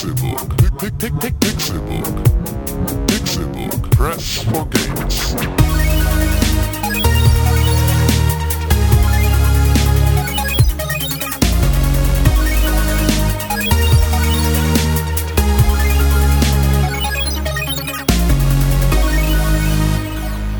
[0.00, 0.08] Pick,
[1.40, 2.06] Pixelbook.
[3.06, 3.90] Pixelbook.
[3.90, 5.34] Press for games.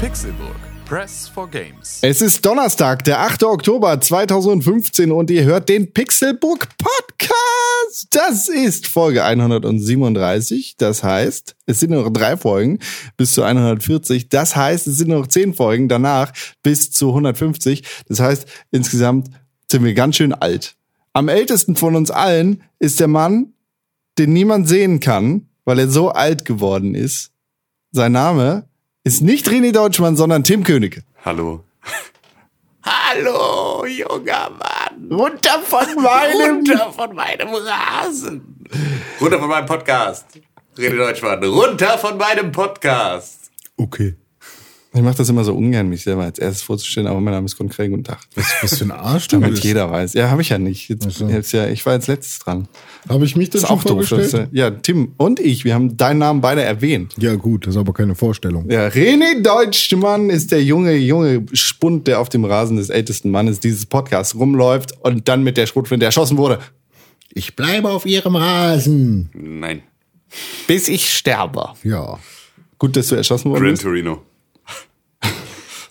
[0.01, 0.71] Pixelburg.
[0.85, 2.01] Press for Games.
[2.03, 3.45] Es ist Donnerstag, der 8.
[3.45, 7.10] Oktober 2015 und ihr hört den Pixelbook Podcast.
[8.11, 10.77] Das ist Folge 137.
[10.77, 12.79] Das heißt, es sind nur noch drei Folgen
[13.17, 14.29] bis zu 140.
[14.29, 17.83] Das heißt, es sind nur noch zehn Folgen danach bis zu 150.
[18.09, 19.31] Das heißt, insgesamt
[19.71, 20.77] sind wir ganz schön alt.
[21.13, 23.55] Am ältesten von uns allen ist der Mann,
[24.19, 27.33] den niemand sehen kann, weil er so alt geworden ist.
[27.91, 28.69] Sein Name
[29.03, 31.03] ist nicht René Deutschmann, sondern Tim Königke.
[31.25, 31.65] Hallo.
[32.83, 34.80] Hallo, junger Mann.
[35.11, 36.57] Runter von meinem.
[36.69, 38.65] Runter von meinem Rasen.
[39.21, 40.27] Runter von meinem Podcast.
[40.79, 41.43] Rede Deutschmann.
[41.43, 43.51] Runter von meinem Podcast.
[43.77, 44.15] Okay.
[44.93, 47.57] Ich mache das immer so ungern, mich selber als erstes vorzustellen, aber mein Name ist
[47.57, 47.91] Konkret.
[47.91, 48.19] Guten Tag.
[48.35, 49.63] Was, was für ein Arsch du Damit bist.
[49.65, 50.15] jeder weiß.
[50.15, 50.89] Ja, habe ich ja nicht.
[50.89, 51.29] Jetzt, Ach so.
[51.29, 52.67] jetzt ja, ich war als letztes dran.
[53.09, 53.99] Habe ich mich das Das ist schon auch doof.
[54.01, 54.49] Das, vorgestellt?
[54.49, 57.15] ist, äh, ja, Tim und ich, wir haben deinen Namen beide erwähnt.
[57.19, 58.69] Ja gut, das ist aber keine Vorstellung.
[58.69, 63.61] Ja, René Deutschmann ist der junge, junge Spund, der auf dem Rasen des ältesten Mannes
[63.61, 66.59] dieses Podcasts rumläuft und dann mit der Schrotflinte erschossen wurde.
[67.33, 69.31] Ich bleibe auf ihrem Rasen.
[69.35, 69.83] Nein.
[70.67, 71.71] Bis ich sterbe.
[71.85, 72.19] Ja,
[72.79, 73.83] Gut, dass du erschossen worden Gran bist.
[73.83, 74.23] Torino.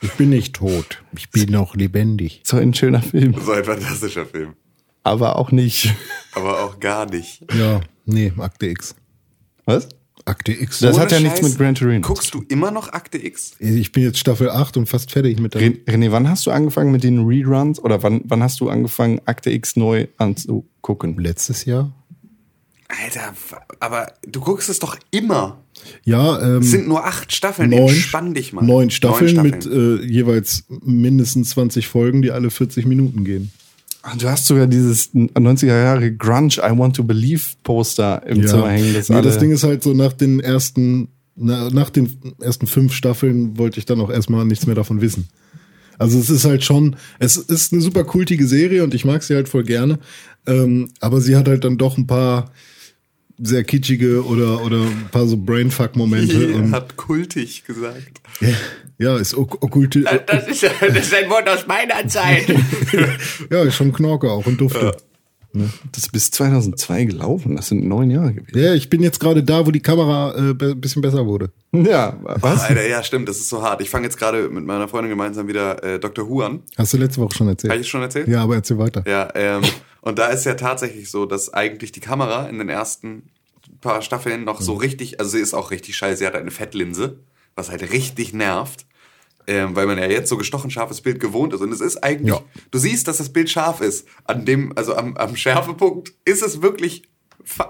[0.01, 1.01] Ich bin nicht tot.
[1.15, 2.41] Ich bin noch lebendig.
[2.45, 3.35] So ein schöner Film.
[3.43, 4.53] So ein fantastischer Film.
[5.03, 5.93] Aber auch nicht.
[6.33, 7.41] Aber auch gar nicht.
[7.53, 8.95] Ja, nee, Akte X.
[9.65, 9.87] Was?
[10.25, 10.79] Akte X.
[10.79, 11.49] Das Ohne hat ja nichts Scheiß.
[11.49, 12.05] mit Gran Torino.
[12.07, 13.53] Guckst du immer noch Akte X?
[13.59, 15.61] Ich bin jetzt Staffel 8 und fast fertig mit der.
[15.61, 19.21] Ren- René, wann hast du angefangen mit den Reruns oder wann, wann hast du angefangen,
[19.25, 21.17] Akte X neu anzugucken?
[21.17, 21.91] Letztes Jahr?
[22.87, 23.33] Alter,
[23.79, 25.63] aber du guckst es doch immer.
[26.05, 27.69] Ja, ähm, Es sind nur acht Staffeln.
[27.69, 28.63] neun, Entspann dich mal.
[28.63, 33.51] neun Staffeln, Neun mit äh, jeweils mindestens 20 Folgen, die alle 40 Minuten gehen.
[34.01, 38.69] Ah, Du hast sogar dieses 90er Jahre Grunge I Want to Believe Poster im Zimmer
[38.69, 38.93] hängen.
[38.93, 42.65] Das, nee, alle das Ding ist halt so nach den ersten, na, nach den ersten
[42.67, 45.27] fünf Staffeln wollte ich dann auch erstmal nichts mehr davon wissen.
[45.97, 49.35] Also es ist halt schon, es ist eine super kultige Serie und ich mag sie
[49.35, 49.99] halt voll gerne.
[50.47, 52.51] Ähm, aber sie hat halt dann doch ein paar
[53.41, 56.47] sehr kitschige oder, oder ein paar so Brainfuck-Momente.
[56.55, 58.21] Und hat kultig gesagt.
[58.97, 62.47] ja, ist ok okkulte, Das ist, das ist ein Wort aus meiner Zeit.
[63.51, 64.95] ja, ist schon Knorke auch und dufte.
[65.53, 67.55] das ist bis 2002 gelaufen.
[67.55, 68.57] Das sind neun Jahre gewesen.
[68.59, 71.51] Ja, ich bin jetzt gerade da, wo die Kamera äh, be- bisschen besser wurde.
[71.71, 72.61] Ja, was?
[72.63, 73.81] Alter, ja, stimmt, das ist so hart.
[73.81, 76.27] Ich fange jetzt gerade mit meiner Freundin gemeinsam wieder äh, Dr.
[76.29, 76.59] Who an.
[76.77, 77.71] Hast du letzte Woche schon erzählt?
[77.71, 78.27] Habe ich schon erzählt?
[78.27, 79.03] Ja, aber erzähl weiter.
[79.07, 79.61] Ja, ähm,
[80.01, 83.29] und da ist ja tatsächlich so, dass eigentlich die Kamera in den ersten
[83.81, 87.19] paar Staffeln noch so richtig, also sie ist auch richtig scheiße, sie hat eine Fettlinse,
[87.55, 88.85] was halt richtig nervt.
[89.47, 91.61] Ähm, weil man ja jetzt so gestochen scharfes Bild gewohnt ist.
[91.61, 92.41] Und es ist eigentlich, Ja.
[92.69, 94.07] du siehst, dass das Bild scharf ist.
[94.25, 97.09] An dem, also am, am Schärfepunkt ist es wirklich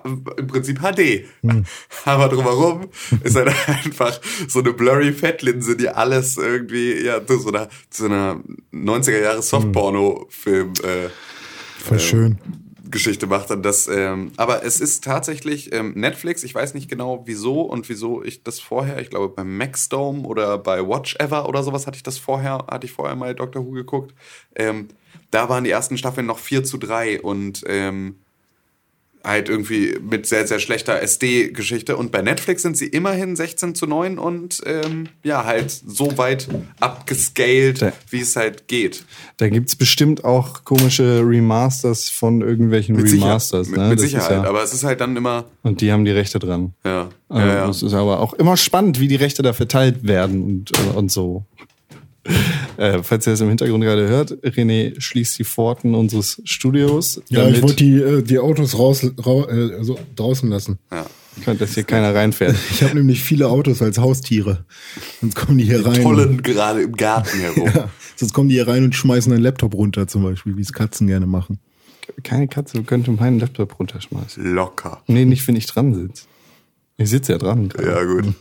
[0.03, 1.25] im Prinzip HD.
[2.05, 2.89] Aber drumherum
[3.23, 4.19] ist halt einfach
[4.49, 9.21] so eine blurry Fettlinse, die alles irgendwie, ja, zu so einer, zu so einer 90er
[9.21, 11.09] Jahre Softporno-Film, äh,
[11.79, 12.37] Voll schön.
[12.91, 13.51] Geschichte macht.
[13.51, 16.43] Und das, ähm, aber es ist tatsächlich ähm, Netflix.
[16.43, 20.57] Ich weiß nicht genau wieso und wieso ich das vorher, ich glaube bei Maxdome oder
[20.57, 23.71] bei Watch Ever oder sowas hatte ich das vorher, hatte ich vorher mal Doctor Who
[23.71, 24.13] geguckt.
[24.55, 24.87] Ähm,
[25.31, 28.19] da waren die ersten Staffeln noch 4 zu 3 und ähm,
[29.23, 31.97] halt irgendwie mit sehr, sehr schlechter SD-Geschichte.
[31.97, 36.47] Und bei Netflix sind sie immerhin 16 zu 9 und ähm, ja, halt so weit
[36.79, 37.93] abgescaled, Ja.
[38.09, 39.05] wie es halt geht.
[39.37, 43.69] Da gibt's bestimmt auch komische Remasters von irgendwelchen Mit, Sicher- Remasters.
[43.69, 43.89] mit, ne?
[43.89, 44.31] mit ist Sicherheit.
[44.31, 46.73] Ja, aber es ist halt dann immer, und die haben die Rechte dran.
[46.85, 47.09] ja.
[47.31, 47.67] Äh, ja, ja.
[47.67, 51.11] Das ist aber auch immer spannend, wie die Rechte da verteilt werden und, äh, und
[51.11, 51.45] so.
[52.77, 57.21] Äh, falls ihr das im Hintergrund gerade hört, René schließt die Pforten unseres Studios.
[57.27, 60.79] Ja, damit ich wollte die, äh, die Autos raus, rau, äh, also draußen lassen.
[60.89, 61.05] ja.
[61.55, 62.55] dass hier keiner reinfährt.
[62.71, 64.63] Ich habe nämlich viele Autos als Haustiere.
[65.19, 66.01] Sonst kommen die hier rein.
[66.01, 67.65] Tollen gerade im Garten herum.
[67.75, 70.71] Ja, sonst kommen die hier rein und schmeißen einen Laptop runter, zum Beispiel, wie es
[70.71, 71.59] Katzen gerne machen.
[72.23, 74.53] Keine Katze könnte meinen Laptop runterschmeißen.
[74.53, 75.01] Locker.
[75.07, 76.27] Nee, nicht, wenn ich dran sitze.
[76.95, 77.67] Ich sitze ja dran.
[77.67, 77.89] gerade.
[77.89, 78.33] Ja, gut.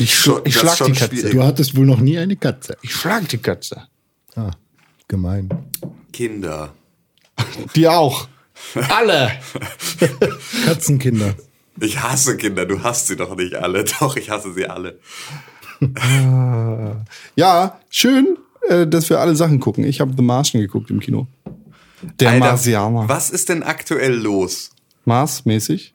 [0.00, 1.06] Ich schla- ich schlag die Katze.
[1.16, 1.32] schwierig.
[1.32, 2.76] Du hattest wohl noch nie eine Katze.
[2.82, 3.82] Ich schlag die Katze.
[4.34, 4.50] Ah,
[5.08, 5.48] gemein.
[6.12, 6.72] Kinder.
[7.74, 8.28] Die auch.
[8.88, 9.32] Alle.
[10.66, 11.34] Katzenkinder.
[11.80, 13.84] Ich hasse Kinder, du hast sie doch nicht alle.
[14.00, 15.00] Doch, ich hasse sie alle.
[17.36, 18.38] Ja, schön,
[18.68, 19.84] äh, dass wir alle Sachen gucken.
[19.84, 21.26] Ich habe The Martian geguckt im Kino.
[22.20, 23.08] Der Alter, Marsianer.
[23.08, 24.70] was ist denn aktuell los?
[25.04, 25.94] Mars-mäßig.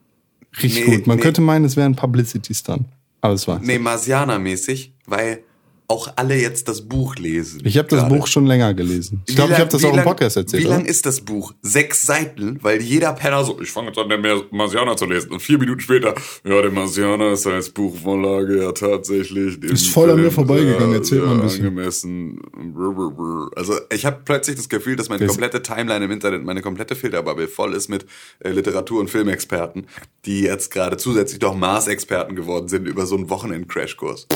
[0.62, 1.06] richtig Nee, gut.
[1.06, 1.22] Man nee.
[1.22, 2.86] könnte meinen, es wäre ein Publicity-Stunt.
[3.20, 3.60] Aber es war.
[3.60, 5.44] Nee, Marsianer-mäßig, weil
[5.90, 7.60] auch alle jetzt das Buch lesen.
[7.64, 8.08] Ich habe das.
[8.08, 9.22] Buch schon länger gelesen.
[9.26, 10.62] Ich glaube, ich habe das auch im lang- Podcast erzählt.
[10.62, 10.76] Wie oder?
[10.76, 11.52] lang ist das Buch?
[11.62, 15.32] Sechs Seiten, weil jeder Penner so, ich fange jetzt an, den Marsianer zu lesen.
[15.32, 16.14] Und vier Minuten später,
[16.44, 19.62] ja, der Marsianer ist als Buchvorlage ja tatsächlich.
[19.64, 20.94] Ist voll an mir vorbeigegangen.
[20.94, 21.66] Erzähl mal ein bisschen.
[21.66, 22.40] Angemessen.
[23.56, 27.48] Also ich habe plötzlich das Gefühl, dass meine komplette Timeline im Internet, meine komplette Filterbubble
[27.48, 28.06] voll ist mit
[28.40, 29.86] äh, Literatur- und Filmexperten,
[30.24, 34.26] die jetzt gerade zusätzlich doch Mars-Experten geworden sind über so einen Wochenend-Crashkurs.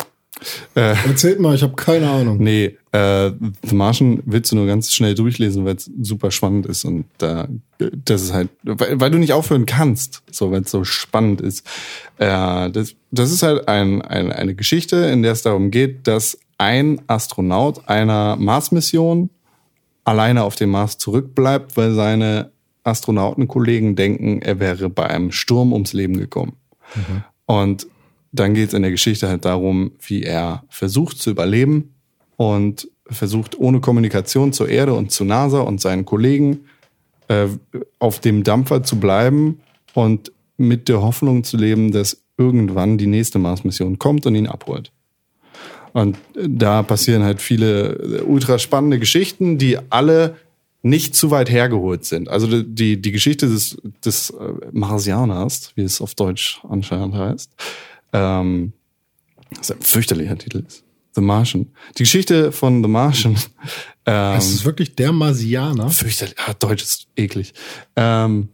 [0.74, 2.38] Erzählt mal, ich habe keine Ahnung.
[2.38, 3.30] Nee, äh,
[3.62, 7.48] The Martian willst du nur ganz schnell durchlesen, weil es super spannend ist und da
[7.78, 11.66] das ist halt, weil, weil du nicht aufhören kannst, so weil es so spannend ist.
[12.18, 16.38] Äh, das, das ist halt ein, ein, eine Geschichte, in der es darum geht, dass
[16.58, 19.30] ein Astronaut einer Mars-Mission
[20.04, 22.52] alleine auf dem Mars zurückbleibt, weil seine
[22.84, 26.56] Astronautenkollegen denken, er wäre bei einem Sturm ums Leben gekommen.
[27.46, 27.86] Und
[28.34, 31.94] dann geht es in der Geschichte halt darum, wie er versucht zu überleben
[32.36, 36.60] und versucht ohne Kommunikation zur Erde und zu NASA und seinen Kollegen
[37.28, 37.46] äh,
[37.98, 39.60] auf dem Dampfer zu bleiben
[39.94, 44.90] und mit der Hoffnung zu leben, dass irgendwann die nächste Mars-Mission kommt und ihn abholt.
[45.92, 50.36] Und da passieren halt viele äh, ultra spannende Geschichten, die alle
[50.82, 52.28] nicht zu weit hergeholt sind.
[52.28, 54.34] Also die- die, Geschichte des, des äh,
[54.72, 57.50] Marsianers, wie es auf Deutsch anscheinend heißt,
[58.14, 58.72] ähm,
[59.56, 60.82] was ein fürchterlicher Titel ist.
[61.14, 61.70] The Martian.
[61.98, 63.36] Die Geschichte von The Martian.
[64.06, 65.88] Ähm, Das ist wirklich der Marsianer.
[65.88, 66.34] fürchterlich.
[66.38, 67.54] Ah, Deutsch ist eklig.
[67.96, 68.50] Ähm,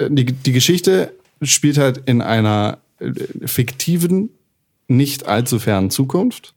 [0.00, 1.12] die, die Geschichte
[1.42, 3.10] spielt halt in einer äh,
[3.48, 4.30] fiktiven,
[4.86, 6.54] nicht allzu fernen Zukunft,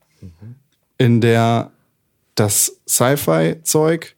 [0.99, 1.71] in der
[2.35, 4.13] das Sci-Fi-Zeug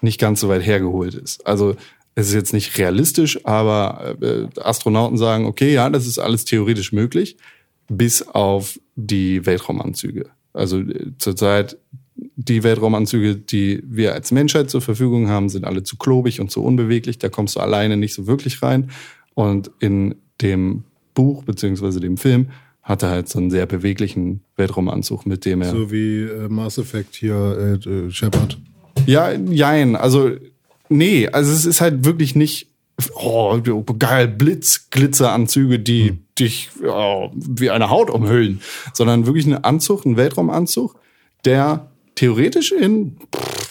[0.00, 1.46] nicht ganz so weit hergeholt ist.
[1.46, 1.76] Also
[2.14, 6.92] es ist jetzt nicht realistisch, aber äh, Astronauten sagen, okay, ja, das ist alles theoretisch
[6.92, 7.36] möglich,
[7.88, 10.30] bis auf die Weltraumanzüge.
[10.52, 11.76] Also äh, zurzeit
[12.36, 16.62] die Weltraumanzüge, die wir als Menschheit zur Verfügung haben, sind alle zu klobig und zu
[16.62, 17.18] unbeweglich.
[17.18, 18.90] Da kommst du alleine nicht so wirklich rein.
[19.34, 20.84] Und in dem
[21.14, 22.50] Buch beziehungsweise dem Film
[22.82, 26.78] hat er halt so einen sehr beweglichen Weltraumanzug, mit dem er So wie äh, Mass
[26.78, 28.58] Effect hier, äh, äh, Shepard.
[29.06, 29.96] ja, jein.
[29.96, 30.32] Also,
[30.88, 32.68] nee, also es ist halt wirklich nicht,
[33.14, 33.58] oh,
[33.98, 38.60] geil, Blitz, Glitzeranzüge, die dich oh, wie eine Haut umhüllen,
[38.92, 40.96] sondern wirklich ein Anzug, ein Weltraumanzug,
[41.44, 43.16] der theoretisch in,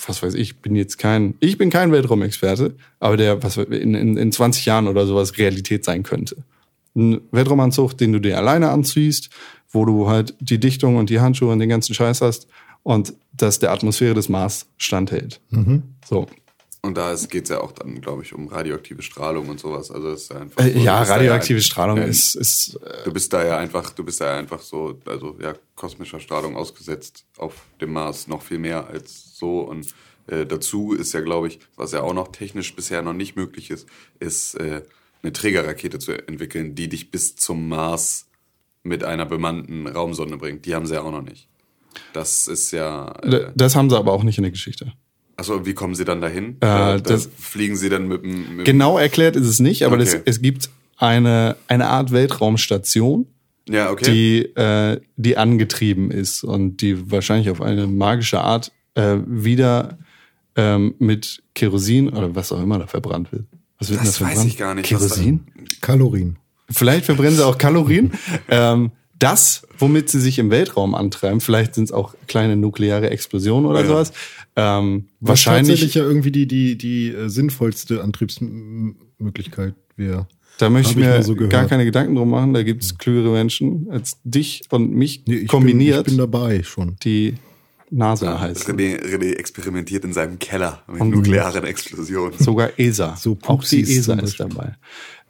[0.07, 4.18] was weiß ich, bin jetzt kein, ich bin kein Weltraumexperte, aber der, was in, in,
[4.18, 6.38] in 20 Jahren oder sowas Realität sein könnte.
[6.95, 9.30] Ein Weltraumanzug, den du dir alleine anziehst,
[9.69, 12.48] wo du halt die Dichtung und die Handschuhe und den ganzen Scheiß hast
[12.83, 15.42] und das der Atmosphäre des Mars standhält.
[16.06, 16.27] So.
[16.86, 19.90] Und da geht es ja auch dann, glaube ich, um radioaktive Strahlung und sowas.
[19.90, 23.04] Also ist einfach Äh, so, ja, bist da radioaktive ja, Strahlung ja, ist, ist äh,
[23.06, 26.58] Du bist da ja einfach, du bist da ja einfach so, also ja, kosmischer Strahlung
[26.58, 29.62] ausgesetzt auf dem Mars noch viel mehr als so.
[29.62, 29.94] Und
[30.28, 33.72] äh, dazu ist ja, glaube ich, was ja auch noch technisch bisher noch nicht möglich
[33.72, 33.88] ist,
[34.20, 34.82] ist äh,
[35.22, 38.28] eine Trägerrakete zu entwickeln, die dich bis zum Mars
[38.84, 40.66] mit einer bemannten Raumsonde bringt.
[40.66, 41.48] Die haben sie ja auch noch nicht.
[42.12, 43.14] Das ist ja.
[43.22, 44.92] Äh, Das haben sie aber auch nicht in der Geschichte.
[45.38, 46.56] Achso, wie kommen sie dann dahin?
[46.56, 48.64] Äh, da, da das- fliegen sie dann mit dem.
[48.64, 50.24] Genau erklärt ist es nicht, aber das, Okay.
[50.26, 53.25] es gibt eine, eine Art Weltraumstation,
[53.70, 54.12] Ja, okay.
[54.12, 59.98] die, äh, die angetrieben ist und die wahrscheinlich auf eine magische Art äh, wieder
[60.56, 63.46] ähm, mit Kerosin oder was auch immer da verbrannt wird.
[63.80, 64.52] Was wird denn Das da weiß verbrannt?
[64.52, 65.48] ich gar nicht, Kerosin?
[65.82, 66.38] Kalorien.
[66.70, 68.12] Vielleicht verbrennen sie auch Kalorien.
[68.50, 73.66] ähm, das, womit sie sich im Weltraum antreiben, vielleicht sind es auch kleine nukleare Explosionen
[73.70, 73.88] oder Ja.
[73.88, 74.13] sowas.
[74.55, 80.27] Ähm, Was wahrscheinlich, tatsächlich ja irgendwie die, die, die äh, sinnvollste Antriebsmöglichkeit wäre.
[80.60, 82.53] da möchte ich mir so gar keine Gedanken drum machen.
[82.53, 86.31] Da gibt es klügere Menschen als dich und mich Nee, ich kombiniert, Bin, ich bin
[86.31, 86.95] dabei schon.
[87.03, 87.36] die
[87.89, 88.75] NASA heißen.
[88.75, 92.38] René, René experimentiert in seinem Keller mit Und- nuklearen Explosionen.
[92.39, 93.15] Sogar ESA.
[93.15, 94.75] So auch die ESA ist dabei.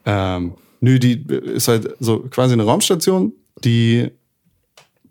[0.06, 1.24] Ähm, nö, die
[1.56, 4.10] ist halt so quasi eine Raumstation, die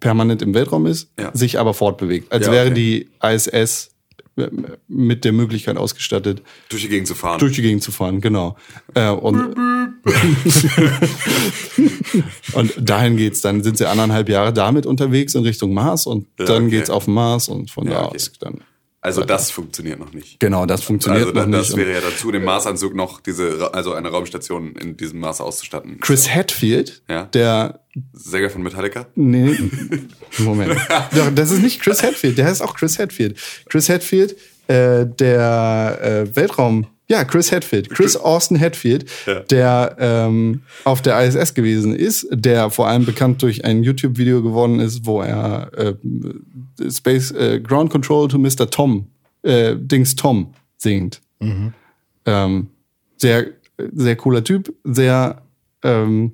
[0.00, 1.31] permanent im Weltraum ist, Ja.
[1.35, 2.33] sich aber fortbewegt.
[2.33, 2.75] Als Ja, wäre okay.
[2.75, 3.90] die ISS
[4.89, 7.39] mit der Möglichkeit ausgestattet, Durch die Gegend zu fahren.
[7.39, 8.57] durch die Gegend zu fahren, genau.
[8.95, 9.55] Äh, und,
[12.55, 13.41] und dahin geht's.
[13.41, 16.77] Dann sind sie anderthalb Jahre damit unterwegs in Richtung Mars und Ja, dann okay.
[16.79, 18.17] geht's auf den Mars und von Ja, da okay.
[18.17, 18.61] aus dann.
[19.03, 20.41] Also das funktioniert noch nicht.
[20.41, 21.77] Genau, das funktioniert Also noch das nicht.
[21.77, 25.99] wäre ja dazu, den Marsanzug noch diese, also eine Raumstation in diesem Maß auszustatten.
[26.01, 27.25] Chris Hadfield, Ja.
[27.25, 27.81] der
[28.15, 29.07] Sänger von Metallica?
[29.17, 29.59] Nee,
[30.39, 30.77] Moment.
[31.15, 33.39] Doch, das ist nicht Chris Hadfield, der heißt auch Chris Hadfield.
[33.69, 34.37] Chris Hadfield,
[34.69, 35.99] äh, der
[36.31, 37.90] äh, Weltraum, Ja, Chris Hadfield.
[37.90, 39.40] Chris Austin Hadfield, Ja.
[39.40, 44.81] der ähm, auf der ISS gewesen ist, der vor allem bekannt durch ein YouTube-Video geworden
[44.81, 45.95] ist, wo er äh,
[46.90, 48.71] Space äh, Ground Control to Mr.
[48.71, 49.09] Tom,
[49.42, 51.21] äh, Dings Tom singt.
[52.25, 52.69] Ähm,
[53.19, 53.47] sehr,
[53.92, 55.42] sehr cooler Typ, sehr
[55.83, 56.33] ähm,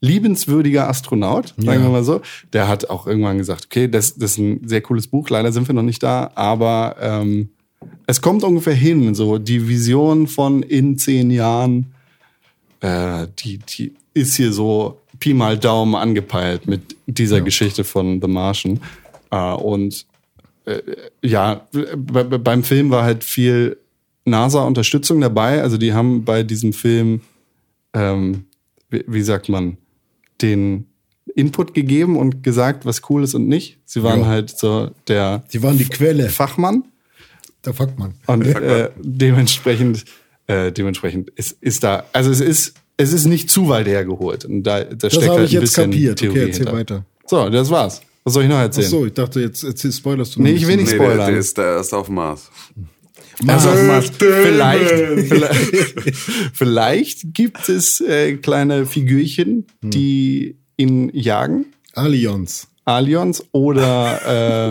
[0.00, 1.82] liebenswürdiger Astronaut, sagen Ja.
[1.82, 2.22] wir mal so.
[2.54, 5.68] Der hat auch irgendwann gesagt, okay, das, das ist ein sehr cooles Buch, leider sind
[5.68, 7.50] wir noch nicht da, aber ähm,
[8.06, 11.92] es kommt ungefähr hin, so die Vision von in zehn Jahren,
[12.80, 18.28] äh, die, die ist hier so Pi mal Daumen angepeilt mit dieser Geschichte von The
[18.28, 18.80] Martian.
[19.30, 20.06] Äh, und
[20.64, 20.80] äh,
[21.22, 23.76] ja, be- be- beim Film war halt viel
[24.24, 25.62] NASA-Unterstützung dabei.
[25.62, 27.20] Also die haben bei diesem Film,
[27.94, 28.44] ähm,
[28.88, 29.76] wie, wie sagt man,
[30.42, 30.86] den
[31.34, 33.78] Input gegeben und gesagt, was cool ist und nicht.
[33.84, 34.26] Sie waren Ja.
[34.26, 36.28] halt so der Die waren die Quelle.
[36.28, 36.84] Fachmann.
[37.62, 38.14] Da fuckt man.
[38.26, 40.04] Und äh, dementsprechend,
[40.46, 44.44] äh, dementsprechend ist, ist da, also es ist, es ist nicht zu weit hergeholt.
[44.44, 46.18] Und da, da Das steckt habe halt ich ein jetzt bisschen kapiert.
[46.18, 46.72] Theorie Okay, erzähl hinter.
[46.78, 47.04] weiter.
[47.26, 48.00] So, das war's.
[48.24, 48.88] Was soll ich noch Ach erzählen?
[48.88, 51.04] so, ich dachte, jetzt erzähl, spoilerst du Nee, noch ich ein will nicht Nee, der,
[51.06, 51.30] spoilern.
[51.30, 52.50] der, ist, der ist auf dem Mars.
[53.46, 54.10] Also, Mars.
[54.18, 54.90] vielleicht,
[55.28, 55.96] vielleicht,
[56.52, 59.90] vielleicht gibt es äh, kleine Figürchen, Hm.
[59.90, 61.66] die ihn jagen.
[61.94, 62.68] Allianz.
[62.84, 64.20] Aliens oder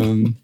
[0.04, 0.36] ähm,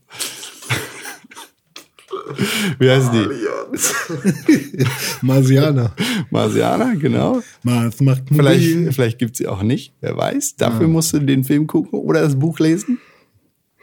[2.79, 4.85] wie heißen die?
[5.21, 5.93] Marsianer.
[6.29, 7.41] Marsianer, genau.
[7.63, 8.23] Mars macht.
[8.33, 10.55] Vielleicht, vielleicht gibt sie auch nicht, wer weiß.
[10.55, 12.99] Dafür musst du den Film gucken oder das Buch lesen.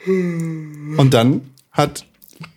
[0.07, 2.07] Und dann hat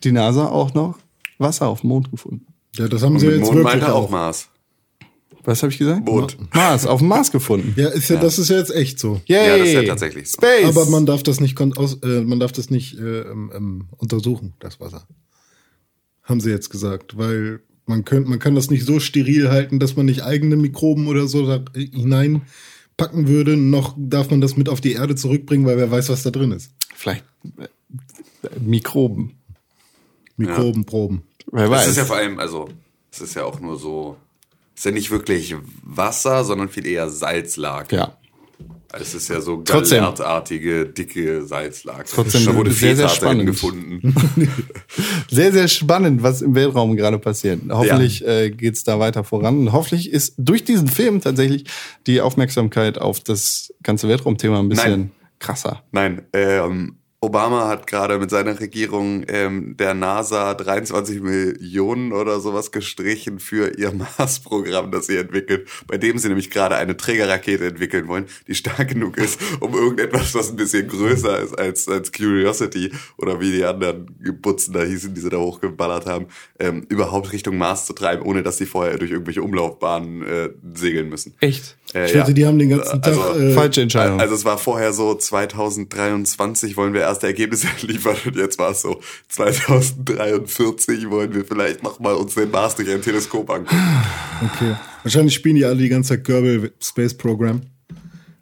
[0.04, 0.98] die NASA auch noch
[1.38, 2.46] Wasser auf dem Mond gefunden.
[2.75, 4.10] Ja, das haben Und sie jetzt Mond wirklich meinte auch auch.
[4.10, 4.50] Mars.
[5.44, 6.06] Was habe ich gesagt?
[6.06, 6.38] Mond.
[6.54, 7.74] Mars, auf dem Mars gefunden.
[7.77, 9.22] Ja, ist ja, das ist ja jetzt echt so.
[9.25, 9.48] Yay.
[9.48, 10.38] Ja, das ist ja tatsächlich so.
[10.38, 10.65] Space.
[10.65, 14.54] Aber man darf das nicht, aus, äh, man darf das nicht äh, ähm, ähm, untersuchen,
[14.60, 15.08] das Wasser.
[16.25, 19.96] Haben sie jetzt gesagt, weil man könnte, man kann das nicht so steril halten, dass
[19.96, 23.55] man nicht eigene Mikroben oder so da hineinpacken würde.
[23.58, 26.51] Noch darf man das mit auf die Erde zurückbringen, weil wer weiß, was da drin
[26.51, 26.72] ist.
[26.96, 27.24] Vielleicht
[27.58, 27.67] äh,
[28.60, 29.38] Mikroben.
[30.38, 31.22] Mikrobenproben.
[31.51, 31.88] Wer Es weiß.
[31.89, 32.70] ist ja vor allem, also,
[33.12, 34.17] es ist ja auch nur so,
[34.74, 37.96] es ist ja nicht wirklich Wasser, sondern viel eher Salzlake.
[37.96, 38.17] ja.
[38.94, 42.06] Es ist ja so gallertartige, dicke Salzlake.
[42.13, 43.46] Trotzdem da wurde sehr, sehr spannend.
[43.48, 44.13] gefunden.
[45.30, 47.62] Sehr, sehr spannend, was im Weltraum gerade passiert.
[47.70, 49.60] Hoffentlich äh, geht's da weiter voran.
[49.60, 51.65] Und hoffentlich ist durch diesen Film tatsächlich
[52.08, 55.12] die Aufmerksamkeit auf das ganze Weltraumthema ein bisschen Nein.
[55.39, 55.84] krasser.
[55.92, 62.72] Nein, ähm, Obama hat gerade mit seiner Regierung ähm, der NASA 23 Millionen oder sowas
[62.72, 68.08] gestrichen für ihr Mars-Programm, das sie entwickelt, bei dem sie nämlich gerade eine Trägerrakete entwickeln
[68.08, 72.91] wollen, die stark genug ist, um irgendetwas, was ein bisschen größer ist als, als Curiosity
[73.17, 74.05] oder wie die anderen
[74.41, 76.27] Butzen da hießen, die sie da hochgeballert haben,
[76.60, 81.10] ähm, überhaupt Richtung Mars zu treiben, ohne dass sie vorher durch irgendwelche Umlaufbahnen äh, segeln
[81.10, 81.34] müssen.
[81.39, 81.75] Echt?
[81.94, 83.36] Äh, Ich wette, die haben den ganzen Also, Tag.
[83.39, 84.20] Äh, Falsche Entscheidung.
[84.20, 88.81] also es war vorher so, 2023 wollen wir erste Ergebnisse liefern und jetzt war es
[88.81, 93.77] so, 2043 wollen wir vielleicht nochmal uns den Mars durch ein Teleskop angucken.
[94.43, 94.75] okay.
[95.03, 97.62] Wahrscheinlich spielen die alle die ganze Zeit Kerbal Space Program.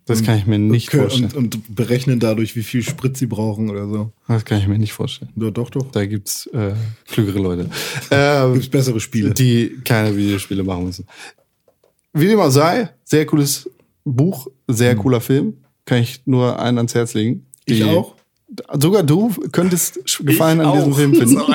[0.05, 1.31] Das kann ich mir nicht Kö- vorstellen.
[1.31, 4.11] Und, und berechnen dadurch, wie viel Sprit sie brauchen oder so.
[4.27, 5.31] Das kann ich mir nicht vorstellen.
[5.37, 5.91] Ja, doch, doch.
[5.91, 6.73] Da gibt's äh,
[7.07, 7.69] klügere Leute,
[8.11, 9.33] ähm, Gibt's bessere Spiele.
[9.33, 11.05] die keine Videospiele machen müssen.
[12.11, 13.69] Wie dem auch sei, sehr cooles
[14.03, 15.53] Buch, sehr cooler Film.
[15.85, 17.45] Kann ich nur einen ans Herz legen.
[17.65, 18.15] Ich Die- auch.
[18.79, 20.97] Sogar du könntest Gefallen Ich an diesem auch.
[20.97, 21.41] Film Das ist finden.
[21.41, 21.53] auch.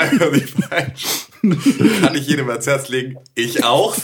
[2.02, 3.16] Kann ich jedem ans Herz legen?
[3.34, 3.94] Ich auch?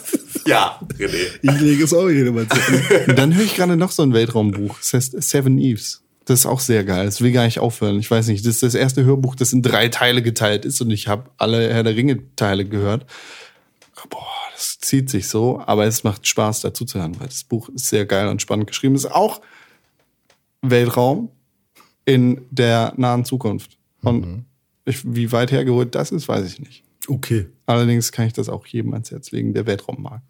[0.46, 1.16] Ja, René.
[1.42, 2.56] Ich lege es auch jedem zu.
[3.08, 4.78] Und dann höre ich gerade noch so ein Weltraumbuch.
[4.78, 6.02] Das heißt Seven Eves.
[6.26, 7.04] Das ist auch sehr geil.
[7.06, 7.98] Das will gar nicht aufhören.
[7.98, 10.90] Ich weiß nicht, das ist das erste Hörbuch, das in drei Teile geteilt ist und
[10.90, 13.04] ich habe alle Herr der Ringe Teile gehört.
[14.08, 17.68] Boah, das zieht sich so, aber es macht Spaß dazu zu hören, weil das Buch
[17.70, 18.94] ist sehr geil und spannend geschrieben.
[18.94, 19.40] Es ist auch
[20.62, 21.30] Weltraum
[22.04, 23.78] in der nahen Zukunft.
[24.02, 24.44] Und
[24.84, 26.84] ich, wie weit hergeholt das ist, weiß ich nicht.
[27.08, 27.46] Okay.
[27.66, 30.22] Allerdings kann ich das auch jedem ans Herz legen, der Weltraum mag.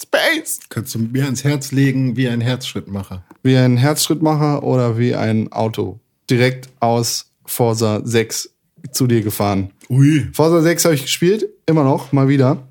[0.00, 0.60] Space!
[0.68, 3.24] Kannst du mir ans Herz legen wie ein Herzschrittmacher.
[3.42, 6.00] Wie ein Herzschrittmacher oder wie ein Auto.
[6.28, 8.50] Direkt aus Forza 6
[8.90, 9.70] zu dir gefahren.
[9.88, 10.28] Ui.
[10.32, 12.66] Forza 6 habe ich gespielt, immer noch, mal wieder.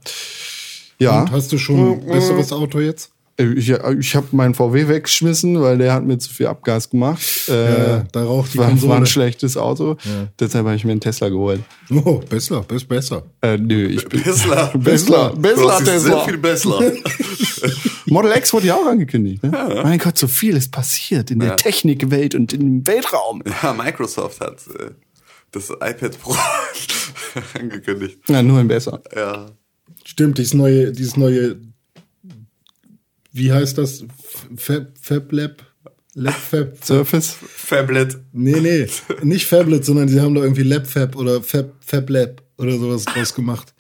[1.00, 3.11] Ja, Und hast du schon ein besseres Auto jetzt?
[3.44, 7.22] Ich, ich habe meinen VW weggeschmissen, weil der hat mir zu viel Abgas gemacht.
[7.50, 7.54] Äh,
[7.92, 8.96] Ja, da raucht die war, war Konsole.
[8.96, 9.98] ein schlechtes Auto.
[10.40, 11.62] Deshalb habe ich mir einen Tesla geholt.
[11.90, 13.24] Oh, besser, best besser.
[13.42, 14.72] Äh, nö, ich bin Bessler.
[14.78, 16.26] Bessler, Bessler dich sehr Tesla.
[16.26, 16.80] viel Bessler.
[18.08, 19.44] Model X wurde ja auch angekündigt.
[19.44, 19.52] Ne?
[19.84, 21.56] Mein Gott, so viel ist passiert in der Ja.
[21.56, 23.42] Technikwelt und im Weltraum.
[23.64, 24.92] Ja, Microsoft hat äh,
[25.52, 26.36] das iPad Pro
[27.60, 28.20] angekündigt.
[28.28, 29.02] Ja, nur ein besser.
[29.16, 29.48] Ja.
[30.04, 31.58] Stimmt, dieses neue, dieses neue,
[33.32, 34.04] wie heißt das?
[34.56, 35.64] Fab, Fab Lab?
[36.50, 36.76] Fab?
[36.84, 37.38] Surface?
[37.48, 38.18] Fablet.
[38.34, 38.88] Nee, nee,
[39.24, 43.06] nicht Fablet, sondern sie haben da irgendwie Lab Fab oder Fab, Fab Lab oder sowas
[43.06, 43.74] draus gemacht.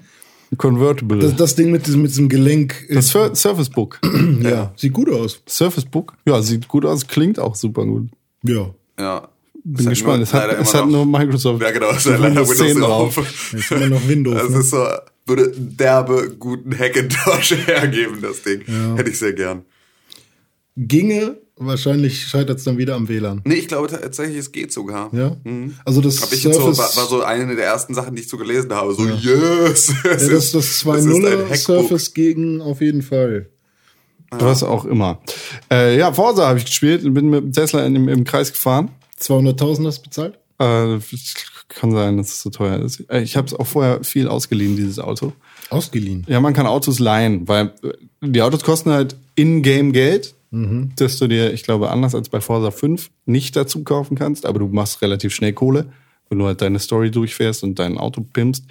[0.58, 1.20] Convertible.
[1.20, 2.86] Das, Das, das Ding mit diesem, mit diesem Gelenk.
[2.89, 4.00] äh, Sur- Surface Book.
[4.41, 5.41] ja, sieht gut aus.
[5.48, 6.13] Surface Book?
[6.25, 8.10] Ja, sieht gut aus, klingt auch super gut.
[8.43, 8.74] Ja.
[9.00, 9.29] Ja.
[9.63, 10.24] Bin gespannt.
[10.24, 11.62] Es hat, es hat nur Microsoft.
[11.62, 13.53] Ja, genau, es hat leider Windows Windows 10 drauf.
[13.53, 14.36] Ist immer noch Windows.
[14.41, 14.60] Das ne?
[14.60, 14.84] ist so,
[15.25, 18.63] würde einen derbe guten Hackintosh hergeben, das Ding.
[18.68, 18.96] Ja.
[18.96, 19.63] Hätte ich sehr gern.
[20.78, 23.42] Ginge, wahrscheinlich scheitert es dann wieder am WLAN.
[23.46, 25.13] Nee, ich glaube tatsächlich, es geht sogar.
[25.13, 25.38] Ja.
[25.44, 25.75] Mhm.
[25.86, 28.22] Also das Hab ich jetzt so, Surface, war, war so eine der ersten Sachen, die
[28.22, 28.94] ich so gelesen habe.
[28.94, 29.94] So, yes!
[30.04, 31.58] ja, das, das ist ein 2.0 Hackbook.
[31.58, 33.50] Surface gegen auf jeden Fall.
[34.32, 35.22] Was auch immer.
[35.70, 38.51] Äh, ja, Forza habe ich gespielt und bin mit dem Tesla in, im, im Kreis
[38.54, 38.92] gefahren.
[39.20, 40.40] 200.000 hast du bezahlt?
[40.58, 41.00] Äh,
[41.75, 43.04] kann sein, dass es so teuer ist.
[43.10, 45.34] Äh, Ich habe es auch vorher viel ausgeliehen, dieses Auto.
[45.70, 46.25] Ausgeliehen.
[46.28, 50.36] Ja, man kann Autos leihen, weil äh, die Autos kosten halt in-game Geld,
[50.98, 54.60] dass du dir, ich glaube, anders als bei Forza 5 nicht dazu kaufen kannst, aber
[54.60, 55.86] du machst relativ schnell Kohle,
[56.28, 58.66] wenn du halt deine Story durchfährst und dein Auto pimpst.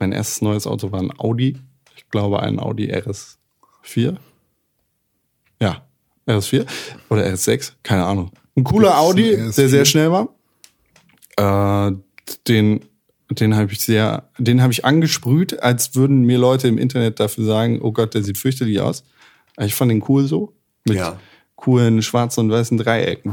[0.00, 1.56] Mein erstes neues Auto war ein Audi.
[1.96, 4.16] Ich glaube, ein Audi RS4.
[5.62, 5.82] Ja,
[6.26, 6.66] RS4
[7.10, 8.32] oder RS6, keine Ahnung.
[8.56, 9.54] Ein cooler Audi, RS4.
[9.54, 10.30] der sehr schnell war.
[11.36, 11.94] Äh,
[12.48, 12.80] den
[13.32, 17.44] den habe ich sehr, den habe ich angesprüht, als würden mir Leute im Internet dafür
[17.44, 19.04] sagen, oh Gott, der sieht fürchterlich aus.
[19.56, 20.52] Aber ich fand den cool so.
[20.84, 21.16] Mit Ja.
[21.54, 23.32] coolen schwarzen und weißen Dreiecken.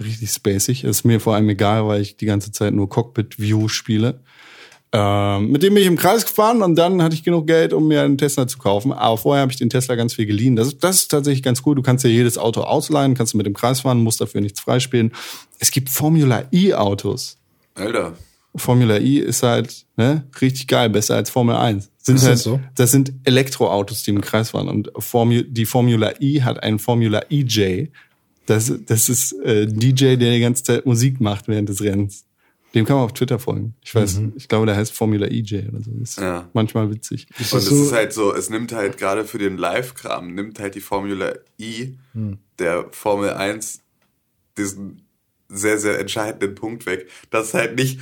[0.00, 0.82] Richtig spacig.
[0.84, 4.20] Ist mir vor allem egal, weil ich die ganze Zeit nur Cockpit-View spiele.
[4.92, 7.86] Ähm, mit dem bin ich im Kreis gefahren und dann hatte ich genug Geld, um
[7.88, 8.92] mir einen Tesla zu kaufen.
[8.94, 10.56] Aber vorher habe ich den Tesla ganz viel geliehen.
[10.56, 11.74] Das, ist- das ist tatsächlich ganz cool.
[11.74, 14.60] Du kannst dir jedes Auto ausleihen, kannst du mit dem Kreis fahren, musst dafür nichts
[14.60, 15.12] freispielen.
[15.58, 17.34] Es gibt Formula E-Autos.
[17.78, 18.14] Alter.
[18.56, 21.90] Formula E ist halt ne, richtig geil, besser als Formel 1.
[21.98, 22.60] Sind Ist das halt, so?
[22.74, 24.68] das sind Elektroautos, die im Kreis fahren.
[24.68, 27.88] Und Formu die Formula E hat einen Formula EJ.
[28.46, 32.24] Das, das ist äh, DJ, der die ganze Zeit Musik macht während des Rennens.
[32.74, 33.74] Dem kann man auf Twitter folgen.
[33.82, 35.90] Ich weiß, ich glaube, der heißt Formula EJ oder so.
[36.02, 36.24] Ist Mhm.
[36.24, 36.48] Ja.
[36.54, 37.26] manchmal witzig.
[37.38, 40.34] Ist Und das es so, ist halt so, es nimmt halt gerade für den Live-Kram,
[40.34, 41.96] nimmt halt die Formula I
[42.58, 43.80] der Formel 1
[44.56, 45.02] diesen
[45.48, 47.08] sehr, sehr entscheidenden Punkt weg.
[47.30, 48.00] Das ist halt nicht,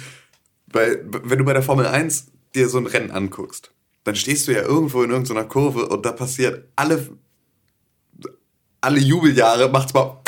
[0.67, 3.73] weil, wenn du bei der Formel 1 dir so ein Rennen anguckst,
[4.05, 7.09] dann stehst du ja irgendwo in irgendeiner Kurve und da passiert alle,
[8.81, 10.21] alle Jubeljahre macht's mal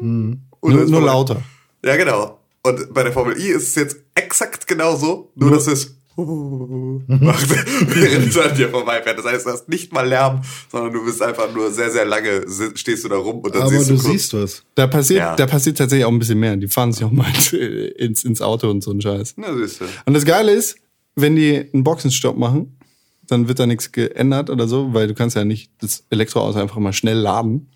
[0.00, 1.42] und Nur, nur lauter.
[1.84, 2.40] Ja, genau.
[2.62, 5.96] Und bei der Formel I ist es jetzt exakt genauso, nur dass es
[7.06, 7.50] macht,
[7.94, 9.18] während es an dir vorbeifährt.
[9.18, 12.44] Das heißt, du hast nicht mal Lärm, sondern du bist einfach nur sehr, sehr lange,
[12.74, 14.62] stehst du da rum und dann aber siehst du du kurz, siehst was.
[14.74, 15.36] Da passiert, Ja.
[15.36, 16.56] da passiert tatsächlich auch ein bisschen mehr.
[16.56, 17.26] Die fahren sich auch mal
[17.98, 19.34] ins, ins Auto und so ein Scheiß.
[19.36, 19.84] Na, siehst du.
[20.06, 20.76] Und das Geile ist,
[21.16, 22.78] wenn die einen Boxenstopp machen,
[23.26, 26.76] dann wird da nichts geändert oder so, weil du kannst ja nicht das Elektroauto einfach
[26.78, 27.68] mal schnell laden.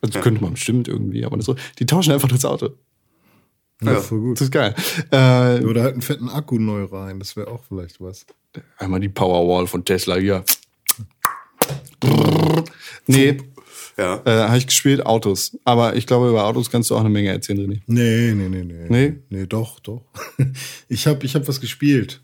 [0.00, 1.56] Also könnte man bestimmt irgendwie, aber das so.
[1.80, 2.70] Die tauschen einfach das Auto.
[3.82, 4.00] Ja, Ja.
[4.00, 4.36] voll gut.
[4.40, 4.74] Das ist geil.
[5.10, 8.24] Äh, Oder halt einen fetten Akku neu rein, das wäre auch vielleicht was.
[8.78, 10.44] einmal die Powerwall von Tesla hier.
[13.06, 13.38] Nee,
[13.98, 14.22] Ja.
[14.24, 15.56] äh, habe ich gespielt, Autos.
[15.64, 17.80] Aber ich glaube, über Autos kannst du auch eine Menge erzählen, René.
[17.86, 18.86] Nee, nee, nee, nee.
[18.88, 19.14] Nee?
[19.30, 20.02] Nee, doch, doch.
[20.88, 22.20] Ich habe ich hab was gespielt.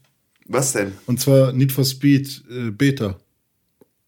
[0.47, 0.93] Was denn?
[1.07, 3.19] Und zwar Need for Speed äh, Beta.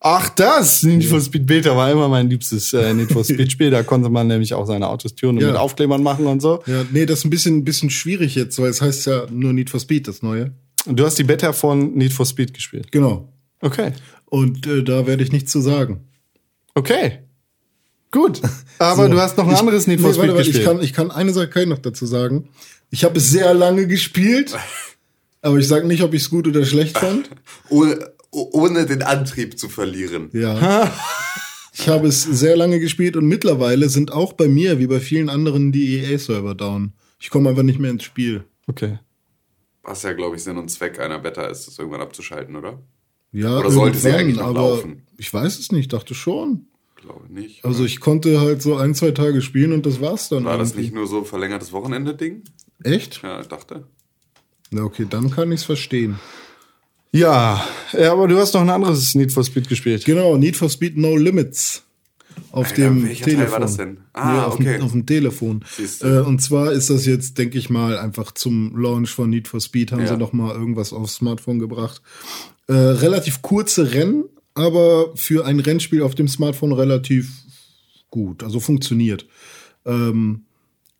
[0.02, 0.82] Ach, das!
[0.82, 3.70] Need for Speed Beta war immer mein liebstes äh, Need for Speed Spiel.
[3.70, 5.48] Da konnte man nämlich auch seine Autos tunen und Ja.
[5.48, 6.62] mit Aufklebern machen und so.
[6.66, 9.52] Ja, nee, das ist ein bisschen, ein bisschen schwierig jetzt, weil es heißt ja nur
[9.52, 10.52] Need for Speed, das neue.
[10.86, 12.90] Und du hast die Beta von Need for Speed gespielt.
[12.90, 13.30] Genau.
[13.60, 13.92] Okay.
[14.24, 16.00] Und äh, da werde ich nichts zu sagen.
[16.74, 17.18] Okay.
[18.10, 18.40] Gut.
[18.78, 19.10] Aber So.
[19.12, 20.62] du hast noch ein Ich- anderes Need for nee, Speed warte, warte, gespielt.
[20.62, 22.48] Ich kann, ich kann eine Sache kann ich noch dazu sagen.
[22.90, 24.56] Ich habe es sehr lange gespielt,
[25.42, 27.28] aber ich sage nicht, ob ich es gut oder schlecht fand.
[27.68, 27.98] Ohne,
[28.30, 30.30] ohne den Antrieb zu verlieren.
[30.32, 30.90] Ja.
[31.72, 35.30] Ich habe es sehr lange gespielt und mittlerweile sind auch bei mir, wie bei vielen
[35.30, 36.92] anderen, die EA-Server down.
[37.20, 38.44] Ich komme einfach nicht mehr ins Spiel.
[38.66, 38.98] okay.
[39.82, 42.82] Was ja, glaube ich, Sinn und Zweck einer Beta ist, das irgendwann abzuschalten, oder?
[43.32, 45.06] Ja, Oder sollte sie irgendwann, eigentlich noch aber laufen?
[45.16, 46.66] Ich weiß es nicht, dachte schon.
[46.96, 47.64] Glaube nicht.
[47.64, 50.44] Also ich konnte halt so ein, zwei Tage spielen und das war's dann.
[50.44, 50.82] War das irgendwie.
[50.82, 52.42] nicht nur so ein verlängertes Wochenende-Ding?
[52.84, 53.22] Echt?
[53.22, 53.86] Ja, ich dachte.
[54.70, 56.18] Na okay, dann kann ich's verstehen.
[57.12, 60.04] Ja, ja, aber du hast noch ein anderes Need for Speed gespielt.
[60.04, 61.82] Genau, Need for Speed No Limits.
[62.52, 63.52] Auf Alter, dem welcher Teil Telefon.
[63.52, 63.98] war das denn?
[64.12, 64.64] Ah, nee, auf, okay.
[64.78, 65.64] dem, auf dem Telefon.
[65.76, 66.06] Siehst du.
[66.06, 69.60] Äh, und zwar ist das jetzt, denke ich mal, einfach zum Launch von Need for
[69.60, 70.08] Speed haben Ja.
[70.08, 72.00] sie noch mal irgendwas aufs Smartphone gebracht.
[72.68, 77.30] Äh, relativ kurze Rennen, aber für ein Rennspiel auf dem Smartphone relativ
[78.10, 78.42] gut.
[78.42, 79.26] Also funktioniert.
[79.84, 80.42] Ähm,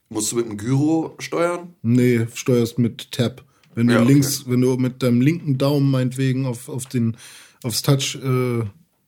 [0.09, 1.75] Musst du mit dem Gyro steuern?
[1.83, 3.45] Nee, steuerst mit Tab.
[3.75, 4.13] Wenn du Ja, okay.
[4.13, 7.17] links, wenn du mit deinem linken Daumen meinetwegen auf, auf den
[7.63, 8.65] aufs Touch, äh,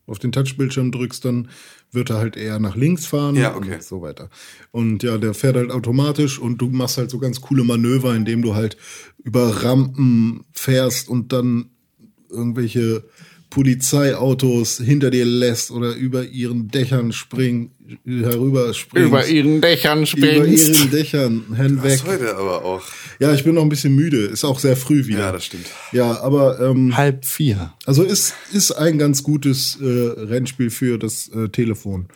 [0.06, 1.48] auf den Touchbildschirm drückst, dann
[1.90, 3.74] wird er halt eher nach links fahren Ja, okay.
[3.74, 4.30] und so weiter.
[4.70, 8.42] Und ja, der fährt halt automatisch und du machst halt so ganz coole Manöver, indem
[8.42, 8.76] du halt
[9.22, 11.66] über Rampen fährst und dann
[12.30, 13.04] irgendwelche
[13.52, 17.70] Polizeiautos hinter dir lässt oder über ihren Dächern spring,
[18.06, 19.08] herüber springst.
[19.08, 20.68] Über ihren Dächern über springst.
[20.68, 22.00] ihren Dächern hinweg.
[22.00, 22.82] Das heute aber auch.
[23.18, 24.18] Ja, ich bin noch ein bisschen müde.
[24.24, 25.18] Ist auch sehr früh wieder.
[25.20, 25.66] Ja, das stimmt.
[25.92, 27.74] Ja, aber ähm, Halb vier.
[27.84, 32.06] also ist ist ein ganz gutes äh, Rennspiel für das äh, Telefon.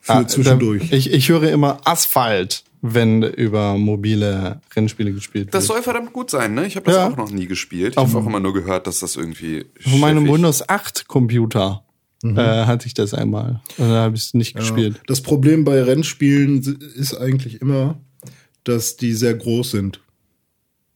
[0.00, 0.88] Für Ah, zwischendurch.
[0.90, 5.76] Da, ich, ich höre immer Asphalt, wenn über mobile Rennspiele gespielt Das wird.
[5.76, 6.66] soll verdammt gut sein, ne?
[6.66, 7.08] Ich habe das Ja.
[7.08, 7.92] auch noch nie gespielt.
[7.92, 9.64] Ich habe auch immer nur gehört, dass das irgendwie.
[9.80, 11.84] Von meinem Windows 8 Computer
[12.22, 13.60] äh, hatte ich das einmal.
[13.78, 15.00] Und da habe ich es nicht gespielt.
[15.06, 16.60] Das Problem bei Rennspielen
[16.96, 17.98] ist eigentlich immer,
[18.64, 20.00] dass die sehr groß sind.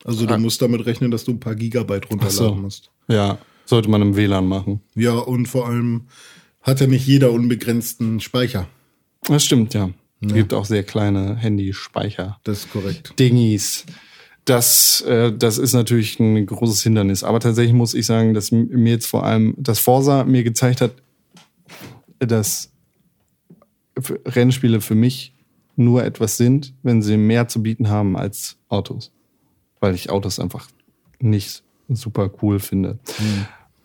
[0.04, 2.48] Also du musst damit rechnen, dass du ein paar Gigabyte runterladen Ah.
[2.48, 2.54] so.
[2.54, 2.90] musst.
[3.08, 4.80] Ja, sollte man im WLAN machen.
[4.94, 6.02] Ja, und vor allem
[6.60, 8.68] hat ja nicht jeder unbegrenzten Speicher.
[9.28, 9.90] Das stimmt, ja.
[10.28, 12.38] Gibt auch sehr kleine Handyspeicher.
[12.44, 13.18] Das ist korrekt.
[13.18, 13.84] Dingis.
[14.44, 17.24] Das, äh, das ist natürlich ein großes Hindernis.
[17.24, 20.94] Aber tatsächlich muss ich sagen, dass mir jetzt vor allem das Forsa mir gezeigt hat,
[22.18, 22.72] dass
[23.96, 25.34] Rennspiele für mich
[25.76, 29.12] nur etwas sind, wenn sie mehr zu bieten haben als Autos.
[29.80, 30.68] Weil ich Autos einfach
[31.18, 32.98] nicht super cool finde.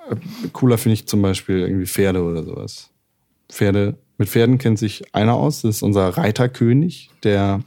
[0.09, 0.15] Äh,
[0.53, 2.91] Cooler finde ich zum Beispiel irgendwie Pferde oder sowas.
[3.49, 7.61] Pferde, mit Pferden kennt sich einer aus, das ist unser Reiterkönig, der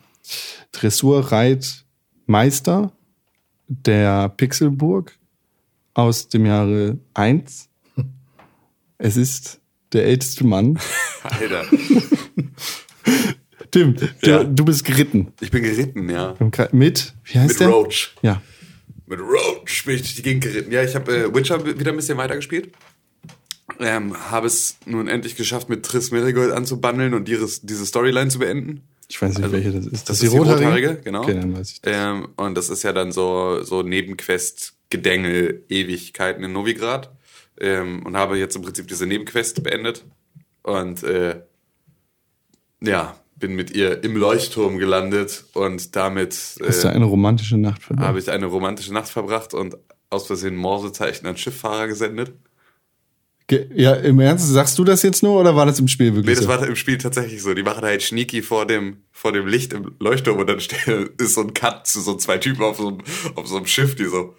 [0.73, 2.93] Dressurreitmeister
[3.69, 5.17] der Pixelburg
[5.95, 7.69] aus dem Jahre 1.
[8.99, 9.61] Es ist
[9.93, 10.79] der älteste Mann.
[11.23, 11.65] Alter.
[13.71, 14.43] Tim, du, Ja.
[14.45, 15.33] du bist geritten.
[15.41, 16.35] Ich bin geritten, ja.
[16.73, 17.69] Mit, wie heißt Mit der?
[17.69, 18.15] Roach.
[18.23, 18.43] Ja.
[19.07, 20.73] Mit Roach bin ich durch die Gegend geritten.
[20.73, 22.73] Ja, ich habe äh, Witcher wieder ein bisschen weitergespielt.
[23.79, 28.39] Ähm, habe es nun endlich geschafft, mit Triss Merigold anzubandeln und ihres, diese Storyline zu
[28.39, 28.83] beenden.
[29.09, 30.09] Ich weiß nicht, Also, welche das ist.
[30.09, 31.23] Das, ist die rothaarige, genau.
[31.23, 31.93] Okay, dann weiß ich das.
[31.95, 37.11] Ähm, und das ist ja dann so, so Nebenquest-Gedängel, Ewigkeiten in Novigrad.
[37.61, 40.05] Ähm, und habe jetzt im Prinzip diese Nebenquest beendet.
[40.63, 41.41] Und äh,
[42.83, 47.83] ja, bin mit ihr im Leuchtturm gelandet und damit Hast du äh, eine romantische Nacht
[47.83, 48.07] verbracht?
[48.07, 49.77] habe ich eine romantische Nacht verbracht und
[50.11, 52.33] aus Versehen Morsezeichen an Schifffahrer gesendet.
[53.75, 56.37] Ja, im Ernst, sagst du das jetzt nur oder war das im Spiel Nee, wirklich
[56.37, 56.49] das so?
[56.51, 57.55] war im Spiel tatsächlich so.
[57.55, 61.41] Die machen halt Schnieki vor dem, vor dem Licht im Leuchtturm und dann ist so
[61.43, 62.99] ein Cut zu so zwei Typen auf so einem,
[63.35, 64.35] auf so einem Schiff, die so?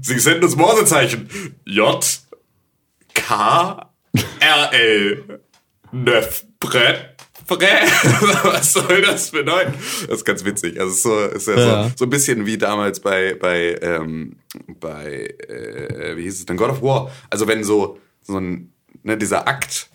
[0.00, 1.28] Sie senden uns Morsezeichen.
[1.64, 2.04] J,
[3.14, 3.90] K,
[4.40, 5.40] R, L,
[5.92, 7.12] Neuf, Brett.
[7.48, 9.72] Was soll das bedeuten?
[10.08, 10.80] Das ist ganz witzig.
[10.80, 11.84] Also so, ist ja, Ja.
[11.84, 14.34] So, so ein bisschen wie damals bei, bei, ähm,
[14.80, 17.12] bei, äh, wie hieß es denn, God of War.
[17.30, 19.88] Also wenn so, so ein, ne, dieser Akt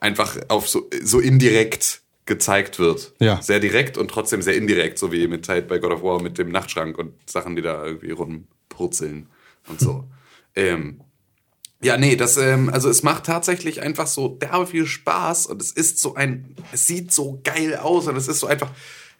[0.00, 3.14] einfach auf so, so indirekt gezeigt wird.
[3.20, 3.40] Ja.
[3.40, 6.38] Sehr direkt und trotzdem sehr indirekt, so wie mit halt bei God of War mit
[6.38, 9.28] dem Nachtschrank und Sachen, die da irgendwie rumpurzeln
[9.68, 10.04] und so.
[10.56, 11.00] ähm,
[11.82, 15.70] ja, nee, das, ähm, also es macht tatsächlich einfach so derbe viel Spaß und es
[15.72, 18.70] ist so ein, es sieht so geil aus und es ist so einfach,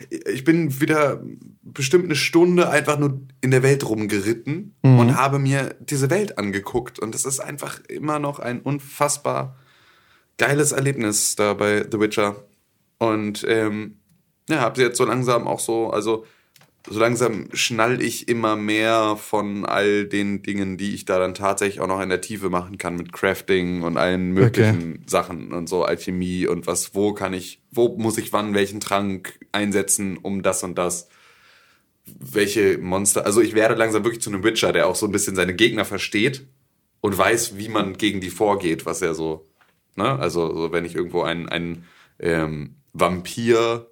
[0.08, 1.22] ich bin wieder
[1.72, 6.98] bestimmt eine Stunde einfach nur in der Welt rumgeritten und habe mir diese Welt angeguckt.
[6.98, 9.56] Und es ist einfach immer noch ein unfassbar
[10.38, 12.44] geiles Erlebnis da bei The Witcher.
[12.98, 13.98] Und ähm,
[14.48, 16.24] ja, hab jetzt so langsam auch so, also
[16.88, 21.80] so langsam schnall ich immer mehr von all den Dingen, die ich da dann tatsächlich
[21.80, 25.84] auch noch in der Tiefe machen kann mit Crafting und allen möglichen Sachen und so
[25.84, 30.62] Alchemie und was, wo kann ich, wo muss ich wann welchen Trank einsetzen, um das
[30.62, 31.08] und das
[32.06, 33.26] welche Monster.
[33.26, 35.84] Also ich werde langsam wirklich zu einem Witcher, der auch so ein bisschen seine Gegner
[35.84, 36.46] versteht
[37.00, 39.46] und weiß, wie man gegen die vorgeht, was er so,
[39.96, 40.18] ne?
[40.18, 41.84] Also so, wenn ich irgendwo einen, einen
[42.18, 43.86] ähm, Vampir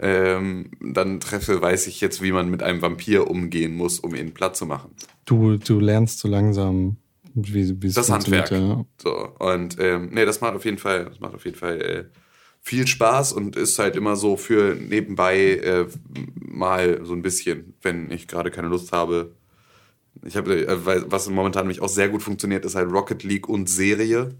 [0.00, 4.32] ähm, dann treffe, weiß ich jetzt, wie man mit einem Vampir umgehen muss, um ihn
[4.32, 4.92] platt zu machen.
[5.24, 6.96] Du, du lernst so langsam,
[7.34, 8.50] wie, wie es Das Handwerk.
[8.50, 8.84] Ja.
[9.02, 12.04] So, und ähm, nee, das macht auf jeden Fall, das macht auf jeden Fall äh,
[12.62, 15.86] viel Spaß und ist halt immer so für nebenbei äh,
[16.34, 19.32] mal so ein bisschen, wenn ich gerade keine Lust habe.
[20.24, 20.76] Ich habe, äh,
[21.10, 24.34] was momentan nämlich auch sehr gut funktioniert, ist halt Rocket League und Serie.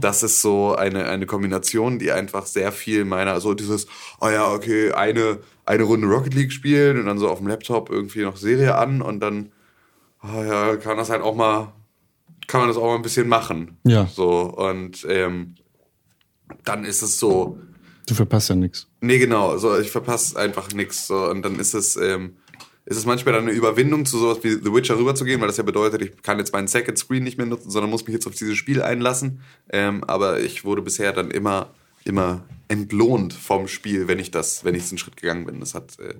[0.00, 3.86] Das ist so eine, eine Kombination, die einfach sehr viel meiner, so dieses,
[4.20, 7.90] oh ja, okay, eine, eine Runde Rocket League spielen und dann so auf dem Laptop
[7.90, 9.52] irgendwie noch Serie an und dann,
[10.22, 11.72] oh ja, kann das halt auch mal,
[12.46, 13.78] kann man das auch mal ein bisschen machen.
[13.84, 14.06] Ja.
[14.06, 15.54] So, und ähm,
[16.64, 17.58] dann ist es so,
[18.06, 18.86] Du verpasst ja nichts.
[19.00, 19.56] Nee, genau.
[19.56, 21.06] So, ich verpasse einfach nichts.
[21.06, 22.34] So, und dann ist es, ähm,
[22.84, 25.62] ist es manchmal dann eine Überwindung, zu sowas wie The Witcher rüberzugehen, weil das ja
[25.62, 28.34] bedeutet, ich kann jetzt meinen Second Screen nicht mehr nutzen, sondern muss mich jetzt auf
[28.34, 29.40] dieses Spiel einlassen.
[29.70, 31.70] Ähm, aber ich wurde bisher dann immer,
[32.04, 35.60] immer entlohnt vom Spiel, wenn ich das, wenn ich diesen Schritt gegangen bin.
[35.60, 36.14] Das hat, äh,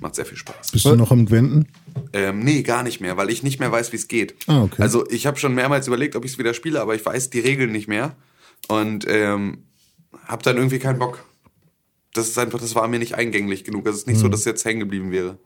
[0.00, 0.72] macht sehr viel Spaß.
[0.72, 1.68] Bist du noch am Wenden?
[2.12, 4.34] Ähm, nee, gar nicht mehr, weil ich nicht mehr weiß, wie es geht.
[4.48, 4.82] Ah, okay.
[4.82, 7.40] Also ich habe schon mehrmals überlegt, ob ich es wieder spiele, aber ich weiß die
[7.40, 8.16] Regeln nicht mehr
[8.66, 9.58] und ähm,
[10.26, 11.24] habe dann irgendwie keinen Bock.
[12.14, 13.86] Das ist einfach, das war mir nicht eingänglich genug.
[13.86, 14.22] Es ist nicht Mhm.
[14.22, 15.38] so, dass es jetzt hängen geblieben wäre.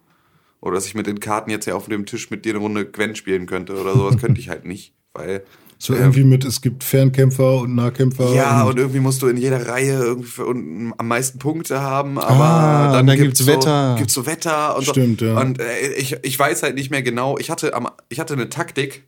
[0.61, 2.87] Oder dass ich mit den Karten jetzt hier auf dem Tisch mit dir eine Runde
[2.87, 5.43] Gwen spielen könnte oder sowas könnte ich halt nicht, weil
[5.77, 8.33] So irgendwie mit, es gibt Fernkämpfer und Nahkämpfer.
[8.33, 12.17] ja, und, und irgendwie musst du in jeder Reihe irgendwie unten am meisten Punkte haben,
[12.17, 13.91] aber Ah, dann, und dann gibt's, gibt's Wetter.
[13.95, 15.27] So, gibt's so Wetter und Stimmt, so.
[15.27, 15.41] ja.
[15.41, 17.37] Und äh, ich, ich weiß halt nicht mehr genau.
[17.39, 19.03] Ich hatte, am, ich hatte eine Taktik,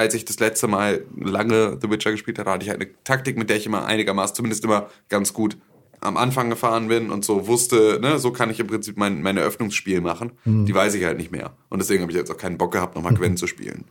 [0.00, 3.36] als ich das letzte Mal lange The Witcher gespielt hatte, hatte ich halt eine Taktik,
[3.36, 5.58] mit der ich immer einigermaßen, zumindest immer ganz gut
[6.00, 9.36] am Anfang gefahren bin und so wusste, ne, so kann ich im Prinzip mein, mein
[9.36, 10.32] Eröffnungsspiel machen.
[10.46, 10.64] Mhm.
[10.64, 11.52] Die weiß ich halt nicht mehr.
[11.68, 13.84] Und deswegen habe ich jetzt auch keinen Bock gehabt, nochmal Gwen zu spielen.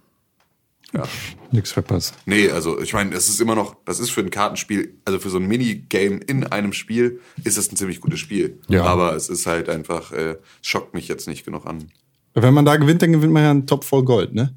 [0.96, 1.04] Ja.
[1.52, 2.16] Nix verpasst.
[2.26, 5.30] Nee, also ich meine, es ist immer noch, das ist für ein Kartenspiel, also für
[5.30, 8.58] so ein Minigame in einem Spiel, ist es ein ziemlich gutes Spiel.
[8.68, 8.84] Ja.
[8.86, 11.92] Aber es ist halt einfach, äh, schockt mich jetzt nicht genug an.
[12.34, 14.56] Wenn man da gewinnt, dann gewinnt man ja einen Topf voll Gold, ne?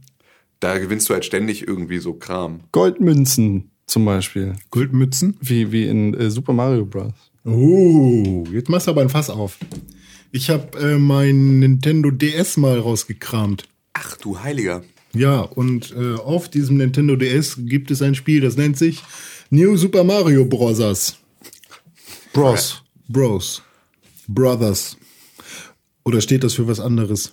[0.62, 2.60] Da gewinnst du halt ständig irgendwie so Kram.
[2.70, 4.54] Goldmünzen zum Beispiel.
[4.70, 5.36] Goldmützen.
[5.40, 7.12] Wie, wie in äh, Super Mario Bros.
[7.44, 9.58] Oh, jetzt machst du aber ein Fass auf.
[10.30, 13.64] Ich habe äh, mein Nintendo DS mal rausgekramt.
[13.92, 14.84] Ach du Heiliger.
[15.14, 19.02] Ja, und äh, auf diesem Nintendo DS gibt es ein Spiel, das nennt sich
[19.50, 21.16] New Super Mario Bros.
[22.32, 22.84] Bros.
[23.08, 23.62] Bros.
[24.28, 24.96] Brothers.
[26.04, 27.32] Oder steht das für was anderes?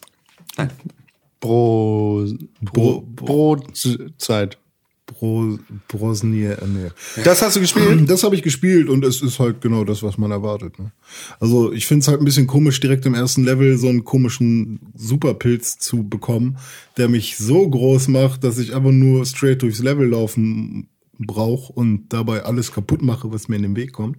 [1.40, 2.28] Bro,
[2.62, 4.58] Bro, Brotzeit.
[5.06, 6.90] Bro, Brosnier, äh, nee.
[7.24, 7.88] Das hast du gespielt?
[8.10, 10.78] Das habe ich gespielt und es ist halt genau das, was man erwartet.
[10.78, 10.92] Ne?
[11.40, 14.80] Also ich finde es halt ein bisschen komisch, direkt im ersten Level so einen komischen
[14.96, 16.58] Superpilz zu bekommen,
[16.98, 22.10] der mich so groß macht, dass ich einfach nur straight durchs Level laufen brauche und
[22.10, 24.18] dabei alles kaputt mache, was mir in den Weg kommt.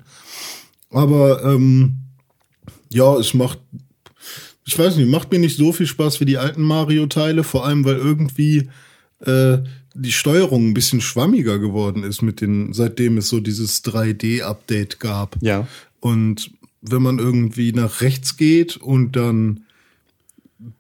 [0.91, 1.97] Aber ähm,
[2.91, 3.61] ja, es macht,
[4.65, 7.85] ich weiß nicht, macht mir nicht so viel Spaß wie die alten Mario-Teile, vor allem
[7.85, 8.69] weil irgendwie
[9.21, 9.59] äh,
[9.95, 15.37] die Steuerung ein bisschen schwammiger geworden ist mit den, seitdem es so dieses 3D-Update gab.
[15.41, 15.67] Ja.
[15.99, 19.61] Und wenn man irgendwie nach rechts geht und dann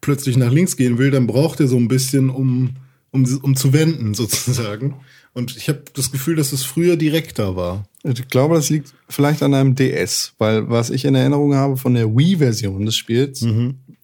[0.00, 2.70] plötzlich nach links gehen will, dann braucht er so ein bisschen, um,
[3.10, 4.94] um, um zu wenden, sozusagen.
[5.32, 7.84] Und ich habe das Gefühl, dass es früher direkter war.
[8.02, 11.94] Ich glaube, das liegt vielleicht an einem DS, weil was ich in Erinnerung habe von
[11.94, 13.44] der Wii-Version des Spiels,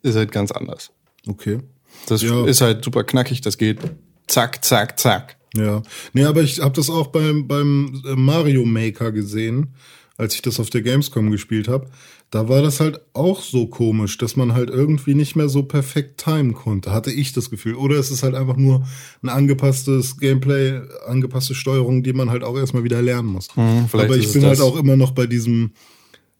[0.02, 0.90] ist halt ganz anders.
[1.26, 1.58] Okay.
[2.06, 2.44] Das Ja.
[2.46, 3.78] ist halt super knackig, das geht
[4.28, 5.36] zack, zack, zack.
[5.56, 5.82] Ja.
[6.12, 9.74] Nee, aber ich habe das auch beim, beim äh, Mario Maker gesehen,
[10.18, 11.88] als ich das auf der Gamescom gespielt habe.
[12.30, 16.24] Da war das halt auch so komisch, dass man halt irgendwie nicht mehr so perfekt
[16.24, 17.76] timen konnte, hatte ich das Gefühl.
[17.76, 18.86] Oder es ist halt einfach nur
[19.22, 23.48] ein angepasstes Gameplay, angepasste Steuerung, die man halt auch erstmal wieder lernen muss.
[23.52, 25.70] Vielleicht aber ich bin halt auch immer noch bei diesem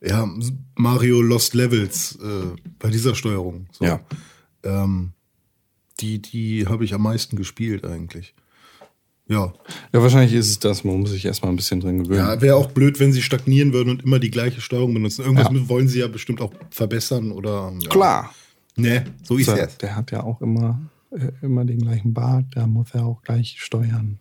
[0.02, 0.28] ja,
[0.74, 3.68] Mario Lost Levels, äh, bei dieser Steuerung.
[3.72, 3.84] So.
[3.84, 4.00] Ja.
[4.62, 5.12] Ähm,
[6.00, 8.34] die die habe ich am meisten gespielt eigentlich.
[9.28, 9.52] Ja,
[9.92, 10.84] Ja, wahrscheinlich ist es das.
[10.84, 12.18] Man muss sich erstmal ein bisschen dran gewöhnen.
[12.20, 15.22] ja, wäre auch blöd, wenn sie stagnieren würden und immer die gleiche Steuerung benutzen.
[15.24, 15.68] Irgendwas Ja.
[15.68, 17.72] wollen sie ja bestimmt auch verbessern oder.
[17.82, 17.88] Ja.
[17.88, 18.34] Klar.
[18.76, 19.78] Ne, so ist es.
[19.78, 20.78] der hat ja auch immer,
[21.10, 24.18] äh, immer den gleichen Bart, da muss er auch gleich steuern.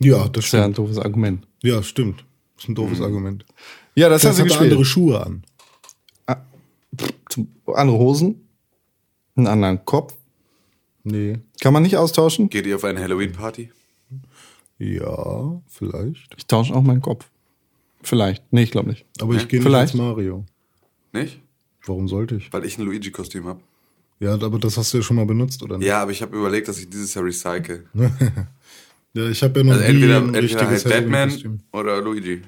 [0.00, 0.78] Ja, das Das ist ja ein stimmt.
[0.88, 1.46] doofes Argument.
[1.62, 2.24] Ja, stimmt.
[2.56, 3.46] Das ist ein doofes Argument.
[3.94, 4.72] Ja, das Das hast du hat gespielt.
[4.72, 5.44] andere Schuhe an.
[7.28, 8.48] Zum- andere Hosen,
[9.36, 10.14] einen anderen Kopf.
[11.04, 11.38] Nee.
[11.60, 12.50] Kann man nicht austauschen?
[12.50, 13.70] Geht ihr auf eine Halloween-Party?
[14.80, 16.34] Ja, vielleicht.
[16.36, 17.30] Ich tausche auch meinen Kopf.
[18.02, 18.50] Vielleicht.
[18.52, 19.04] Nee, ich glaube nicht.
[19.20, 19.92] Aber ich gehe nicht Vielleicht.
[19.92, 20.46] als Mario.
[21.12, 21.40] Nicht?
[21.84, 22.52] Warum sollte ich?
[22.52, 23.60] Weil ich ein Luigi-Kostüm habe.
[24.20, 25.86] Ja, aber das hast du ja schon mal benutzt, oder nicht?
[25.86, 27.84] Ja, aber ich habe überlegt, dass ich dieses Jahr recycle.
[29.12, 31.52] Ja, ich habe ja noch Also nie entweder, ein entweder richtiges halt Batman Halloween-Kostüm.
[31.52, 31.60] Hm.
[31.72, 32.42] oder Luigi.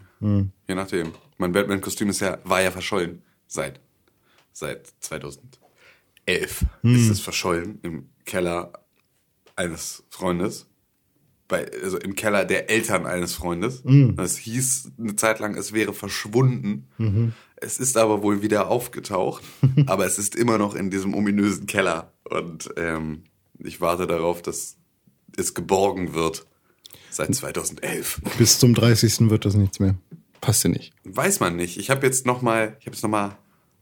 [0.69, 1.09] Je nachdem.
[1.37, 3.21] Mein Batman-Kostüm ist ja, war ja verschollen.
[3.49, 3.81] Seit,
[4.53, 6.95] seit 2011 Hm.
[6.95, 8.73] ist es verschollen im Keller
[9.57, 10.69] eines Freundes.
[11.53, 13.85] Bei, also im Keller der Eltern eines Freundes.
[13.85, 14.17] Hm.
[14.17, 16.89] Das hieß eine Zeit lang, es wäre verschwunden.
[16.97, 17.35] Mhm.
[17.57, 19.45] Es ist aber wohl wieder aufgetaucht.
[19.87, 22.15] aber es ist immer noch in diesem ominösen Keller.
[22.25, 23.25] Und ähm,
[23.59, 24.79] ich warte darauf, dass
[25.37, 26.47] es geborgen wird.
[27.11, 28.23] Seit 2011.
[28.39, 29.29] Bis zum 30.
[29.29, 29.95] wird das nichts mehr.
[30.41, 30.95] Passt dir nicht.
[31.05, 31.77] Weiß man nicht.
[31.77, 33.37] Ich habe jetzt noch mal, ich habe jetzt noch mal,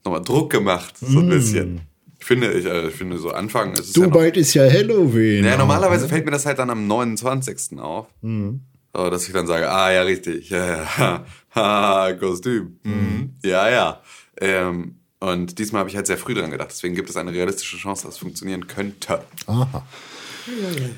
[0.05, 1.83] noch mal Druck gemacht, so ein bisschen.
[2.21, 4.71] Ich finde, ich, äh, ich finde so Anfang ist es ja noch, bald ist ja
[4.71, 5.45] Halloween.
[5.45, 6.09] ja, normalerweise ne?
[6.11, 7.79] fällt mir das halt dann am 29.
[7.81, 8.07] auf.
[8.21, 8.61] Mhm.
[8.95, 12.79] So, dass ich dann sage, ah ja, richtig, ja, ja, ha, ha, Kostüm.
[12.83, 13.35] Mhm.
[13.45, 14.01] Ja, ja.
[14.41, 16.71] Ähm, Und diesmal habe ich halt sehr früh dran gedacht.
[16.71, 19.23] Deswegen gibt es eine realistische Chance, dass es funktionieren könnte.
[19.47, 19.87] Aha.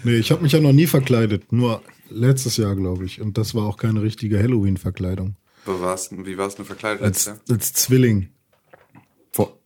[0.05, 1.53] Nee, ich habe mich ja noch nie verkleidet.
[1.53, 3.21] Nur letztes Jahr, glaube ich.
[3.21, 5.37] Und das war auch keine richtige Halloween-Verkleidung.
[5.67, 7.57] Denn- wie warst du verkleidet Als, letztes Jahr?
[7.57, 8.29] als Zwilling.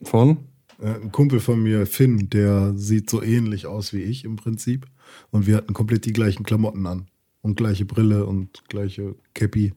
[0.02, 0.38] Von?
[0.80, 4.86] Äh, Ein Kumpel von mir, Finn, der sieht so ähnlich aus wie ich im Prinzip.
[5.30, 7.06] Und wir hatten komplett die gleichen Klamotten an.
[7.42, 9.72] Und gleiche Brille und gleiche Cappy.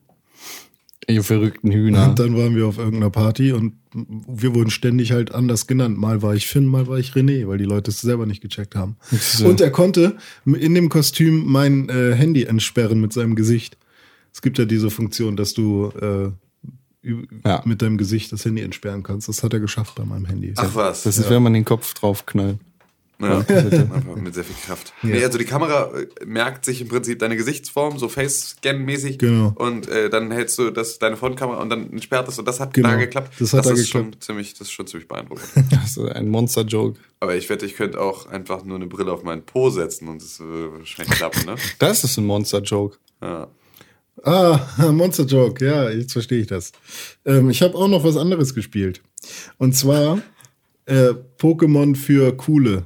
[1.08, 2.10] Ihr verrückten Hühner.
[2.10, 5.98] Und dann waren wir auf irgendeiner Party und wir wurden ständig halt anders genannt.
[5.98, 8.76] Mal war ich Finn, mal war ich René, weil die Leute es selber nicht gecheckt
[8.76, 8.98] haben.
[9.12, 9.48] So.
[9.48, 13.78] Und er konnte in dem Kostüm mein äh, Handy entsperren mit seinem Gesicht.
[14.32, 16.32] Es gibt ja diese Funktion, dass du äh,
[17.46, 17.62] Ja.
[17.66, 19.28] mit deinem Gesicht das Handy entsperren kannst.
[19.30, 20.54] Das hat er geschafft bei meinem Handy.
[20.58, 21.04] Ach was.
[21.04, 22.58] Das ist, wenn man den Kopf draufknallt.
[23.22, 24.94] Ja, einfach mit sehr viel Kraft.
[25.02, 29.18] Nee, also die Kamera äh, merkt sich im Prinzip deine Gesichtsform, so Face-Scan-mäßig.
[29.18, 29.52] Genau.
[29.58, 32.74] Und äh, dann hältst du das, deine Frontkamera und dann sperrt es und das hat
[32.74, 32.88] Genau.
[32.88, 33.34] da geklappt.
[33.38, 34.06] Das hat da ist geklappt.
[34.14, 35.50] Schon ziemlich, das ist schon ziemlich beeindruckend.
[35.70, 36.98] Das ist ein Monster-Joke.
[37.20, 40.22] Aber ich wette, ich könnte auch einfach nur eine Brille auf meinen Po setzen und
[40.22, 41.56] das würde wahrscheinlich klappen, ne?
[41.78, 42.98] Das ist ein Monster-Joke.
[43.22, 43.48] Ja.
[44.24, 44.60] Ah,
[44.92, 46.72] Monster Joke, ja, jetzt verstehe ich das.
[47.26, 49.02] Ähm, ich habe auch noch was anderes gespielt.
[49.58, 50.22] Und zwar
[50.86, 52.86] äh, Pokémon für Coole.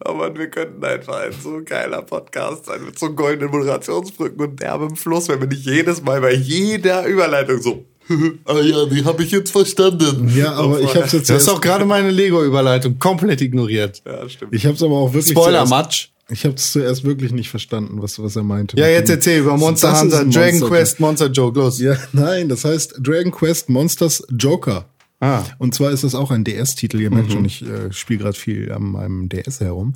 [0.00, 4.96] Aber wir könnten einfach ein so geiler Podcast sein mit so goldenen Moderationsbrücken und derbem
[4.96, 7.84] Fluss, wenn wir nicht jedes Mal bei jeder Überleitung so.
[8.44, 10.32] ah ja, die habe ich jetzt verstanden.
[10.34, 14.02] Ja, aber ich habe es jetzt Du hast auch gerade meine Lego-Überleitung komplett ignoriert.
[14.04, 14.52] Ja, stimmt.
[14.52, 16.08] ich habe es aber auch wirklich Spoiler, zuerst, Matsch.
[16.30, 18.76] Ich habe es zuerst wirklich nicht verstanden, was was er meinte.
[18.76, 21.80] Ja, jetzt erzähl über Monster Das Hunter, Dragon Monster Quest, Monster Joke, los.
[21.80, 24.86] Ja, nein, das heißt Dragon Quest Monsters Joker.
[25.20, 25.44] Ah.
[25.58, 26.98] Und zwar ist das auch ein DS-Titel.
[26.98, 29.94] Ihr merkt schon, ich äh, spiele gerade viel an meinem DS herum.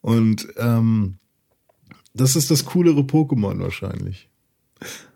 [0.00, 1.18] Und ähm,
[2.14, 4.30] das ist das coolere Pokémon wahrscheinlich.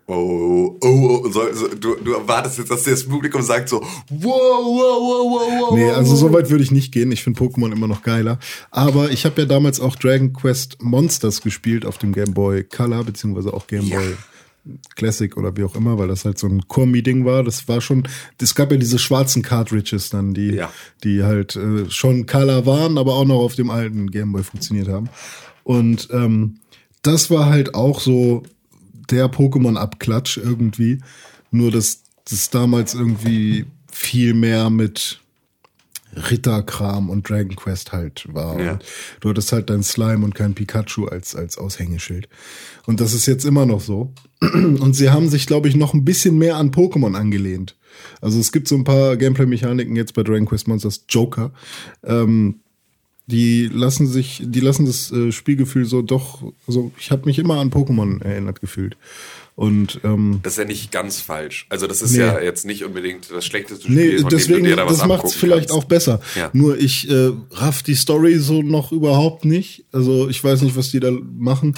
[0.09, 0.87] Oh, oh,
[1.25, 5.31] oh, so, so, du, du erwartest jetzt, dass das Publikum sagt so, wow, wow, wow,
[5.31, 5.77] wow, wow.
[5.77, 7.11] Nee, also so weit würde ich nicht gehen.
[7.11, 8.39] Ich finde Pokémon immer noch geiler.
[8.71, 13.03] Aber ich habe ja damals auch Dragon Quest Monsters gespielt auf dem Game Boy Color,
[13.03, 14.15] beziehungsweise auch Game Boy
[14.95, 17.43] Classic oder wie auch immer, weil das halt so ein Kombi-Ding war.
[17.43, 18.07] Das war schon,
[18.41, 20.71] es gab ja diese schwarzen Cartridges dann, die, Ja.
[21.03, 24.87] die halt äh, schon Color waren, aber auch noch auf dem alten Game Boy funktioniert
[24.87, 25.09] haben.
[25.63, 26.59] Und ähm,
[27.01, 28.43] das war halt auch so
[29.11, 30.99] der Pokémon-Abklatsch irgendwie.
[31.51, 35.19] Nur, dass das damals irgendwie viel mehr mit
[36.15, 38.59] Ritterkram und Dragon Quest halt war.
[38.59, 38.71] Ja.
[38.73, 38.83] Und
[39.19, 42.27] du hattest halt dein Slime und kein Pikachu als, als Aushängeschild.
[42.85, 44.13] Und das ist jetzt immer noch so.
[44.41, 47.75] Und sie haben sich, glaube ich, noch ein bisschen mehr an Pokémon angelehnt.
[48.21, 51.51] Also es gibt so ein paar Gameplay-Mechaniken jetzt bei Dragon Quest Monsters Joker.
[52.03, 52.59] Ähm,
[53.27, 57.59] die lassen sich, die lassen das äh, Spielgefühl so doch, so ich habe mich immer
[57.59, 58.97] an Pokémon erinnert gefühlt.
[59.55, 61.65] Und ähm, Das ist ja nicht ganz falsch.
[61.69, 62.19] Also das ist Nee.
[62.19, 64.99] ja jetzt nicht unbedingt das schlechteste Spiel, Nee, von dem deswegen, du dir da was
[64.99, 65.83] das macht's abgucken vielleicht kannst.
[65.83, 66.21] auch besser.
[66.35, 66.51] Ja.
[66.53, 69.83] Nur ich äh, raff die Story so noch überhaupt nicht.
[69.91, 71.73] Also ich weiß nicht, was die da machen.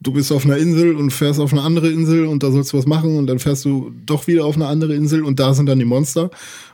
[0.00, 2.78] Du bist auf einer Insel und fährst auf eine andere Insel und da sollst du
[2.78, 5.66] was machen und dann fährst du doch wieder auf eine andere Insel und da sind
[5.66, 6.30] dann die Monster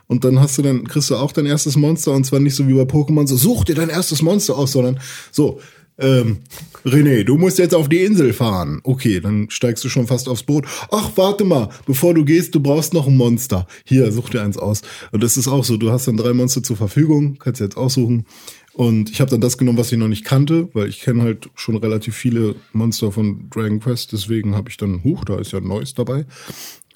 [0.07, 2.67] und dann hast du dann kriegst du auch dein erstes Monster und zwar nicht so
[2.67, 4.99] wie bei Pokémon so such dir dein erstes Monster aus, sondern
[5.31, 5.59] so
[6.01, 6.39] ähm,
[6.83, 8.81] René, du musst jetzt auf die Insel fahren.
[8.83, 10.65] Okay, dann steigst du schon fast aufs Boot.
[10.89, 13.67] Ach, warte mal, bevor du gehst, du brauchst noch ein Monster.
[13.85, 14.81] Hier, such dir eins aus.
[15.11, 18.25] Und das ist auch so, du hast dann drei Monster zur Verfügung, kannst jetzt aussuchen.
[18.73, 21.49] Und ich habe dann das genommen, was ich noch nicht kannte, weil ich kenne halt
[21.55, 24.13] schon relativ viele Monster von Dragon Quest.
[24.13, 26.25] Deswegen habe ich dann, huch, da ist ja ein neues dabei.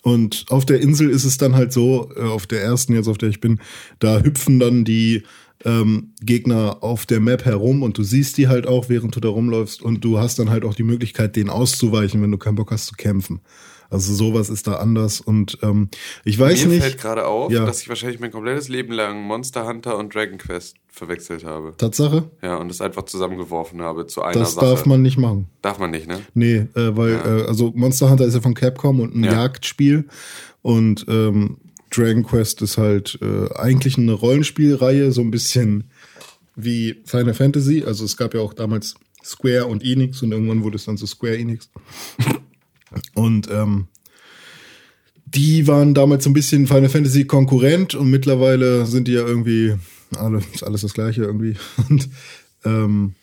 [0.03, 3.17] Und auf der Insel ist es dann halt so, äh, auf der ersten jetzt, auf
[3.17, 3.59] der ich bin,
[3.99, 5.23] da hüpfen dann die
[5.65, 9.29] ähm, Gegner auf der Map herum und du siehst die halt auch, während du da
[9.29, 12.71] rumläufst und du hast dann halt auch die Möglichkeit, denen auszuweichen, wenn du keinen Bock
[12.71, 13.41] hast zu kämpfen.
[13.89, 15.89] Also sowas ist da anders und ähm,
[16.23, 16.83] ich weiß Mir nicht.
[16.83, 17.65] fällt gerade auf, Ja.
[17.65, 21.73] dass ich wahrscheinlich mein komplettes Leben lang Monster Hunter und Dragon Quest verwechselt habe.
[21.77, 24.65] Tatsache, Ja, und es einfach zusammengeworfen habe zu einer das Sache.
[24.65, 25.47] darf man nicht machen.
[25.61, 26.19] Darf man nicht, ne?
[26.33, 27.37] Nee, äh, weil Ja.
[27.39, 29.33] äh, also Monster Hunter ist ja von Capcom und ein Ja.
[29.33, 30.05] Jagdspiel
[30.61, 31.57] und ähm,
[31.91, 35.85] Dragon Quest ist halt äh, eigentlich eine Rollenspielreihe, so ein bisschen
[36.55, 37.83] wie Final Fantasy.
[37.85, 41.05] Also es gab ja auch damals Square und Enix und irgendwann wurde es dann zu
[41.07, 41.69] Square Enix.
[43.13, 43.87] Und ähm,
[45.25, 49.73] die waren damals so ein bisschen Final Fantasy Konkurrent und mittlerweile sind die ja irgendwie
[50.15, 51.55] alle, ist alles das gleiche irgendwie.
[51.89, 52.09] Und
[52.63, 53.15] ähm,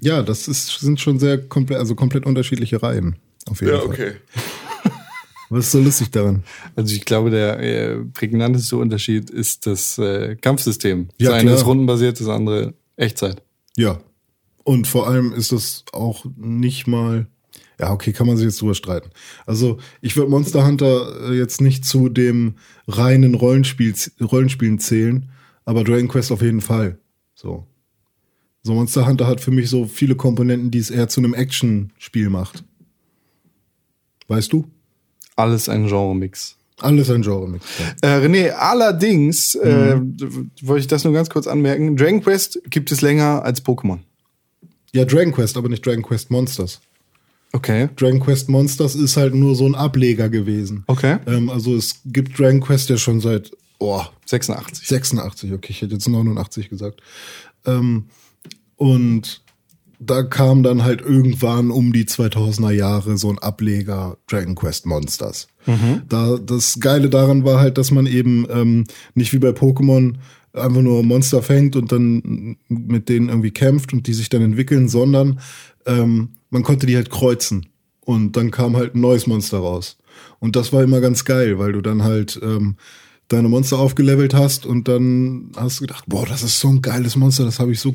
[0.00, 3.16] ja, das ist, sind schon sehr komplett, also komplett unterschiedliche Reihen.
[3.46, 4.16] Auf jeden Fall.
[5.50, 6.44] Was ist so lustig daran?
[6.76, 11.08] Also ich glaube, der äh, prägnanteste Unterschied ist das äh, Kampfsystem.
[11.18, 11.56] Ja, das eine klar.
[11.56, 13.42] ist rundenbasiert, das andere Echtzeit.
[13.76, 14.00] Ja.
[14.64, 17.26] Und vor allem ist das auch nicht mal.
[17.80, 19.10] Ja, okay, kann man sich jetzt drüber streiten.
[19.46, 22.56] Also, ich würde Monster Hunter äh, jetzt nicht zu dem
[22.88, 25.30] reinen Rollenspiel, Rollenspielen zählen.
[25.68, 26.98] Aber Dragon Quest auf jeden Fall.
[27.34, 27.66] So.
[28.62, 32.30] So Monster Hunter hat für mich so viele Komponenten, die es eher zu einem Action-Spiel
[32.30, 32.64] macht.
[34.28, 34.64] Weißt du?
[35.36, 36.56] Alles ein Genre-Mix.
[36.78, 37.66] Alles ein Genre-Mix.
[38.02, 38.16] Ja.
[38.16, 40.00] Äh, René, allerdings äh,
[40.62, 41.98] wollte ich das nur ganz kurz anmerken.
[41.98, 43.98] Dragon Quest gibt es länger als Pokémon.
[44.94, 46.80] ja, Dragon Quest, aber nicht Dragon Quest Monsters.
[47.52, 47.90] Okay.
[47.94, 50.84] Dragon Quest Monsters ist halt nur so ein Ableger gewesen.
[50.86, 51.18] Okay.
[51.26, 54.86] Ähm, also es gibt Dragon Quest ja schon seit oh, 86.
[54.86, 57.00] 86, okay, ich hätte jetzt 89 gesagt.
[57.64, 58.06] Ähm,
[58.76, 59.42] und
[60.00, 65.48] da kam dann halt irgendwann um die 2000er Jahre so ein Ableger Dragon Quest Monsters.
[66.08, 70.14] Da, das Geile daran war halt, dass man eben ähm, nicht wie bei Pokémon
[70.52, 74.88] einfach nur Monster fängt und dann mit denen irgendwie kämpft und die sich dann entwickeln,
[74.88, 75.40] sondern
[75.86, 77.66] ähm, man konnte die halt kreuzen.
[78.00, 79.98] Und dann kam halt ein neues Monster raus.
[80.38, 82.76] Und das war immer ganz geil, weil du dann halt ähm,
[83.28, 87.16] deine Monster aufgelevelt hast und dann hast du gedacht, boah, das ist so ein geiles
[87.16, 87.94] Monster, das habe ich so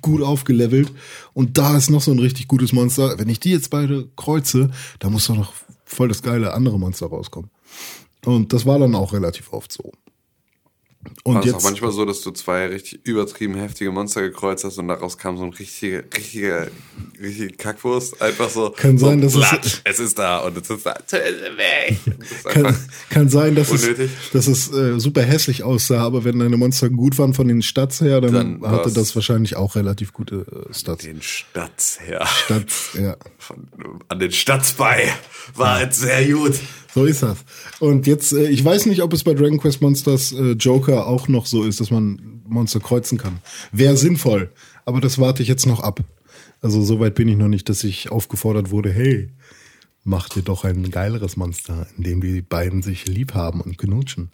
[0.00, 0.92] gut aufgelevelt.
[1.32, 3.18] Und da ist noch so ein richtig gutes Monster.
[3.18, 5.52] Wenn ich die jetzt beide kreuze, da muss doch noch
[5.84, 7.50] voll das geile andere Monster rauskommen.
[8.24, 9.92] Und das war dann auch relativ oft so.
[11.22, 14.64] Und War es auch jetzt, manchmal so, dass du zwei richtig übertrieben heftige Monster gekreuzt
[14.64, 16.68] hast und daraus kam so ein richtiger, richtiger,
[17.20, 18.20] richtige Kackwurst.
[18.20, 18.70] Einfach so.
[18.70, 20.94] Kann sein, so, dass es- es ist da und es ist da.
[20.94, 21.18] Töte
[22.30, 22.76] ist kann,
[23.10, 24.10] kann sein, dass unnötig.
[24.26, 27.62] es, dass es äh, super hässlich aussah, aber wenn deine Monster gut waren von den
[27.62, 31.04] Stats her, dann, Dann hatte das wahrscheinlich auch relativ gute äh, Stats.
[31.04, 32.26] den Stats her.
[32.26, 33.16] Stats, ja.
[33.38, 33.68] Von,
[34.08, 35.08] an den Stats bei.
[35.54, 36.54] War es sehr gut.
[36.94, 37.38] So ist das.
[37.80, 41.26] Und jetzt, äh, ich weiß nicht, ob es bei Dragon Quest Monsters äh, Joker auch
[41.26, 43.40] noch so ist, dass man Monster kreuzen kann.
[43.72, 44.52] Wäre sinnvoll,
[44.84, 46.00] aber das warte ich jetzt noch ab.
[46.60, 49.28] Also so weit bin ich noch nicht, dass ich aufgefordert wurde, hey,
[50.04, 54.30] mach dir doch ein geileres Monster, in dem die beiden sich lieb haben und knutschen.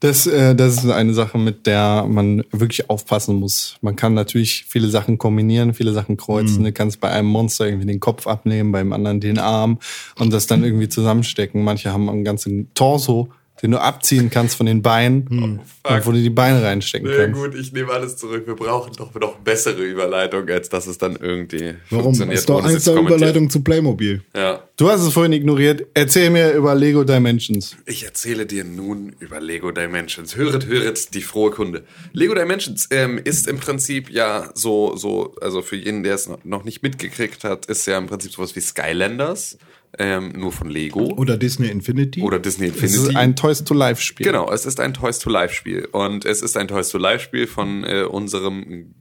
[0.00, 3.76] Das, äh, das ist eine Sache, mit der man wirklich aufpassen muss.
[3.80, 6.64] Man kann natürlich viele Sachen kombinieren, viele Sachen kreuzen.
[6.64, 9.78] Du kannst bei einem Monster irgendwie den Kopf abnehmen, beim anderen den Arm
[10.18, 11.64] und das dann irgendwie zusammenstecken.
[11.64, 13.30] Manche haben einen ganzen Torso,
[13.62, 15.60] den du abziehen kannst von den Beinen und
[16.04, 17.40] wo du die Beine reinstecken Na kannst.
[17.40, 18.46] gut, ich nehme alles zurück.
[18.46, 22.04] Wir brauchen doch noch bessere Überleitung, als dass es dann irgendwie Warum?
[22.04, 22.38] funktioniert.
[22.38, 22.96] Ist doch eins der.
[22.96, 24.22] Überleitung zu Playmobil.
[24.34, 24.62] Ja.
[24.76, 25.86] Du hast es vorhin ignoriert.
[25.94, 27.76] Erzähl mir über Lego Dimensions.
[27.86, 30.36] Ich erzähle dir nun über Lego Dimensions.
[30.36, 31.84] Höret, höret, die frohe Kunde.
[32.12, 36.44] Lego Dimensions ähm, ist im Prinzip ja so, so, also für jeden, der es noch-
[36.44, 39.56] noch nicht mitgekriegt hat, ist ja im Prinzip sowas wie Skylanders,
[39.98, 41.14] ähm, nur von Lego.
[41.16, 42.22] Oder Disney Infinity.
[42.22, 43.10] Oder Disney Es Infinity.
[43.10, 44.26] ist ein Toys to Life Spiel.
[44.26, 47.24] Genau, es ist ein Toys to Life Spiel und es ist ein Toys to Life
[47.24, 48.94] Spiel von äh, unserem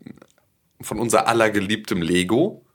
[0.81, 2.65] von unser aller geliebtem Lego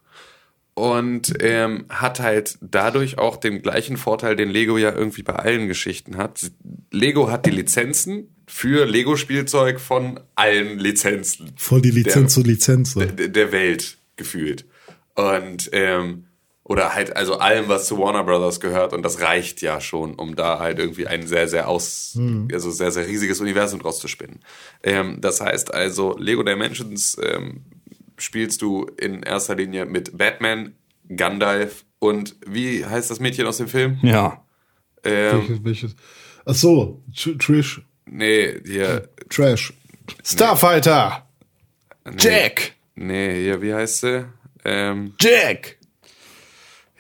[0.75, 5.69] und ähm, hat halt dadurch auch den gleichen Vorteil, den Lego ja irgendwie bei allen
[5.69, 6.51] Geschichten hat.
[6.91, 12.49] Lego hat die Lizenzen für Lego Spielzeug von allen Lizenzen Voll die Lizenz der, zu
[12.49, 12.95] Lizenz.
[12.95, 14.65] Der, der Welt gefühlt
[15.15, 16.25] und ähm,
[16.71, 20.37] oder halt also allem, was zu Warner Brothers gehört und das reicht ja schon, um
[20.37, 22.17] da halt irgendwie ein sehr, sehr aus,
[22.53, 24.39] also sehr, sehr riesiges Universum draus zu spinnen.
[24.85, 27.65] Ähm, das heißt also, Lego Dimensions ähm,
[28.19, 30.77] spielst du in erster Linie mit Batman,
[31.09, 33.99] Gandalf und wie heißt das Mädchen aus dem Film?
[34.03, 34.45] Ja.
[35.03, 35.97] Ähm, Welches, welches?
[36.47, 39.09] Ach so, Tr- Trish, nee, hier.
[39.29, 39.73] Trash.
[40.25, 41.27] Starfighter.
[42.05, 42.73] Nee, Jack.
[42.95, 44.25] Nee, hier, wie heißt sie?
[44.65, 45.79] Ähm, Jack.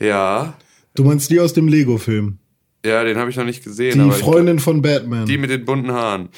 [0.00, 0.54] Ja.
[0.94, 2.38] Du meinst die aus dem Lego-Film?
[2.84, 4.02] Ja, den habe ich noch nicht gesehen.
[4.10, 5.26] Die Freundin von Batman.
[5.26, 6.30] die mit den bunten Haaren.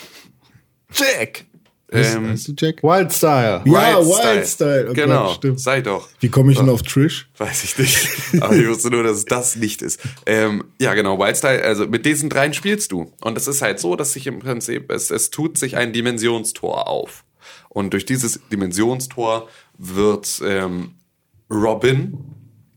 [0.93, 1.47] Jack.
[1.93, 2.83] Heißt- Ähm, heißt du Jack?
[2.83, 3.63] Wildstyle.
[3.67, 4.89] Ja, Wildstyle.
[4.91, 5.61] Oh genau, stimmt.
[5.61, 6.09] sei doch.
[6.21, 7.29] Wie komme ich denn auf Trish?
[7.39, 8.09] Weiß ich nicht.
[8.43, 10.01] Aber ich wusste nur, dass es das nicht ist.
[10.27, 13.13] Ähm, ja, genau, Wildstyle, also mit diesen dreien spielst du.
[13.21, 16.89] Und es ist halt so, dass sich im Prinzip, es, es tut sich ein Dimensionstor
[16.89, 17.25] auf.
[17.69, 19.49] Und durch dieses Dimensionstor
[19.79, 20.93] wird ähm,
[21.51, 22.17] Robin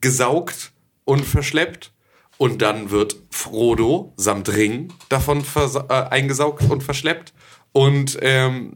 [0.01, 0.71] gesaugt
[1.05, 1.91] und verschleppt.
[2.37, 7.33] Und dann wird Frodo samt Ring davon äh, eingesaugt und verschleppt.
[7.71, 8.73] Und ähm,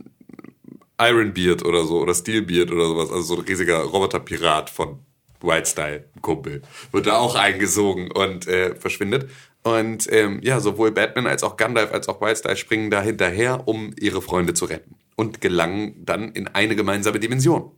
[0.99, 4.99] Ironbeard oder so oder Steelbeard oder sowas, also so ein riesiger Roboterpirat von
[5.41, 6.61] Wildstyle, Kumpel,
[6.91, 9.29] wird da auch eingesogen und äh, verschwindet.
[9.63, 13.93] Und ähm, ja, sowohl Batman als auch Gandalf als auch Wildstyle springen da hinterher, um
[13.99, 17.71] ihre Freunde zu retten und gelangen dann in eine gemeinsame Dimension.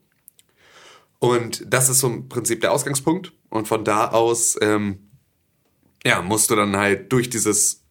[1.20, 3.32] Und das ist so im Prinzip der Ausgangspunkt.
[3.52, 5.12] Und von da aus, ähm,
[6.04, 7.84] ja, musst du dann halt durch dieses,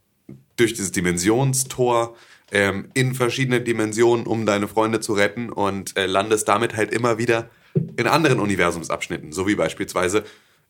[0.56, 2.16] durch dieses Dimensionstor
[2.50, 7.18] ähm, in verschiedene Dimensionen, um deine Freunde zu retten und äh, landest damit halt immer
[7.18, 7.50] wieder
[7.96, 10.24] in anderen Universumsabschnitten, so wie beispielsweise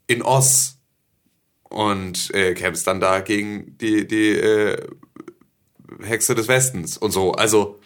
[0.06, 0.76] in Oz
[1.62, 4.76] und äh, kämpfst dann da gegen die, die äh,
[6.02, 7.32] Hexe des Westens und so.
[7.32, 7.79] Also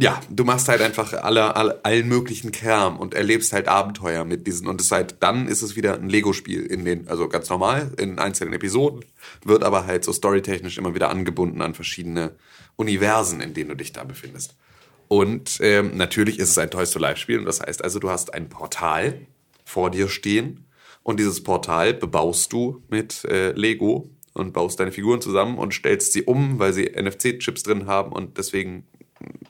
[0.00, 4.46] ja, du machst halt einfach alle, alle, allen möglichen Kram und erlebst halt Abenteuer mit
[4.46, 4.66] diesen.
[4.66, 8.18] Und es halt, dann ist es wieder ein Lego-Spiel in den, also ganz normal, in
[8.18, 9.04] einzelnen Episoden,
[9.44, 12.34] wird aber halt so storytechnisch immer wieder angebunden an verschiedene
[12.76, 14.56] Universen, in denen du dich da befindest.
[15.08, 17.38] Und ähm, natürlich ist es ein Toys to Life-Spiel.
[17.38, 19.26] Und das heißt also, du hast ein Portal
[19.66, 20.64] vor dir stehen.
[21.02, 26.14] Und dieses Portal bebaust du mit äh, Lego und baust deine Figuren zusammen und stellst
[26.14, 28.86] sie um, weil sie NFC-Chips drin haben und deswegen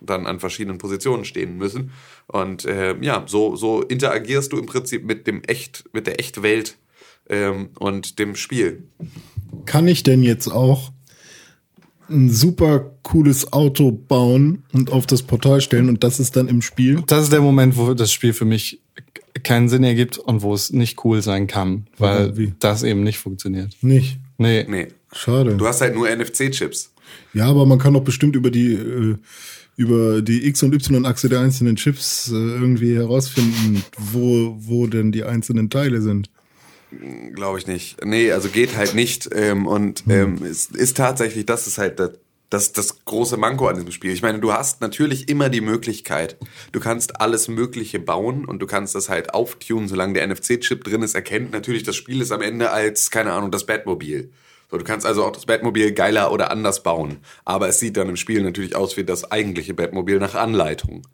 [0.01, 1.93] dann an verschiedenen Positionen stehen müssen.
[2.27, 6.77] Und äh, ja, so, so interagierst du im Prinzip mit dem Echt, mit der Echtwelt
[7.29, 8.85] ähm, und dem Spiel.
[9.67, 10.93] Kann ich denn jetzt auch
[12.09, 16.61] ein super cooles Auto bauen und auf das Portal stellen und das ist dann im
[16.61, 17.03] Spiel?
[17.07, 18.81] Das ist der Moment, wo das Spiel für mich
[19.45, 22.37] keinen Sinn ergibt und wo es nicht cool sein kann, weil?
[22.37, 22.53] Wie?
[22.59, 23.77] das eben nicht funktioniert.
[23.81, 24.19] Nicht.
[24.39, 24.67] Nee.
[24.69, 24.89] Nee.
[25.13, 25.57] Schade.
[25.57, 26.93] Du hast halt nur NFC-Chips.
[27.33, 29.17] Ja, aber man kann doch bestimmt über die äh,
[29.81, 35.25] über die X- und Y-Achse der einzelnen Chips äh, irgendwie herausfinden, wo, wo denn die
[35.25, 36.29] einzelnen Teile sind.
[37.33, 38.05] Glaube ich nicht.
[38.05, 39.31] Nee, also geht halt nicht.
[39.33, 42.11] Ähm, und ähm, es ist tatsächlich, das ist halt das,
[42.51, 44.13] das, das große Manko an diesem Spiel.
[44.13, 46.37] Ich meine, du hast natürlich immer die Möglichkeit,
[46.73, 51.01] du kannst alles Mögliche bauen und du kannst das halt auftunen, solange der NFC-Chip drin
[51.01, 54.31] ist, erkennt natürlich das Spiel ist am Ende als, keine Ahnung, das Batmobil.
[54.71, 57.19] So, du kannst also auch das Batmobil geiler oder anders bauen.
[57.45, 61.07] Aber es sieht dann im Spiel natürlich aus wie das eigentliche Batmobil nach Anleitung.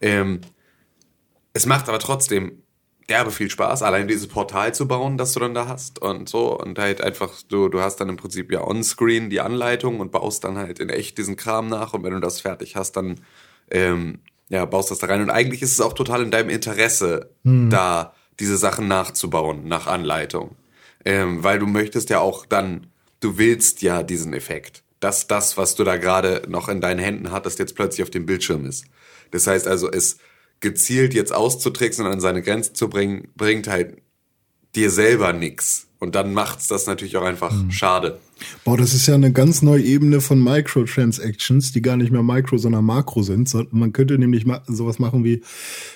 [0.00, 0.40] Ähm,
[1.52, 2.62] es macht aber trotzdem
[3.08, 6.58] derbe viel Spaß, allein dieses Portal zu bauen, das du dann da hast und so.
[6.58, 10.44] Und halt einfach du du hast dann im Prinzip ja onscreen die Anleitung und baust
[10.44, 11.92] dann halt in echt diesen Kram nach.
[11.92, 13.20] Und wenn du das fertig hast, dann
[13.70, 15.20] ähm, ja baust das da rein.
[15.20, 17.30] Und eigentlich ist es auch total in deinem Interesse,
[17.70, 20.56] da diese Sachen nachzubauen nach Anleitung,
[21.04, 22.86] ähm, weil du möchtest ja auch dann
[23.22, 27.30] du willst ja diesen Effekt, dass das, was du da gerade noch in deinen Händen
[27.30, 28.84] hattest, jetzt plötzlich auf dem Bildschirm ist.
[29.30, 30.18] Das heißt also, es
[30.60, 33.96] gezielt jetzt auszutricksen und an seine Grenzen zu bringen, bringt halt
[34.74, 35.86] dir selber nix.
[35.98, 38.18] Und dann macht's das natürlich auch einfach schade.
[38.64, 42.58] Boah, das ist ja eine ganz neue Ebene von Microtransactions, die gar nicht mehr Micro,
[42.58, 43.54] sondern Makro sind.
[43.72, 45.42] Man könnte nämlich sowas machen wie,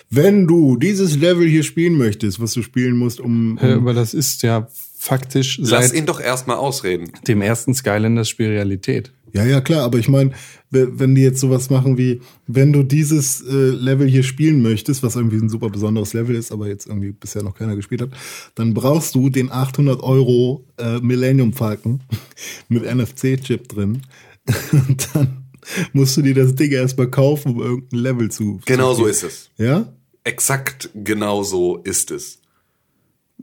[0.09, 4.15] wenn du dieses Level hier spielen möchtest, was du spielen musst, um, um Aber das
[4.15, 4.69] ist ja
[5.07, 7.13] faktisch Lass seit ihn doch erstmal ausreden.
[7.29, 9.13] dem ersten Skylanders Spiel Realität.
[9.33, 10.33] Ja, ja, klar, aber ich meine,
[10.71, 15.15] wenn die jetzt sowas machen wie, wenn du dieses äh, Level hier spielen möchtest, was
[15.15, 18.11] irgendwie ein super besonderes Level ist, aber jetzt irgendwie bisher noch keiner gespielt hat,
[18.55, 22.01] dann brauchst du den 800 Euro äh, Millennium Falcon
[22.69, 24.03] mit NFC-Chip drin.
[24.73, 25.45] Und dann
[25.93, 28.61] musst du dir das Ding erstmal kaufen, um irgendein Level zu.
[28.65, 29.51] Genau zu so ist es.
[29.59, 29.93] Ja?
[30.25, 32.41] Exakt genau so ist es.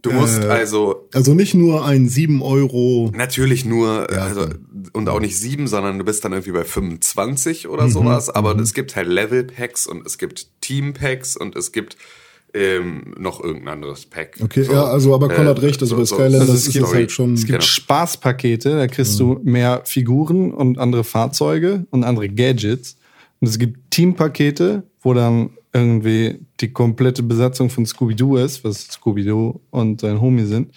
[0.03, 0.47] Du musst Äh.
[0.47, 3.09] also Also nicht nur ein 7 Euro.
[3.15, 4.45] natürlich nur, Ja, also,
[4.91, 8.29] und auch nicht sieben, sondern du bist dann irgendwie bei 25 Mhm, oder sowas.
[8.29, 11.97] Aber es gibt halt Level-Packs und es gibt Team-Packs und es gibt
[12.55, 14.37] ähm, noch irgendein anderes Pack.
[14.43, 17.11] Okay, ja, also aber Conrad recht, also bei Skylanders Also ist es gibt, es halt
[17.11, 17.33] schon.
[17.33, 17.61] es gibt Genau.
[17.63, 22.97] Spaßpakete, da kriegst du mehr Figuren und andere Fahrzeuge und andere Gadgets.
[23.39, 29.59] Und es gibt Teampakete, wo dann irgendwie die komplette Besatzung von Scooby-Doo ist, was Scooby-Doo
[29.71, 30.71] und sein Homie sind.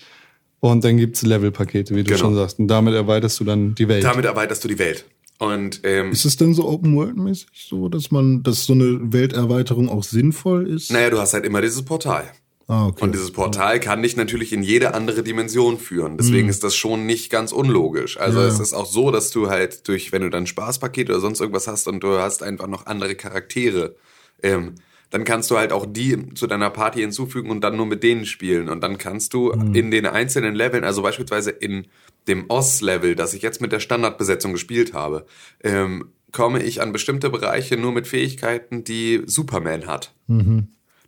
[0.61, 2.19] Und dann gibt's Levelpakete, wie du Genau.
[2.19, 2.59] schon sagst.
[2.59, 4.05] Und damit erweiterst du dann die Welt.
[4.05, 5.05] Damit erweiterst du die Welt.
[5.39, 9.13] Und ähm, Ist es denn so Open World mäßig so, dass man, dass so eine
[9.13, 10.91] Welterweiterung auch sinnvoll ist?
[10.91, 12.25] naja, du hast halt immer dieses Portal.
[12.69, 13.05] Ah, okay.
[13.05, 16.17] Und dieses Portal kann dich natürlich in jede andere Dimension führen.
[16.17, 18.19] Deswegen ist das schon nicht ganz unlogisch.
[18.19, 18.47] Also Ja.
[18.49, 21.41] es ist auch so, dass du halt durch, wenn du dann ein Spaßpaket oder sonst
[21.41, 23.95] irgendwas hast und du hast einfach noch andere Charaktere,
[24.43, 24.75] ähm,
[25.11, 28.27] dann kannst du halt auch die zu deiner Party hinzufügen und dann nur mit denen
[28.27, 28.69] spielen.
[28.69, 31.87] Und dann kannst du in den einzelnen Leveln, also beispielsweise in
[32.29, 35.27] dem Oz-Level, das ich jetzt mit der Standardbesetzung gespielt habe,
[35.63, 40.13] ähm, komme ich an bestimmte Bereiche nur mit Fähigkeiten, die Superman hat.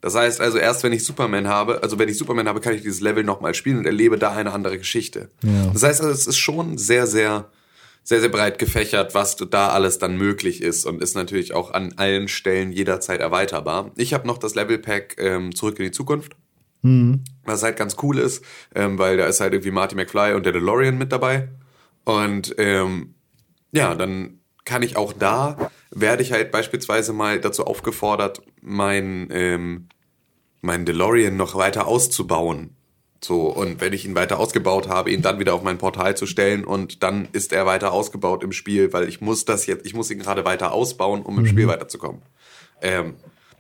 [0.01, 2.82] Das heißt also, erst wenn ich Superman habe, also wenn ich Superman habe, kann ich
[2.82, 5.28] dieses Level nochmal spielen und erlebe da eine andere Geschichte.
[5.42, 5.70] Ja.
[5.72, 7.51] Das heißt also, es ist schon sehr, sehr,
[8.09, 11.92] sehr, sehr breit gefächert, was da alles dann möglich ist und ist natürlich auch an
[11.98, 13.90] allen Stellen jederzeit erweiterbar.
[13.96, 16.34] Ich habe noch das Level Pack ähm, Zurück in die Zukunft.
[17.44, 18.42] Was halt ganz cool ist,
[18.74, 21.50] ähm, weil da ist halt irgendwie Marty McFly und der DeLorean mit dabei.
[22.04, 23.14] Und ähm,
[23.72, 29.88] ja, dann kann ich auch da, werde ich halt beispielsweise mal dazu aufgefordert, mein, ähm,
[30.62, 32.74] mein DeLorean noch weiter auszubauen.
[33.22, 36.26] So, und wenn ich ihn weiter ausgebaut habe, ihn dann wieder auf mein Portal zu
[36.26, 39.94] stellen und dann ist er weiter ausgebaut im Spiel, weil ich muss das jetzt, ich
[39.94, 42.22] muss ihn gerade weiter ausbauen, um im Spiel weiterzukommen.
[42.80, 43.14] Ähm,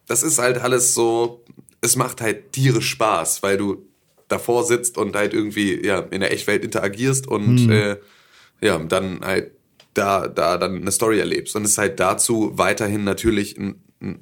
[0.06, 1.44] das ist halt alles so,
[1.80, 3.84] es macht halt tierisch Spaß, weil du
[4.28, 7.96] davor sitzt und halt irgendwie ja in der Echtwelt interagierst und äh,
[8.60, 9.52] ja dann halt
[9.94, 14.20] da da dann eine Story erlebst und es ist halt dazu weiterhin natürlich ein ein,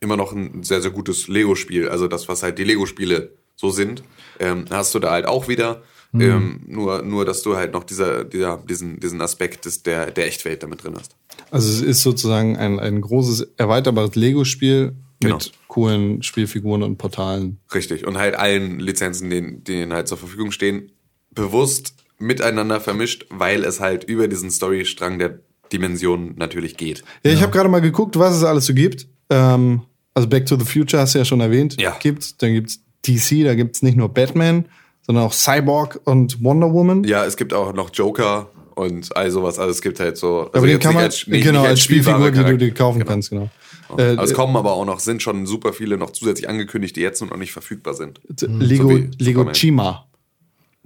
[0.00, 1.88] immer noch ein sehr, sehr gutes Lego-Spiel.
[1.88, 4.02] Also das, was halt die Lego-Spiele so sind,
[4.40, 5.82] ähm, hast du da halt auch wieder.
[6.12, 6.20] Mhm.
[6.22, 10.26] Ähm, nur, nur, dass du halt noch dieser, dieser, diesen, diesen Aspekt des, der, der
[10.26, 11.16] Echtwelt damit drin hast.
[11.50, 15.34] Also es ist sozusagen ein, ein großes erweiterbares Lego-Spiel Genau.
[15.34, 17.58] mit coolen Spielfiguren und Portalen.
[17.74, 18.06] Richtig.
[18.06, 20.92] Und halt allen Lizenzen, denen, denen halt zur Verfügung stehen,
[21.32, 25.40] bewusst miteinander vermischt, weil es halt über diesen Storystrang der
[25.72, 27.02] Dimension natürlich geht.
[27.24, 29.08] Ja, ich habe gerade mal geguckt, was es alles so gibt.
[29.28, 29.82] Ähm,
[30.14, 31.80] also Back to the Future hast du ja schon erwähnt.
[31.80, 31.96] Ja.
[31.98, 32.36] Gibt's.
[32.36, 34.66] Dann gibt's DC, da gibt's nicht nur Batman,
[35.02, 37.04] sondern auch Cyborg und Wonder Woman.
[37.04, 39.58] Ja, es gibt auch noch Joker und all sowas.
[39.58, 40.40] Also es gibt halt so.
[40.40, 42.98] Also Aber den kann man, als- nicht- genau, nicht als Spielfigur, die du dir kaufen
[43.00, 43.10] Genau.
[43.10, 43.48] kannst, genau.
[43.88, 47.00] Aber Äh, es kommen aber auch noch, sind schon super viele noch zusätzlich angekündigt, die
[47.00, 48.20] jetzt noch nicht verfügbar sind.
[48.42, 49.50] Lego, so Lego.
[49.52, 50.04] Chima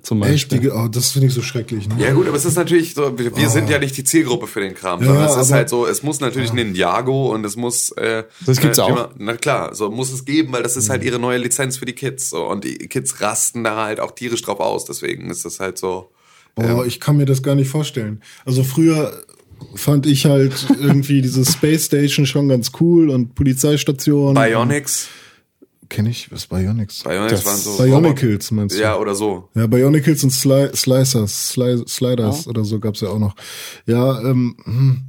[0.03, 0.59] zum Beispiel.
[0.59, 0.65] Echt?
[0.67, 1.89] Die, oh, das finde ich so schrecklich.
[1.89, 1.95] Ne?
[1.99, 4.61] Ja gut, aber es ist natürlich so, wir, wir sind ja nicht die Zielgruppe für
[4.61, 7.57] den Kram, Ja, sondern es ist aber- halt so, es muss natürlich Ninjago und es
[7.57, 9.11] muss äh, Das gibt's äh, auch.
[9.19, 11.93] Na klar, so muss es geben, weil das ist halt ihre neue Lizenz für die
[11.95, 15.61] Kids so und die Kids rasten da halt auch tierisch drauf aus, deswegen ist das
[15.61, 16.11] halt so
[16.55, 18.21] Boah, ich kann mir das gar nicht vorstellen.
[18.45, 19.23] Also früher
[19.75, 24.35] fand ich halt irgendwie diese Space Station schon ganz cool und Polizeistation.
[24.35, 25.09] Bionics,
[25.93, 27.03] Kenne ich, was Bionics?
[27.05, 28.81] Bionics Das- waren so Bionicles meinst du?
[28.81, 29.49] Ja, oder so.
[29.55, 33.35] Ja, Bionicles und Sli Slicers, Sli Sliders oder so gab's ja auch noch.
[33.87, 35.03] Ja, ähm, hm,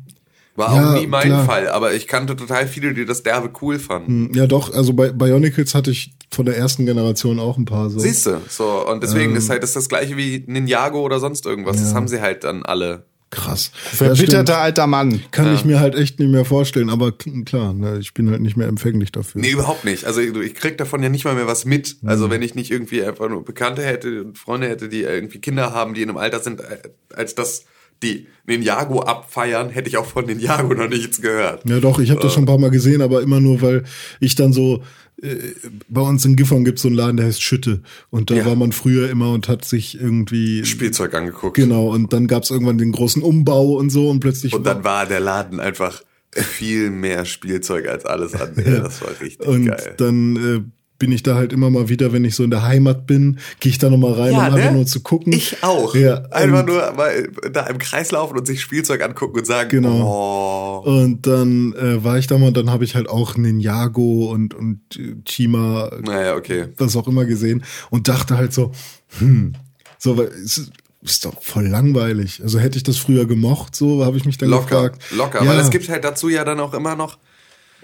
[0.56, 1.46] War Ja, auch nie mein klar.
[1.46, 4.30] Fall, aber ich kannte total viele, die das derbe cool fanden.
[4.36, 7.98] ja doch, also bei Bionicles hatte ich von der ersten Generation auch ein paar so.
[7.98, 9.38] Siehst du, so und deswegen Ähm.
[9.38, 11.78] ist halt das, das gleiche wie Ninjago oder sonst irgendwas.
[11.78, 11.96] Das Ja.
[11.96, 13.06] haben sie halt dann alle.
[13.34, 13.72] Krass.
[13.74, 15.22] Ja, Verbitterter alter Mann.
[15.32, 18.58] Kann ich mir halt echt nicht mehr vorstellen, aber klar, ne, ich bin halt nicht
[18.58, 19.42] mehr empfänglich dafür.
[19.42, 20.06] Nee, überhaupt nicht.
[20.06, 21.98] Also ich, krieg davon ja nicht mal mehr was mit.
[22.02, 22.10] Mhm.
[22.10, 25.74] Also wenn ich nicht irgendwie einfach nur Bekannte hätte und Freunde hätte, die irgendwie Kinder
[25.74, 26.78] haben, die in einem Alter sind, äh,
[27.14, 27.66] als dass
[28.02, 31.64] die Ninjago abfeiern, hätte ich auch von Ninjago noch nichts gehört.
[31.70, 33.84] Ja, doch, ich habe das schon ein paar Mal gesehen, aber immer nur, weil
[34.20, 34.84] ich dann so,
[35.22, 35.36] äh,
[35.88, 37.82] bei uns in Gifhorn gibt's so einen Laden, der heißt Schütte.
[38.10, 38.46] Und da Ja.
[38.46, 40.66] war man früher immer und hat sich irgendwie.
[40.66, 41.56] Spielzeug angeguckt.
[41.56, 44.54] Genau, und dann gab's irgendwann den großen Umbau und so und plötzlich.
[44.54, 46.02] Und dann war der Laden einfach
[46.36, 48.82] viel mehr Spielzeug als alles andere.
[48.82, 49.94] Das war richtig und geil.
[49.98, 50.62] dann äh,
[51.04, 53.72] bin ich da halt immer mal wieder, wenn ich so in der Heimat bin, gehe
[53.72, 55.34] ich da nochmal rein, um einfach nur zu gucken.
[55.34, 55.94] Ich auch.
[55.96, 60.82] Ja, Einfach nur mal da im Kreis laufen und sich Spielzeug angucken und sagen, Genau.
[60.86, 60.90] oh.
[60.90, 64.54] Und dann äh, war ich da mal und dann habe ich halt auch Ninjago und,
[64.54, 66.68] und äh, Chima, Naja, okay.
[66.78, 68.72] was auch immer gesehen und dachte halt so,
[69.20, 69.56] hm,
[69.98, 72.40] so, weil es ist, ist doch voll langweilig.
[72.42, 75.02] Also hätte ich das früher gemocht, so habe ich mich dann Locker, gefragt.
[75.18, 75.44] locker.
[75.44, 77.18] Ja, Weil es gibt halt dazu ja dann auch immer noch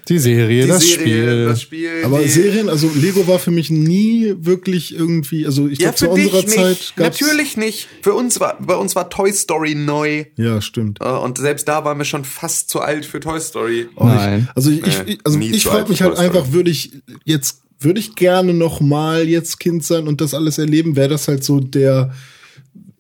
[0.08, 1.46] Die Serie, die das Serie, Spiel.
[1.46, 1.90] das Spiel.
[2.04, 6.10] aber Serien, also Lego war für mich nie wirklich irgendwie, also ich ja, glaube zu
[6.10, 6.96] unserer dich Zeit nicht.
[6.96, 7.88] gab's, Natürlich nicht.
[8.02, 10.26] Für uns war, bei uns war Toy Story neu.
[10.38, 11.00] Ja, stimmt.
[11.02, 13.88] Äh, Und selbst da waren wir schon fast zu alt für Toy Story.
[13.96, 14.48] Oh, Nein.
[14.50, 16.92] Ich, also ich, Nee, ich, also ich frage mich halt einfach, würde ich
[17.26, 20.96] jetzt, würde ich gerne noch mal jetzt Kind sein und das alles erleben?
[20.96, 22.14] Wäre das halt so der,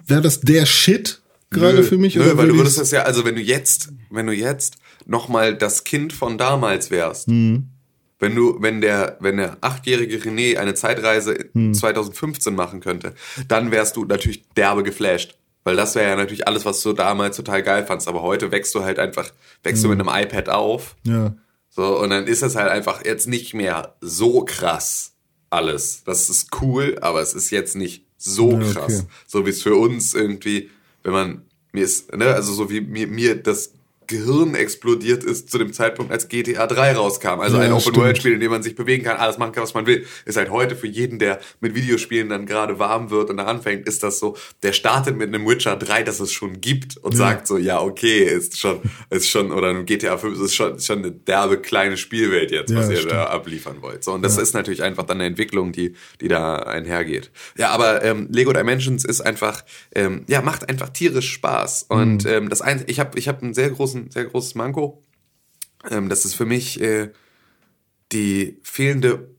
[0.07, 2.15] wäre das der Shit gerade Nö, für mich?
[2.15, 4.75] Nö, oder weil du würde würdest das ja, also wenn du jetzt, wenn du jetzt
[5.09, 7.67] noch mal das Kind von damals wärst, Mhm.
[8.19, 11.67] wenn du, wenn der, wenn der achtjährige René eine Zeitreise Mhm.
[11.67, 13.13] in 2015 machen könnte,
[13.47, 15.35] dann wärst du natürlich derbe geflasht.
[15.65, 18.07] Weil das wäre ja natürlich alles, was du damals total geil fandst.
[18.07, 19.29] Aber heute wächst du halt einfach,
[19.63, 19.89] wächst Mhm.
[19.89, 20.95] du mit einem iPad auf.
[21.05, 21.35] ja.
[21.71, 25.13] So, und dann ist es halt einfach jetzt nicht mehr so krass
[25.51, 26.03] alles.
[26.03, 28.73] Das ist cool, aber es ist jetzt nicht so Ja, okay.
[28.73, 29.05] krass.
[29.27, 30.71] So wie es für uns irgendwie,
[31.03, 31.41] wenn man,
[31.71, 33.73] mir ist, ne, also so wie mir, mir das
[34.09, 37.39] Gehirn explodiert ist zu dem Zeitpunkt, als GTA 3 rauskam.
[37.39, 37.71] Also Ja, ein.
[37.71, 40.05] Open-World-Spiel, in dem man sich bewegen kann, alles machen kann, was man will.
[40.25, 43.87] Ist halt heute für jeden, der mit Videospielen dann gerade warm wird und da anfängt,
[43.87, 47.47] ist das so, der startet mit einem Witcher 3, das es schon gibt und sagt
[47.47, 48.81] so, ja, okay, ist schon,
[49.11, 52.73] ist schon, oder ein GTA 5 ist schon, ist schon eine derbe kleine Spielwelt jetzt,
[52.75, 53.11] was Ja, ihr stimmt.
[53.13, 54.03] da abliefern wollt.
[54.03, 57.29] So, und das ist natürlich einfach dann eine Entwicklung, die, die da einhergeht.
[57.57, 61.85] Ja, aber ähm, Lego Dimensions ist einfach, ähm, ja, macht einfach tierisch Spaß.
[61.89, 62.29] Und Mhm.
[62.31, 65.01] ähm, das ein, ich habe ich hab einen sehr großen, sehr großes Manko.
[65.89, 67.11] Ähm, das ist für mich äh,
[68.11, 69.29] die fehlende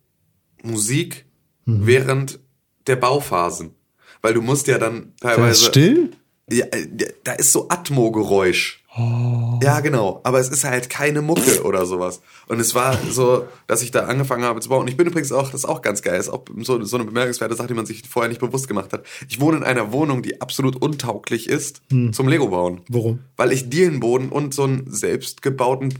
[0.62, 1.26] Musik
[1.66, 1.86] Mhm.
[1.86, 2.40] während
[2.86, 3.74] der Bauphasen.
[4.22, 5.61] Weil du musst ja dann teilweise.
[5.61, 6.11] das still?
[6.51, 6.86] Ja, äh,
[7.24, 8.80] da ist so Atmo-Geräusch.
[8.96, 9.61] Oh.
[9.62, 10.20] Ja, genau.
[10.24, 12.20] Aber es ist halt keine Mucke oder sowas.
[12.48, 14.82] Und es war so, dass ich da angefangen habe zu bauen.
[14.82, 17.05] Und ich bin übrigens auch, das ist auch ganz geil, ist auch so, so eine
[17.05, 19.05] bemerkenswerte Sache, die man sich vorher nicht bewusst gemacht hat.
[19.28, 21.82] Ich wohne in einer Wohnung, die absolut untauglich ist
[22.12, 22.80] zum Lego-Bauen.
[22.88, 23.20] Warum?
[23.36, 25.94] Weil ich Dielenboden und so einen selbstgebauten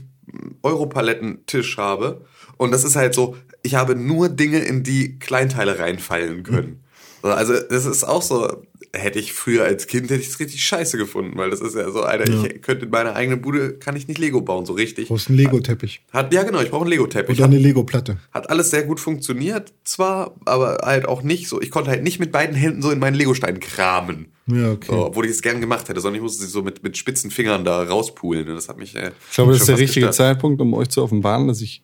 [0.61, 2.25] Europalettentisch habe.
[2.57, 6.83] Und das ist halt so, ich habe nur Dinge, in die Kleinteile reinfallen können.
[7.21, 8.63] So, Also das ist auch so,
[8.93, 11.89] hätte ich früher als Kind hätte ich es richtig scheiße gefunden, weil das ist ja
[11.91, 12.43] so, Alter, Ja.
[12.43, 15.07] ich könnte in meiner eigenen Bude kann ich nicht Lego bauen, so richtig.
[15.07, 16.01] Du brauchst einen Lego-Teppich.
[16.11, 17.37] Hat, ja, genau, ich brauche einen Lego-Teppich.
[17.37, 18.17] Oder eine Lego-Platte.
[18.31, 21.61] Hat alles sehr gut funktioniert, zwar, aber halt auch nicht so.
[21.61, 24.27] Ich konnte halt nicht mit beiden Händen so in meinen Legostein kramen.
[24.47, 24.87] Ja, okay.
[24.91, 27.31] So, obwohl ich es gern gemacht hätte, sondern ich musste sie so mit, mit spitzen
[27.31, 28.45] Fingern da rauspulen.
[28.47, 28.95] Das hat mich.
[28.95, 30.15] Äh, Ich glaube, das ist der richtige gestört.
[30.35, 31.83] Zeitpunkt, um euch zu offenbaren, dass ich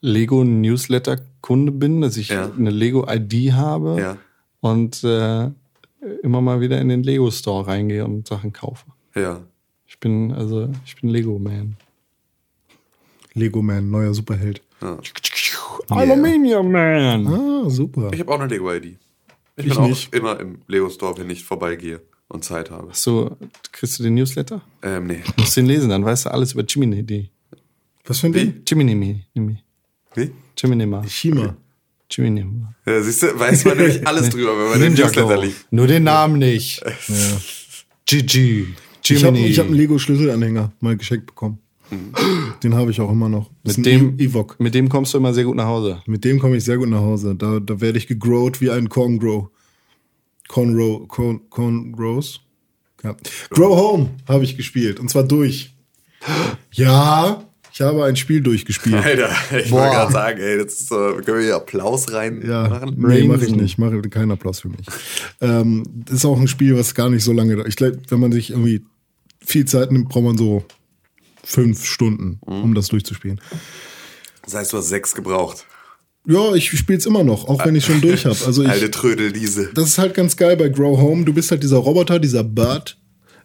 [0.00, 2.50] Lego-Newsletter-Kunde bin, dass ich Ja.
[2.56, 4.16] eine Lego-ID habe Ja.
[4.60, 5.50] und äh,
[6.22, 8.86] immer mal wieder in den Lego-Store reingehe und Sachen kaufe.
[9.14, 9.40] Ja.
[9.86, 11.76] Ich bin, also, ich bin Lego-Man.
[13.34, 14.62] Lego-Man, neuer Superheld.
[15.88, 17.26] Aluminium-Man!
[17.26, 18.10] Ah, super.
[18.12, 18.84] Ich habe auch eine Lego-ID.
[18.84, 18.98] Ich,
[19.56, 20.14] Ich bin auch nicht.
[20.14, 22.88] immer im Lego-Store, wenn ich vorbeigehe und Zeit habe.
[22.92, 23.36] So,
[23.70, 24.62] kriegst du den Newsletter?
[24.82, 25.20] Ähm, nee.
[25.36, 27.30] Musst den lesen, dann weißt du alles über Jiminy.
[28.06, 28.62] Was für ein Ding?
[28.66, 29.24] Jiminy.
[30.14, 30.30] Wie?
[30.56, 31.08] Jiminy.
[31.08, 31.56] Shima.
[32.14, 32.44] Jiminy.
[32.86, 35.40] Ja, siehst du, weiß man nämlich alles drüber, wenn man den Newsletter Go.
[35.42, 35.66] liest.
[35.70, 36.82] Nur den Namen nicht.
[37.08, 37.16] Ja.
[38.06, 38.66] GG.
[39.04, 39.46] Ich habe Jiminy.
[39.46, 41.58] ich hab einen Lego-Schlüsselanhänger mal geschenkt bekommen.
[42.62, 43.50] Den habe ich auch immer noch.
[43.64, 44.56] Das mit dem, E- Evoque.
[44.58, 46.02] mit dem kommst du immer sehr gut nach Hause.
[46.06, 47.34] Mit dem komme ich sehr gut nach Hause.
[47.36, 49.48] Da, da werde ich gegrowt wie ein Corngrow.
[50.48, 52.40] Cornrow, Corn, Cornrows?
[53.02, 53.14] Ja.
[53.50, 55.00] Grow Home habe ich gespielt.
[55.00, 55.74] Und zwar durch.
[56.72, 58.96] Ja, ich habe ein Spiel durchgespielt.
[58.96, 59.80] Alter, ich Boah.
[59.80, 62.94] wollte gerade sagen, ey, das ist so, können wir hier Applaus rein Ja, machen?
[62.98, 63.78] nee, mache ich nicht.
[63.78, 64.86] Mache keinen Applaus für mich.
[65.40, 67.68] ähm, das ist auch ein Spiel, was gar nicht so lange dauert.
[67.68, 68.84] Ich glaube, wenn man sich irgendwie
[69.44, 70.64] viel Zeit nimmt, braucht man so
[71.44, 72.62] fünf Stunden, Mhm.
[72.62, 73.40] um das durchzuspielen.
[74.44, 75.64] Das heißt, du hast sechs gebraucht.
[76.26, 78.36] Ja, ich spiele es immer noch, auch wenn ich schon durch habe.
[78.46, 79.72] Also ich, Alte Trödel, diese.
[79.72, 81.24] das ist halt ganz geil bei Grow Home.
[81.24, 82.96] Du bist halt dieser Roboter, dieser Bird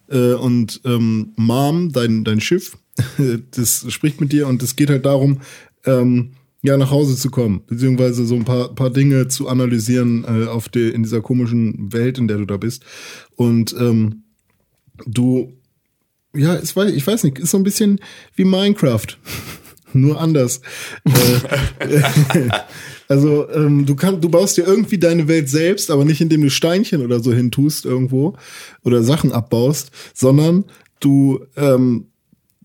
[0.08, 2.76] äh, und ähm, Mom, dein, dein Schiff,
[3.50, 5.40] das spricht mit dir und es geht halt darum,
[5.84, 6.32] ähm,
[6.62, 10.68] ja, nach Hause zu kommen, beziehungsweise so ein paar, paar Dinge zu analysieren äh, auf
[10.68, 12.84] die, in dieser komischen Welt, in der du da bist.
[13.36, 14.24] Und ähm,
[15.06, 15.52] du,
[16.34, 18.00] ja, es weiß, ich weiß nicht, ist so ein bisschen
[18.34, 19.06] wie Minecraft.
[19.94, 20.60] Nur anders.
[21.04, 22.02] äh,
[23.08, 26.50] also ähm, du kannst, du baust dir irgendwie deine Welt selbst, aber nicht indem du
[26.50, 28.36] Steinchen oder so hintust irgendwo
[28.84, 30.64] oder Sachen abbaust, sondern
[31.00, 32.08] du ähm,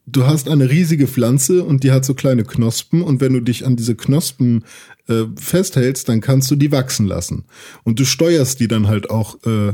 [0.05, 3.65] du hast eine riesige Pflanze und die hat so kleine Knospen und wenn du dich
[3.65, 4.65] an diese Knospen
[5.07, 7.45] äh, festhältst, dann kannst du die wachsen lassen
[7.83, 9.73] und du steuerst die dann halt auch, äh,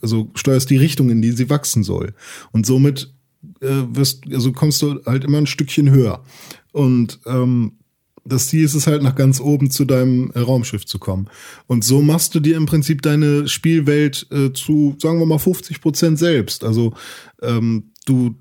[0.00, 2.14] also steuerst die Richtung, in die sie wachsen soll
[2.52, 3.12] und somit
[3.60, 6.24] äh, wirst, also kommst du halt immer ein Stückchen höher
[6.72, 7.72] und ähm,
[8.24, 11.28] das Ziel ist es halt nach ganz oben zu deinem äh, Raumschiff zu kommen.
[11.66, 15.80] Und so machst du dir im Prinzip deine Spielwelt äh, zu, sagen wir mal, 50
[15.80, 16.62] Prozent selbst.
[16.62, 16.92] Also
[17.40, 18.34] ähm, du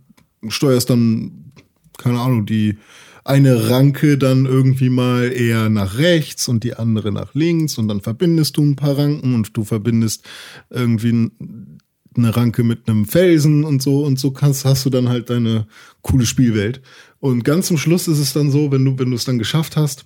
[0.48, 1.52] steuerst dann,
[1.98, 2.78] keine Ahnung, die
[3.24, 8.00] eine Ranke dann irgendwie mal eher nach rechts und die andere nach links und dann
[8.02, 10.24] verbindest du ein paar Ranken und du verbindest
[10.70, 11.78] irgendwie ein-
[12.16, 15.68] eine Ranke mit einem Felsen und so und so kannst, hast du dann halt deine
[16.02, 16.82] coole Spielwelt.
[17.20, 19.76] Und ganz zum Schluss ist es dann so, wenn du, wenn du es dann geschafft
[19.76, 20.06] hast,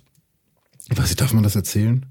[0.90, 2.04] ich weiß nicht, darf man das erzählen?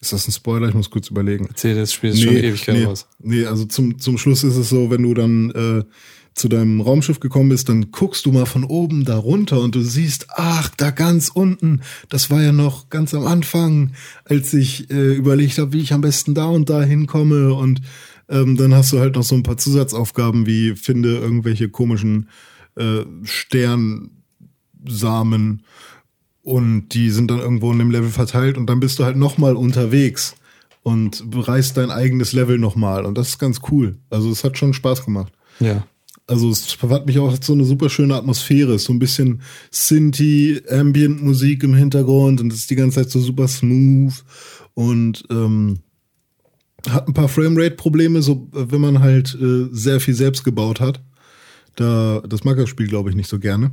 [0.00, 0.68] Ist das ein Spoiler?
[0.68, 1.46] Ich muss kurz überlegen.
[1.46, 3.06] Erzähl, das Spiel ist schon Ewigkeit nee, raus.
[3.20, 5.84] Nee, also zum, zum Schluss ist es so, wenn du dann äh,
[6.36, 9.80] zu deinem Raumschiff gekommen bist, dann guckst du mal von oben da runter und du
[9.80, 11.80] siehst, ach, da ganz unten,
[12.10, 13.92] das war ja noch ganz am Anfang,
[14.24, 17.80] als ich äh, überlegt habe, wie ich am besten da und da hinkomme und
[18.28, 22.28] ähm, dann hast du halt noch so ein paar Zusatzaufgaben wie finde irgendwelche komischen
[22.74, 24.12] äh, Sternsamen
[26.42, 29.56] und die sind dann irgendwo in dem Level verteilt und dann bist du halt nochmal
[29.56, 30.36] unterwegs
[30.82, 33.96] und bereist dein eigenes Level nochmal und das ist ganz cool.
[34.10, 35.32] Also es hat schon Spaß gemacht.
[35.60, 35.86] Ja.
[36.28, 40.60] Also es hat mich auch so eine super schöne Atmosphäre, ist so ein bisschen Sinti,
[40.68, 44.12] Ambient Musik im Hintergrund und es ist die ganze Zeit so super smooth
[44.74, 45.78] und ähm,
[46.88, 51.00] hat ein paar Framerate-Probleme, so äh, wenn man halt äh, sehr viel selbst gebaut hat.
[51.76, 53.70] Da das mag das Spiel glaube ich nicht so gerne,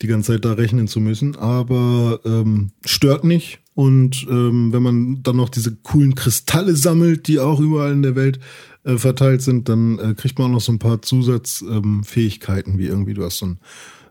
[0.00, 3.60] die ganze Zeit da rechnen zu müssen, aber ähm, stört nicht.
[3.74, 8.16] Und ähm, wenn man dann noch diese coolen Kristalle sammelt, die auch überall in der
[8.16, 8.38] Welt
[8.84, 12.86] äh, verteilt sind, dann äh, kriegt man auch noch so ein paar Zusatzfähigkeiten, ähm, wie
[12.86, 13.58] irgendwie du hast so einen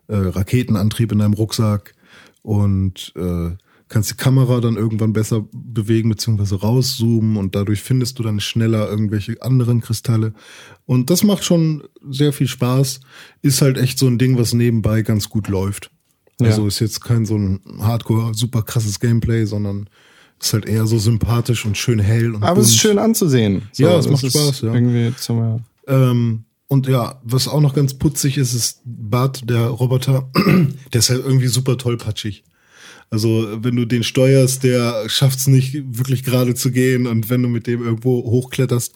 [0.07, 1.93] äh, Raketenantrieb in deinem Rucksack
[2.41, 3.51] und äh,
[3.91, 6.55] kannst die Kamera dann irgendwann besser bewegen bzw.
[6.55, 10.33] rauszoomen und dadurch findest du dann schneller irgendwelche anderen Kristalle.
[10.85, 13.01] Und das macht schon sehr viel Spaß.
[13.41, 15.91] Ist halt echt so ein Ding, was nebenbei ganz gut läuft.
[16.39, 16.67] Also Ja.
[16.69, 19.89] ist jetzt kein so ein Hardcore, super krasses Gameplay, sondern
[20.41, 22.81] ist halt eher so sympathisch und schön hell und Aber es ist bunt.
[22.81, 23.63] schön anzusehen.
[23.77, 24.73] Ja, es das macht Spaß, ja.
[24.73, 30.29] Irgendwie wir Ähm, und ja, was auch noch ganz putzig ist, ist Bart, der Roboter,
[30.93, 32.43] der ist halt irgendwie super tollpatschig.
[33.09, 37.43] Also wenn du den steuerst, der schafft es nicht wirklich gerade zu gehen und wenn
[37.43, 38.93] du mit dem irgendwo hochkletterst,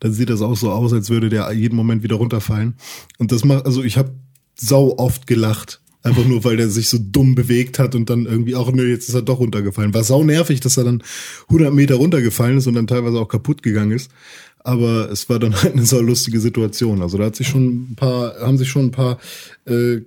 [0.00, 2.76] dann sieht das auch so aus, als würde der jeden Moment wieder runterfallen.
[3.18, 4.14] Und das macht, also ich habe
[4.56, 5.82] sau oft gelacht.
[6.08, 9.08] Einfach nur, weil der sich so dumm bewegt hat und dann irgendwie auch, nö, jetzt
[9.08, 9.92] ist er doch runtergefallen.
[9.92, 11.02] War sau nervig, dass er dann
[11.48, 14.10] 100 Meter runtergefallen ist und dann teilweise auch kaputt gegangen ist.
[14.60, 17.02] Aber es war dann halt eine sau lustige Situation.
[17.02, 19.18] Also da hat sich schon ein paar, haben sich schon ein paar,
[19.66, 20.00] äh,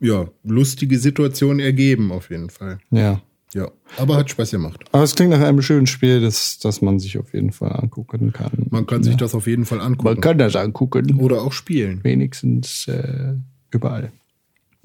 [0.00, 2.78] ja, lustige Situationen ergeben, auf jeden Fall.
[2.90, 3.22] Ja.
[3.54, 3.70] Ja.
[3.96, 4.80] Aber hat Spaß gemacht.
[4.90, 8.32] Aber es klingt nach einem schönen Spiel, das, das man sich auf jeden Fall angucken
[8.32, 8.66] kann.
[8.70, 10.08] Man kann sich das auf jeden Fall angucken.
[10.08, 11.20] Man kann das angucken.
[11.20, 12.02] Oder auch spielen.
[12.02, 13.34] Wenigstens äh,
[13.70, 14.10] überall.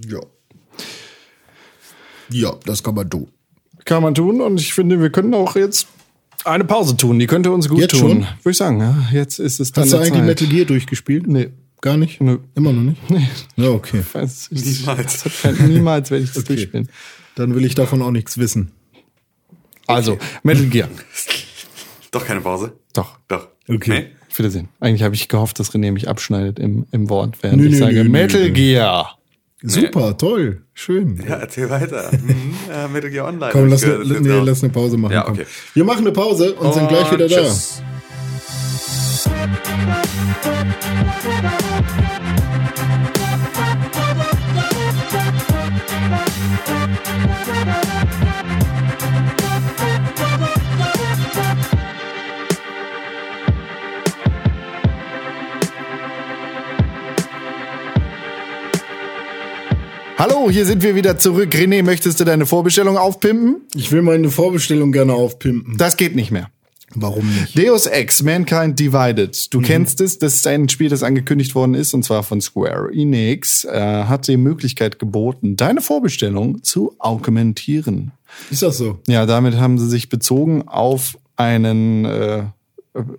[0.05, 0.20] Ja.
[2.32, 3.28] Ja, das kann man tun.
[3.86, 5.88] Kann man tun und ich finde, wir können auch jetzt
[6.46, 7.18] eine Pause tun.
[7.20, 8.00] Die könnte uns gut Jetzt tun.
[8.00, 8.20] schon?
[8.22, 9.08] Würde ich sagen, ja.
[9.12, 10.26] Jetzt ist es dann Hast du eigentlich Zeit.
[10.26, 11.28] Metal Gear durchgespielt?
[11.28, 11.50] Nee.
[11.82, 12.20] Gar nicht?
[12.22, 12.40] Nö.
[12.56, 13.10] Immer noch nicht?
[13.10, 13.28] Nee.
[13.56, 14.02] Ja, okay.
[14.12, 15.24] Weiß Niemals.
[15.68, 16.56] Niemals werde ich das Okay.
[16.56, 16.90] durchspielen.
[17.36, 18.72] Dann will ich davon auch nichts wissen.
[19.88, 20.90] Also, Metal Gear.
[22.12, 22.74] Doch keine Pause?
[22.94, 23.18] Doch.
[23.28, 23.48] Doch.
[23.68, 23.90] Okay.
[23.92, 24.06] Nee?
[24.30, 24.70] Auf Wiedersehen.
[24.80, 27.80] Eigentlich habe ich gehofft, dass René mich abschneidet im, im Wort, während Nö, ich nö,
[27.80, 28.52] sage nö, Metal nö.
[28.52, 29.18] Gear.
[29.62, 31.22] Super, toll, schön.
[31.28, 32.10] Ja, erzähl weiter.
[32.14, 33.51] Mhm, äh, Metal Gear Online.
[33.51, 35.12] Komm, lass, ich gehört, ne, nee, lass eine Pause machen.
[35.12, 35.45] Ja, okay.
[35.74, 37.53] Wir machen eine Pause und sind gleich wieder da.
[60.20, 61.53] Hallo, hier sind wir wieder zurück.
[61.53, 63.61] René, möchtest du deine Vorbestellung aufpimpen?
[63.74, 65.78] Ich will meine Vorbestellung gerne aufpimpen.
[65.78, 66.49] Das geht nicht mehr.
[66.93, 67.57] Warum nicht?
[67.57, 69.53] Deus Ex, Mankind Divided.
[69.53, 72.89] Du kennst es, das ist ein Spiel, das angekündigt worden ist, und zwar von Square
[72.91, 78.11] Enix, äh, hat die Möglichkeit geboten, deine Vorbestellung zu augmentieren.
[78.51, 78.99] Ist das so?
[79.07, 82.43] Ja, damit haben sie sich bezogen auf einen, äh,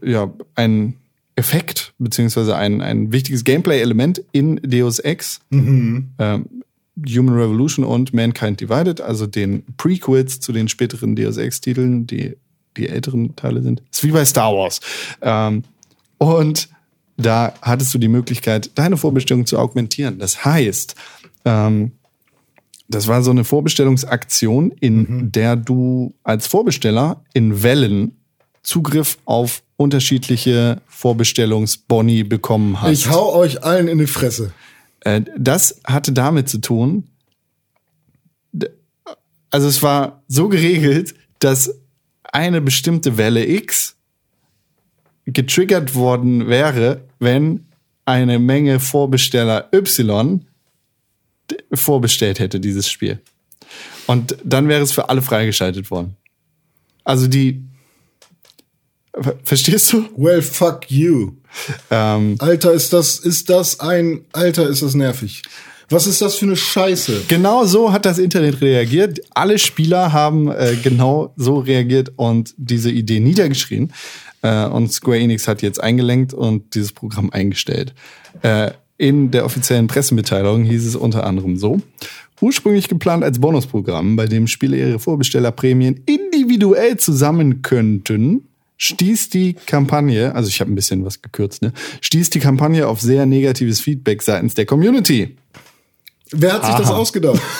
[0.03, 0.97] ja, einen
[1.35, 6.11] Effekt, beziehungsweise ein, ein wichtiges Gameplay-Element in Deus Ex, ähm,
[7.09, 12.37] Human Revolution und Mankind Divided, also den Prequels zu den späteren Deus Ex-Titeln, die
[12.77, 13.83] die älteren Teile sind.
[13.91, 14.81] ist wie bei Star Wars.
[15.21, 15.65] Ähm,
[16.19, 16.69] und
[17.17, 20.19] da hattest du die Möglichkeit, deine Vorbestellung zu augmentieren.
[20.19, 20.95] Das heißt,
[21.45, 21.93] ähm,
[22.89, 28.17] das war so eine Vorbestellungsaktion, in der du als Vorbesteller in Wellen
[28.63, 32.93] Zugriff auf unterschiedliche Vorbestellungsboni bekommen hast.
[32.93, 34.53] Ich hau euch allen in die Fresse.
[35.01, 37.05] Äh, das hatte damit zu tun,
[39.51, 41.75] also es war so geregelt, dass
[42.23, 43.97] eine bestimmte Welle X
[45.27, 47.67] getriggert worden wäre, wenn
[48.05, 50.47] eine Menge Vorbesteller Y
[51.73, 53.21] vorbestellt hätte, dieses Spiel.
[54.07, 56.17] Und dann wäre es für alle freigeschaltet worden.
[57.05, 57.65] Also die,
[59.45, 60.05] verstehst du?
[60.17, 61.33] Well, fuck you.
[61.91, 65.43] Ähm, Alter, ist das, ist das ein, Alter, ist das nervig.
[65.89, 67.23] Was ist das für eine Scheiße?
[67.27, 69.21] Genau so hat das Internet reagiert.
[69.35, 73.93] Alle Spieler haben äh, genau so reagiert und diese Idee niedergeschrien.
[74.43, 77.93] Äh, und Square Enix hat jetzt eingelenkt und dieses Programm eingestellt.
[78.43, 81.81] Äh, in der offiziellen Pressemitteilung hieß es unter anderem so.
[82.41, 88.49] Ursprünglich geplant als Bonusprogramm, bei dem Spieler ihre Vorbestellerprämien individuell zusammen könnten,
[88.81, 93.01] stieß die Kampagne, also ich habe ein bisschen was gekürzt, ne, stieß die Kampagne auf
[93.01, 95.37] sehr negatives Feedback seitens der Community.
[96.33, 96.97] Wer hat sich das Aha.
[96.97, 97.41] ausgedacht?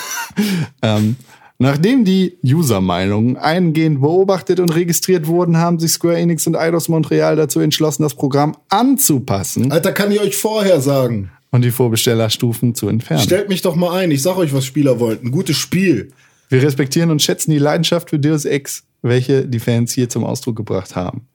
[0.81, 1.17] Ähm,
[1.59, 7.35] nachdem die User-Meinungen eingehend beobachtet und registriert wurden, haben sich Square Enix und Eidos Montreal
[7.35, 11.31] dazu entschlossen, das Programm anzupassen Alter, kann ich euch vorher sagen.
[11.51, 13.21] und die Vorbestellerstufen zu entfernen.
[13.21, 14.09] Stellt mich doch mal ein.
[14.09, 15.31] Ich sag euch, was Spieler wollten.
[15.31, 16.13] Gutes Spiel.
[16.47, 20.55] Wir respektieren und schätzen die Leidenschaft für Deus Ex, welche die Fans hier zum Ausdruck
[20.55, 21.27] gebracht haben.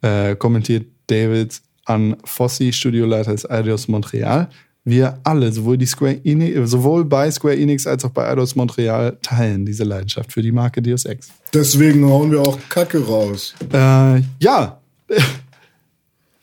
[0.00, 4.48] Äh, kommentiert David an Fossi, Studioleiter des Eidos Montreal.
[4.84, 9.16] Wir alle, sowohl, die Square Enix, sowohl bei Square Enix als auch bei Eidos Montreal,
[9.22, 11.28] teilen diese Leidenschaft für die Marke Deus Ex.
[11.54, 13.54] Deswegen hauen wir auch Kacke raus.
[13.72, 14.80] Äh, ja.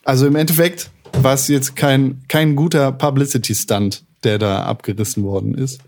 [0.02, 5.80] Also im Endeffekt war es jetzt kein, kein guter Publicity-Stunt, der da abgerissen worden ist.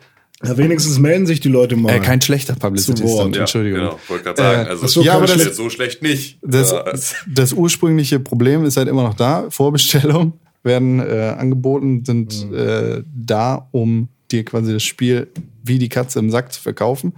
[0.44, 1.94] Ja, wenigstens melden sich die Leute mal.
[1.94, 3.78] Äh, kein schlechter Zu Publicity-Stunt, Wort, Ja, Entschuldigung.
[3.80, 4.66] Genau, wollte gerade sagen.
[4.66, 6.38] Äh, also, so, ja, aber ist das- jetzt so schlecht nicht.
[6.42, 6.84] Das, Ja,
[7.28, 9.46] das ursprüngliche Problem ist halt immer noch da.
[9.50, 10.32] Vorbestellungen
[10.64, 15.28] werden äh, angeboten, sind äh, da, um dir quasi das Spiel
[15.64, 17.12] wie die Katze im Sack zu verkaufen.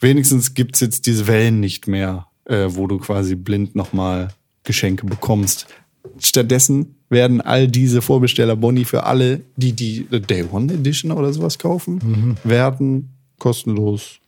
[0.00, 4.28] Wenigstens gibt's jetzt diese Wellen nicht mehr, äh, wo du quasi blind nochmal
[4.64, 5.66] Geschenke bekommst.
[6.18, 12.36] Stattdessen werden all diese Vorbesteller-Boni für alle, die die Day One Edition oder sowas kaufen,
[12.44, 14.18] werden kostenlos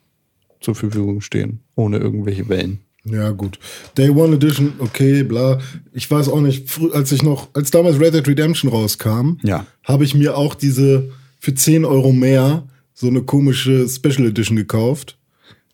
[0.60, 2.80] zur Verfügung stehen, ohne irgendwelche Wellen.
[3.04, 3.58] Ja, gut.
[3.96, 5.58] Day One Edition, okay, bla.
[5.92, 9.66] Ich weiß auch nicht, als ich noch, als damals Red Dead Redemption rauskam, Ja.
[9.84, 15.16] habe ich mir auch diese für 10 Euro mehr so eine komische Special Edition gekauft.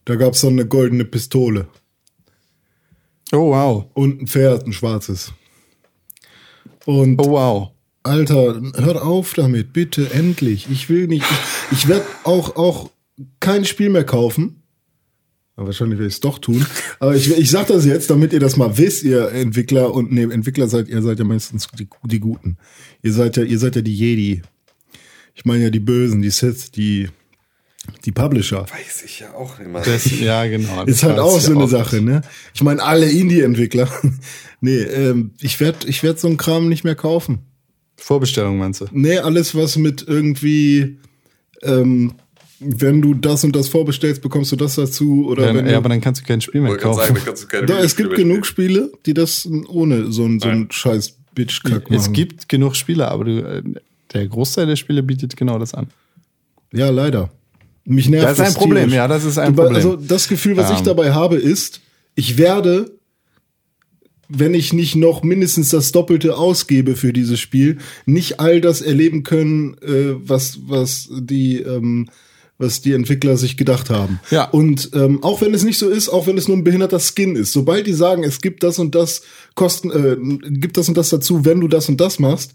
[0.04, 1.66] Da gab's dann eine goldene Pistole
[3.32, 3.86] Oh wow.
[3.94, 5.32] und ein Pferd, ein schwarzes.
[6.86, 7.70] Und Oh wow.
[8.04, 10.68] Alter, hört auf damit, bitte, endlich.
[10.70, 11.24] Ich will nicht.
[11.72, 12.90] Ich, ich werde auch, auch
[13.40, 14.62] kein Spiel mehr kaufen.
[15.56, 16.64] Aber wahrscheinlich werde ich es doch tun.
[17.00, 20.22] Aber ich, ich sag das jetzt, damit ihr das mal wisst, ihr Entwickler und nee,
[20.22, 22.58] Entwickler seid, ihr seid ja meistens die, die Guten.
[23.02, 24.42] Ihr seid ja, ihr seid ja die Jedi.
[25.34, 27.08] Ich meine ja die Bösen, die Sith, die,
[28.04, 28.62] die Publisher.
[28.62, 29.80] Weiß ich ja auch immer.
[29.80, 30.84] Das, ja, genau.
[30.86, 31.68] Ist halt auch so eine auch.
[31.68, 32.22] Sache, ne?
[32.54, 33.88] Ich meine, alle Indie-Entwickler.
[34.60, 37.40] nee, ähm, ich werde ich werd so einen Kram nicht mehr kaufen.
[37.96, 38.86] Vorbestellung meinst du?
[38.92, 40.98] Nee, alles, was mit irgendwie,
[41.62, 42.14] ähm,
[42.60, 45.26] wenn du das und das vorbestellst, bekommst du das dazu.
[45.26, 47.16] Oder Dann, wenn ja, du, aber dann kannst du kein Spiel mehr kaufen.
[47.16, 51.90] sagen, da es gibt genug Spiele, die das ohne so einen so einen scheiß Bitch-Kack
[51.90, 51.94] machen.
[51.94, 53.62] Es gibt genug Spiele, aber du, äh,
[54.12, 55.88] der Großteil der Spiele bietet genau das an.
[56.72, 57.30] Ja, leider.
[57.86, 58.94] Mich nervt Das ist ein Problem, tierisch.
[58.94, 59.76] ja, das ist ein Problem.
[59.76, 60.84] Also das Gefühl, was ich Ähm.
[60.84, 61.80] dabei habe, ist,
[62.16, 62.90] ich werde,
[64.28, 69.22] wenn ich nicht noch mindestens das Doppelte ausgebe für dieses Spiel, nicht all das erleben
[69.22, 72.08] können, äh, was was die ähm,
[72.58, 74.18] was die Entwickler sich gedacht haben.
[74.30, 74.44] Ja.
[74.48, 77.36] Und ähm, auch wenn es nicht so ist, auch wenn es nur ein behinderter Skin
[77.36, 79.20] ist, sobald die sagen, es gibt das und das
[79.54, 80.16] Kosten, äh,
[80.50, 82.54] gibt das und das dazu, wenn du das und das machst,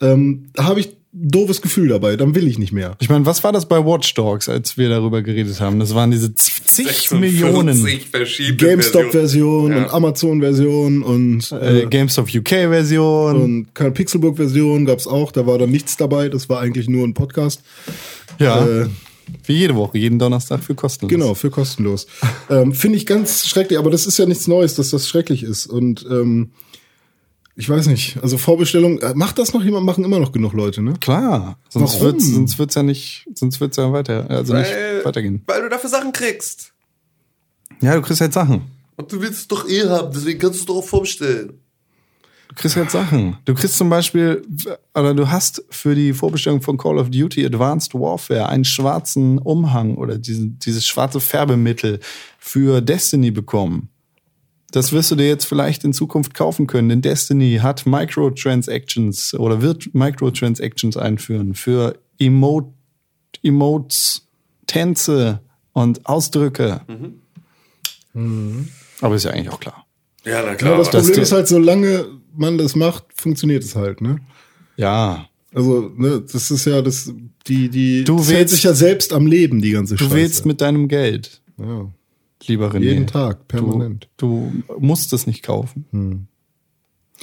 [0.00, 2.16] ähm, habe ich doofes Gefühl dabei.
[2.16, 2.96] Dann will ich nicht mehr.
[3.00, 5.78] Ich meine, was war das bei Watch Dogs, als wir darüber geredet haben?
[5.78, 7.76] Das waren diese zig 46 Millionen
[8.10, 9.78] verschiedene GameStop-Version Ja.
[9.84, 13.36] und Amazon-Version und, äh, äh, GameStop UK-Version.
[13.42, 15.32] und keine Pixelbook-Version gab's auch.
[15.32, 16.28] Da war dann nichts dabei.
[16.30, 17.62] Das war eigentlich nur ein Podcast.
[18.38, 18.86] Ja, Äh,
[19.46, 21.10] wie jede Woche, jeden Donnerstag für kostenlos.
[21.10, 22.06] genau, für kostenlos.
[22.50, 25.66] ähm, Finde ich ganz schrecklich, aber das ist ja nichts Neues, dass das schrecklich ist.
[25.66, 26.50] Und ähm,
[27.56, 29.84] ich weiß nicht, also Vorbestellung, äh, macht das noch jemand?
[29.84, 30.94] Machen immer noch genug Leute, ne?
[31.00, 32.06] Klar, sonst Warum?
[32.06, 35.42] wird's, sonst wird's ja nicht, sonst wird's ja weiter, also nicht Weil, weitergehen.
[35.46, 36.72] weil du dafür Sachen kriegst.
[37.80, 38.62] Ja, du kriegst halt Sachen.
[38.96, 41.58] Und du willst es doch eh haben, deswegen kannst du es doch auch vorbestellen.
[42.48, 43.38] Du kriegst halt Sachen.
[43.46, 44.42] Du kriegst zum Beispiel,
[44.94, 49.94] oder du hast für die Vorbestellung von Call of Duty Advanced Warfare einen schwarzen Umhang
[49.96, 52.00] oder diesen, dieses schwarze Färbemittel
[52.38, 53.88] für Destiny bekommen.
[54.72, 59.62] Das wirst du dir jetzt vielleicht in Zukunft kaufen können, denn Destiny hat Microtransactions oder
[59.62, 62.72] wird Microtransactions einführen für Emote,
[63.42, 64.26] Emotes,
[64.66, 65.40] Tänze
[65.72, 66.80] und Ausdrücke.
[69.00, 69.86] Aber ist ja eigentlich auch klar.
[70.24, 70.78] Ja, na Ja, klar.
[70.78, 72.06] das aber- Problem du- ist halt, solange
[72.36, 74.18] man das macht, funktioniert es halt, ne?
[74.76, 77.12] Ja, Also, ne, das ist ja das,
[77.46, 80.16] die, die, Du das hält willst- sich ja selbst am Leben, die ganze du Scheiße.
[80.16, 81.90] willst mit deinem Geld, ja.
[82.48, 82.80] Lieber René.
[82.84, 84.08] Jeden Tag, permanent.
[84.16, 85.86] Du, du musst es nicht kaufen.
[85.92, 86.26] Hm.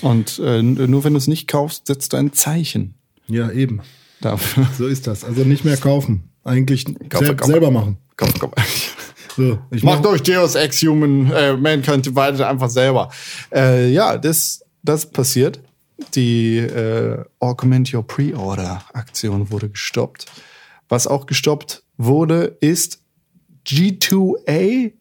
[0.02, 2.96] Und äh, nur wenn du es nicht kaufst, setzt du ein Zeichen
[3.28, 3.82] Ja, eben.
[4.22, 4.66] dafür.
[4.78, 5.24] So ist das.
[5.26, 6.30] Also nicht mehr kaufen.
[6.44, 7.52] Eigentlich Kaufe, sel kaufe.
[7.52, 7.98] selber machen.
[8.18, 8.52] Komm, komm.
[9.36, 13.10] So, ich Macht mach, euch Deus Ex Human äh, Mankind Divided einfach selber.
[13.54, 15.62] Äh, ja, das, das passiert.
[16.16, 20.26] Die äh, Augment Your Pre-Order Aktion wurde gestoppt.
[20.90, 23.02] Was auch gestoppt wurde, ist
[23.66, 24.92] G2A,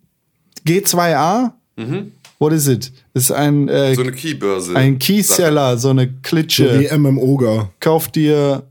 [0.69, 1.53] G2A.
[2.39, 2.93] What is it?
[3.15, 4.77] Das ist ein, äh, so eine Keybörse.
[4.77, 6.81] ein Keyseller, so eine so Klitsche.
[6.81, 8.63] wie MMOGA Kauf dir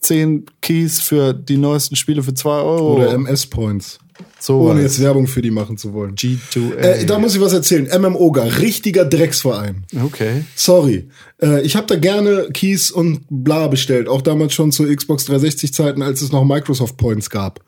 [0.00, 2.96] 10 Keys für die neuesten Spiele für 2 Euro.
[2.96, 3.98] oder MS-Points.
[4.38, 6.14] So Ohne jetzt Werbung für die machen zu wollen.
[6.14, 6.74] G2A.
[6.76, 7.88] Äh, da muss ich was erzählen.
[8.00, 9.84] MMOGA, richtiger Drecksverein.
[10.04, 10.44] okay.
[10.54, 11.08] Sorry.
[11.40, 14.08] Äh, ich habe da gerne Keys und bla bestellt.
[14.08, 17.60] Auch damals schon zu Xbox 360 Zeiten, als es noch Microsoft Points gab.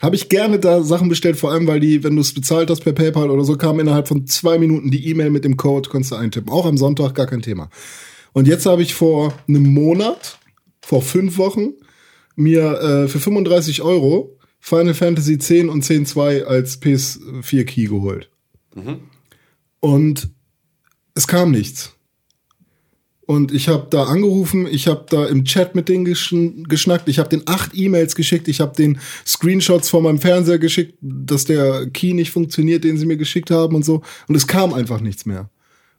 [0.00, 2.82] Habe ich gerne da Sachen bestellt, vor allem weil die, wenn du es bezahlt hast
[2.82, 6.12] per PayPal oder so, kam innerhalb von zwei Minuten die E-Mail mit dem Code, konntest
[6.12, 6.52] du eintippen.
[6.52, 7.70] Auch am Sonntag gar kein Thema.
[8.32, 10.38] Und jetzt habe ich vor einem Monat,
[10.82, 11.74] vor fünf Wochen,
[12.36, 14.33] mir äh, für 35 Euro
[14.66, 18.30] Final Fantasy 10 und 10.2 als PS4 Key geholt.
[19.80, 20.30] Und
[21.14, 21.92] es kam nichts.
[23.26, 27.18] Und ich habe da angerufen, ich habe da im Chat mit denen geschn geschnackt, ich
[27.18, 31.86] habe den acht E-Mails geschickt, ich habe den Screenshots von meinem Fernseher geschickt, dass der
[31.90, 34.00] Key nicht funktioniert, den sie mir geschickt haben und so.
[34.28, 35.50] Und es kam einfach nichts mehr.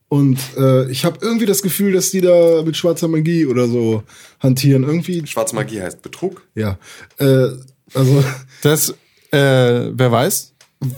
[0.08, 4.02] Und äh, ich habe irgendwie das Gefühl, dass die da mit schwarzer Magie oder so
[4.40, 4.84] hantieren.
[4.84, 6.48] Irgendwie, Schwarze Magie heißt Betrug.
[6.56, 6.80] ja.
[7.20, 7.50] Äh,
[7.94, 8.24] also,
[8.62, 8.90] Das,
[9.32, 10.54] äh, wer weiß?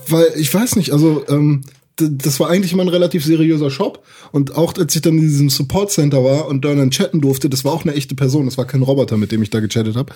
[0.08, 1.62] weil ich weiß nicht, also ähm,
[1.96, 5.50] das war eigentlich mal ein relativ seriöser Shop und auch als ich dann in diesem
[5.50, 8.66] Support Center war und dann chatten durfte, das war auch eine echte Person, das war
[8.66, 10.14] kein Roboter, mit dem ich da gechattet habe.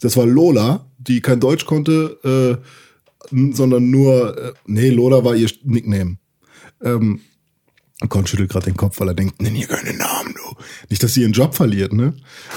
[0.00, 2.60] Das war Lola, die kein Deutsch konnte,
[3.32, 6.16] äh, sondern nur, äh, nee, Loda war ihr Nickname.
[6.82, 7.20] Ähm,
[8.08, 10.56] Con schüttelt gerade den Kopf, weil er denkt, nenn hier keine Namen, du.
[10.88, 12.14] Nicht, dass sie ihren Job verliert, ne?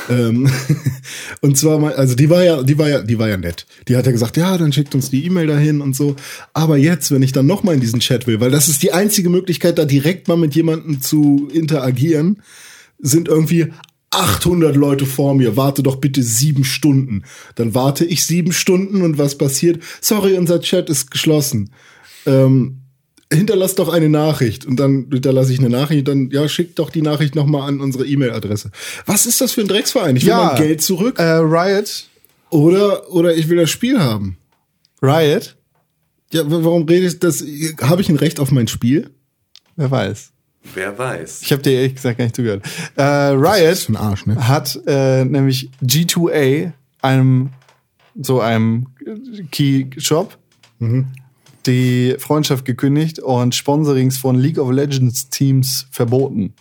[0.10, 0.50] ähm,
[1.42, 3.66] und zwar mal, also die war ja, die war ja, die war ja nett.
[3.90, 6.16] Die hat ja gesagt, ja, dann schickt uns die E-Mail dahin und so.
[6.54, 8.94] Aber jetzt, wenn ich dann noch mal in diesen Chat will, weil das ist die
[8.94, 12.42] einzige Möglichkeit, da direkt mal mit jemandem zu interagieren,
[13.00, 13.74] sind irgendwie
[14.12, 15.58] 800 Leute vor mir.
[15.58, 17.24] Warte doch bitte sieben Stunden.
[17.56, 19.84] Dann warte ich sieben Stunden und was passiert?
[20.00, 21.72] Sorry, unser Chat ist geschlossen.
[22.26, 22.83] Ähm,
[23.32, 27.02] hinterlass doch eine Nachricht und dann hinterlasse ich eine Nachricht, dann ja, schick doch die
[27.02, 28.72] Nachricht noch mal an unsere E-Mail-Adresse.
[29.06, 30.16] Was ist das für ein Drecksverein?
[30.16, 30.52] Ich will Ja.
[30.54, 32.06] mein Geld zurück Äh, Riot.
[32.50, 34.38] oder oder ich will das Spiel haben.
[35.02, 35.56] Riot?
[36.32, 37.44] Ja, wa- warum rede ich das?
[37.82, 39.10] Habe ich ein Recht auf mein Spiel?
[39.76, 40.32] Wer weiß.
[40.76, 41.42] Wer weiß.
[41.44, 42.66] Ich habe dir ehrlich gesagt gar nicht zugehört.
[42.96, 44.48] Äh, Das Riot ist für ein Arsch, ne?
[44.48, 46.72] hat äh, nämlich G2A,
[47.02, 47.50] einem
[48.20, 48.88] so einem
[49.52, 50.38] Key-Shop,
[51.68, 56.54] die Freundschaft gekündigt und Sponsorings von League of Legends Teams verboten.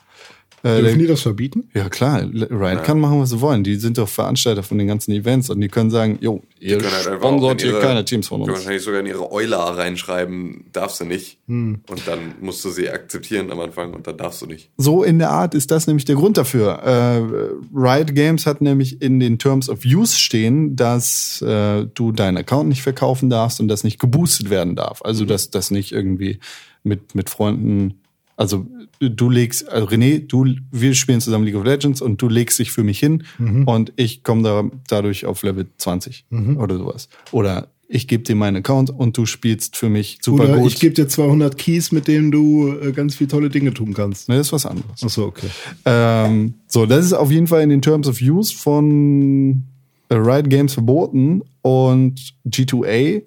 [0.65, 1.69] Äh, Dürfen die das verbieten?
[1.75, 3.65] ja klar, Riot kann machen, was sie wollen.
[3.65, 6.93] Die sind doch Veranstalter von den ganzen Events und die können sagen, jo, ihr können
[6.93, 8.59] halt sponsort in hier keine Teams von Können uns.
[8.61, 11.39] wahrscheinlich sogar in ihre Euler reinschreiben, darfst du nicht.
[11.49, 11.81] Hm.
[11.91, 14.71] Und dann musst du sie akzeptieren am Anfang und dann darfst du nicht.
[14.77, 16.79] So in der Art ist das nämlich der Grund dafür.
[16.85, 22.37] Äh, Riot Games hat nämlich in den Terms of Use stehen, dass äh, du deinen
[22.37, 25.03] Account nicht verkaufen darfst und das nicht geboostet werden darf.
[25.03, 26.39] Also dass das nicht irgendwie
[26.85, 28.01] mit mit Freunden,
[28.37, 28.67] also
[29.11, 32.71] du legst, also René, du, wir spielen zusammen League of Legends und du legst dich
[32.73, 33.25] für mich hin
[33.67, 36.27] und ich komme da dadurch auf Level 20
[36.57, 37.09] oder sowas.
[37.33, 40.73] Oder ich gebe dir meinen Account und du spielst für mich super Oder gut.
[40.73, 44.31] ich gebe dir 200 Keys, mit denen du äh, ganz viele tolle Dinge tun kannst.
[44.31, 45.03] ne, das ist was anderes.
[45.05, 45.49] Ach so, okay.
[45.85, 49.65] Ähm, so, das ist auf jeden Fall in den Terms of Use von
[50.09, 53.23] äh, Riot Games verboten und G2A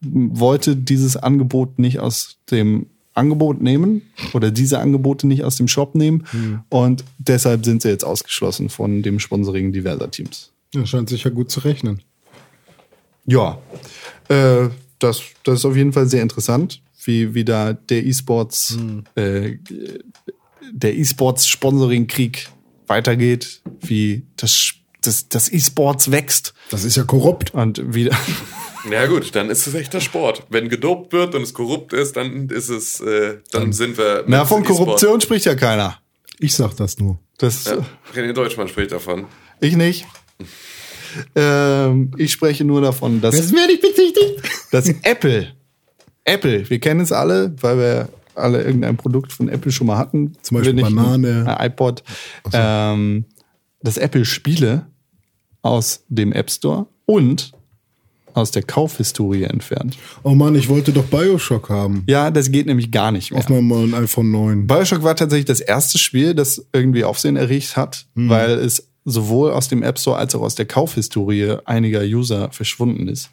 [0.00, 4.02] wollte dieses Angebot nicht aus dem Angebot nehmen
[4.32, 6.24] oder diese Angebote nicht aus dem Shop nehmen
[6.70, 10.52] und deshalb sind sie jetzt ausgeschlossen von dem Sponsoring diverser Teams.
[10.74, 12.00] Ja, scheint sich ja gut zu rechnen.
[13.26, 13.58] Ja,
[14.28, 18.78] äh, das, das ist auf jeden Fall sehr interessant, wie, wie da der E-Sports,
[19.14, 19.58] äh,
[20.72, 22.48] der E-Sports-Sponsoring-Krieg
[22.86, 27.52] weitergeht, wie das, das, das E-Sports wächst Das ist ja korrupt.
[27.54, 28.16] und wieder.
[28.90, 30.44] Ja gut, dann ist es echter Sport.
[30.48, 34.24] Wenn gedopt wird und es korrupt ist, dann ist es, äh, dann sind wir.
[34.26, 34.78] Na, von E-Sport.
[34.78, 35.98] Korruption spricht ja keiner.
[36.38, 37.18] Ich sag das nur.
[37.38, 39.26] Das, Ja, René Deutschmann spricht davon.
[39.60, 40.06] Ich nicht.
[41.34, 43.34] Ähm, ich spreche nur davon, dass.
[43.52, 44.42] mir nicht bezichtigt.
[44.70, 45.52] dass Apple,
[46.24, 50.34] Apple, wir kennen es alle, weil wir alle irgendein Produkt von Apple schon mal hatten.
[50.42, 51.44] Zum Beispiel Banane.
[51.46, 52.02] Ein iPod.
[52.52, 53.26] Ähm,
[53.82, 54.86] dass Apple Spiele
[55.60, 57.52] aus dem App Store und
[58.34, 59.96] aus der Kaufhistorie entfernt.
[60.22, 62.04] Oh Mann, ich wollte doch Bioshock haben.
[62.06, 63.40] Ja, das geht nämlich gar nicht mehr.
[63.40, 64.66] Auf meinem neuen iPhone 9.
[64.66, 69.68] Bioshock war tatsächlich das erste Spiel, das irgendwie Aufsehen erregt hat, weil es sowohl aus
[69.68, 73.30] dem App Store als auch aus der Kaufhistorie einiger User verschwunden ist.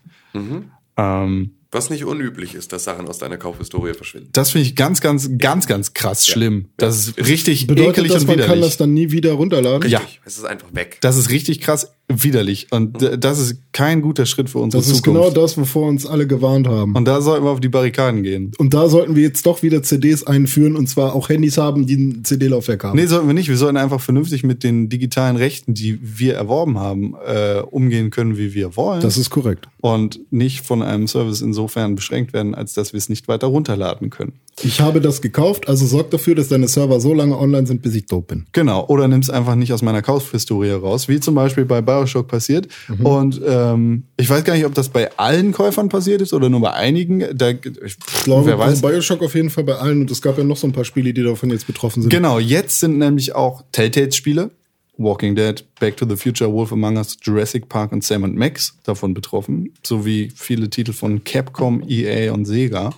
[0.97, 4.29] Ähm, Was nicht unüblich ist, dass Sachen aus deiner Kaufhistorie verschwinden.
[4.31, 6.69] Das finde ich ganz, ganz, ganz, ganz krass schlimm.
[6.77, 8.65] Das ist richtig Bedeutet ekelig das, und man kann widerlich.
[8.65, 9.87] das dann nie wieder runterladen?
[9.89, 9.99] Ja.
[9.99, 10.97] Richtig, Es ist einfach weg.
[11.01, 12.67] Das ist richtig krass widerlich.
[12.71, 15.21] Und das ist kein guter Schritt für unsere Das ist Zukunft.
[15.21, 16.95] genau das, wovor uns alle gewarnt haben.
[16.95, 18.51] Und da sollten wir auf die Barrikaden gehen.
[18.57, 21.95] Und da sollten wir jetzt doch wieder CDs einführen und zwar auch Handys haben, die
[21.95, 22.97] ein CD-Laufwerk haben.
[22.97, 23.47] Nee, sollten wir nicht.
[23.49, 28.37] Wir sollten einfach vernünftig mit den digitalen Rechten, die wir erworben haben, äh, umgehen können,
[28.37, 29.01] wie wir wollen.
[29.01, 29.67] Das ist korrekt.
[29.81, 34.09] und nicht von einem Service insofern beschränkt werden, als dass wir es nicht weiter runterladen
[34.09, 34.33] können.
[34.61, 37.95] Ich habe das gekauft, also sorg dafür, dass deine Server so lange online sind, bis
[37.95, 38.45] ich dope bin.
[38.51, 42.67] Genau, oder nimm's einfach nicht aus meiner Kaufhistorie raus, wie zum Beispiel bei Bioshock passiert.
[42.87, 43.05] Mhm.
[43.05, 46.61] Und ähm, ich weiß gar nicht, ob das bei allen Käufern passiert ist oder nur
[46.61, 47.25] bei einigen.
[47.33, 48.83] Da, ich, Ich glaube, wer weiß.
[48.83, 50.85] also Bioshock auf jeden Fall bei allen und es gab ja noch so ein paar
[50.85, 52.09] Spiele, die davon jetzt betroffen sind.
[52.09, 54.51] Genau, jetzt sind nämlich auch Telltale-Spiele,
[54.97, 59.13] Walking Dead, Back to the Future, Wolf Among Us, Jurassic Park und Sam Max davon
[59.13, 62.91] betroffen, sowie viele Titel von Capcom, EA und Sega.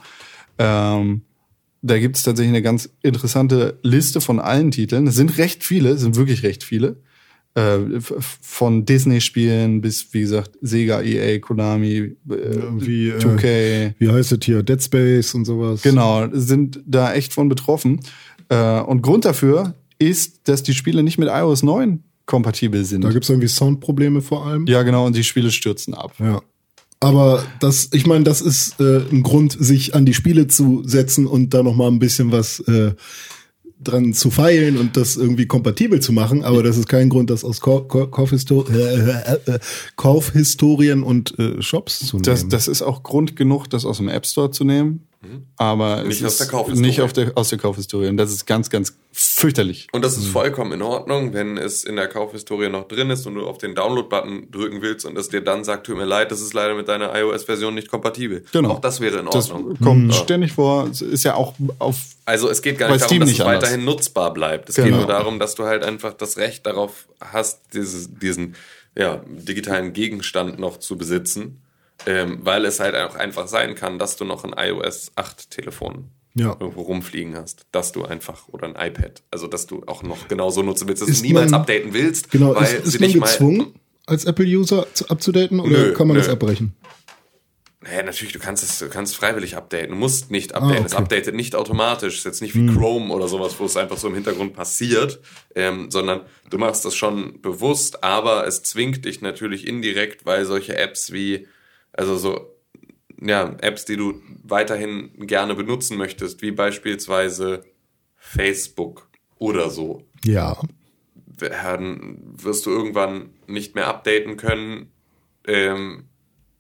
[0.58, 1.22] Ähm,
[1.84, 5.08] da gibt es tatsächlich eine ganz interessante Liste von allen Titeln.
[5.08, 6.98] Es sind recht viele, es sind wirklich recht viele.
[7.54, 12.16] Äh, von Disney-Spielen bis, wie gesagt, Sega, EA, Konami, äh,
[12.78, 13.94] Wie, äh, 2K.
[14.00, 14.64] Wie heißt es hier?
[14.64, 15.82] Dead Space und sowas.
[15.82, 18.00] Genau, sind da echt von betroffen.
[18.48, 23.04] Äh, und Grund dafür ist, dass die Spiele nicht mit iOS 9 kompatibel sind.
[23.04, 24.66] Da gibt's irgendwie Soundprobleme vor allem.
[24.68, 26.14] ja, genau, und die Spiele stürzen ab.
[26.20, 26.42] Ja.
[27.02, 31.26] Aber das, ich meine, das ist äh, ein Grund, sich an die Spiele zu setzen
[31.26, 32.94] und da noch mal ein bisschen was äh,
[33.84, 37.44] dran zu feilen und das irgendwie kompatibel zu machen, aber das ist kein Grund, das
[37.44, 39.60] aus Kaufhistor äh, äh,
[39.96, 42.24] Kaufhistorien und äh, Shops zu nehmen.
[42.24, 45.08] Das, das ist auch Grund genug, das aus dem App Store zu nehmen.
[45.58, 46.88] Aber Nicht aus der Kaufhistorie.
[46.88, 48.08] Nicht auf der, aus der Kaufhistorie.
[48.08, 49.88] Und das ist ganz, ganz fürchterlich.
[49.92, 53.36] Und das ist vollkommen in Ordnung, wenn es in der Kaufhistorie noch drin ist und
[53.36, 56.42] du auf den Download-Button drücken willst und es dir dann sagt, tut mir leid, das
[56.42, 58.44] ist leider mit deiner iOS-Version nicht kompatibel.
[58.52, 58.72] Genau.
[58.72, 59.78] Auch das wäre in Das Ordnung.
[59.80, 60.88] kommt ständig vor.
[60.90, 63.62] Es Ist ja auch auf Also es geht gar nicht darum, dass nicht es anders.
[63.64, 64.70] weiterhin nutzbar bleibt.
[64.70, 64.88] Es Genau.
[64.88, 68.56] geht nur darum, dass du halt einfach das Recht darauf hast, dieses, diesen
[68.98, 71.62] ja, digitalen Gegenstand noch zu besitzen,
[72.06, 76.10] ähm, weil es halt auch einfach sein kann, dass du noch ein iOS 8 Telefon
[76.34, 76.56] Ja.
[76.60, 80.64] irgendwo rumfliegen hast, dass du einfach oder ein iPad, also dass du auch noch genauso
[80.64, 83.08] nutzen willst, dass Ist du niemals man- updaten willst, Genau, weil ist, sie ist man
[83.10, 83.74] nicht mal gezwungen,
[84.08, 86.34] als Apple-User zu- abzudaten oder Nö, kann man das nö.
[86.34, 86.74] abbrechen?
[87.84, 89.90] Naja, natürlich, du kannst es, du kannst freiwillig updaten.
[89.90, 90.84] Du musst nicht updaten.
[90.84, 91.02] Ah, Es okay.
[91.02, 92.18] updatet nicht automatisch.
[92.20, 95.20] ist jetzt nicht wie Chrome oder sowas, wo es einfach so im Hintergrund passiert,
[95.56, 96.22] ähm, sondern
[96.52, 101.48] du machst das schon bewusst, aber es zwingt dich natürlich indirekt, weil solche Apps wie,
[101.94, 102.56] also so,
[103.22, 107.64] ja, Apps, die du weiterhin gerne benutzen möchtest, wie beispielsweise
[108.16, 110.58] Facebook oder so, Ja.
[111.38, 114.92] werden, wirst du irgendwann nicht mehr updaten können,
[115.48, 116.06] ähm,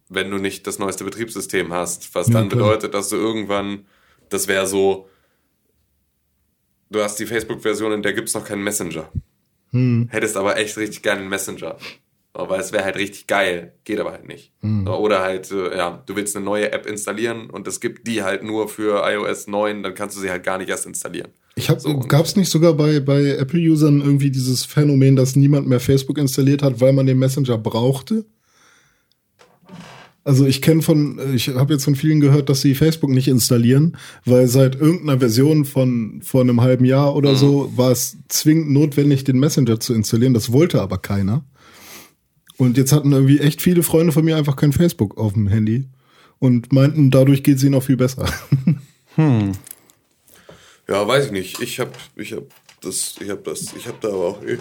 [0.09, 2.13] wenn du nicht das neueste Betriebssystem hast.
[2.15, 2.63] Was Ja, dann klar.
[2.63, 3.85] bedeutet, dass du irgendwann,
[4.29, 5.07] das wäre so,
[6.89, 9.09] du hast die Facebook-Version, in der gibt's noch keinen Messenger.
[9.71, 10.07] Hm.
[10.11, 11.77] Hättest aber echt richtig gerne einen Messenger.
[12.33, 13.73] Aber es wäre halt richtig geil.
[13.83, 14.53] Geht aber halt nicht.
[14.61, 14.87] Hm.
[14.87, 18.43] Oder halt, äh, ja, du willst eine neue App installieren und es gibt die halt
[18.43, 21.31] nur für iOS 9, dann kannst du sie halt gar nicht erst installieren.
[21.55, 25.35] Ich hab, So, und- gab es nicht sogar bei, bei Apple-Usern irgendwie dieses Phänomen, dass
[25.35, 28.23] niemand mehr Facebook installiert hat, weil man den Messenger brauchte?
[30.23, 33.97] Also ich kenne von, ich habe jetzt von vielen gehört, dass sie Facebook nicht installieren,
[34.23, 39.23] weil seit irgendeiner Version von vor einem halben Jahr oder so war es zwingend notwendig,
[39.23, 40.35] den Messenger zu installieren.
[40.35, 41.43] Das wollte aber keiner.
[42.61, 45.87] Und jetzt hatten irgendwie echt viele Freunde von mir einfach kein Facebook auf dem Handy
[46.37, 48.31] und meinten, dadurch geht es ihnen auch viel besser.
[50.87, 51.59] Ja, weiß ich nicht.
[51.59, 52.43] Ich hab, ich hab
[52.81, 54.43] das, ich hab das, ich hab da aber auch.
[54.43, 54.59] eh-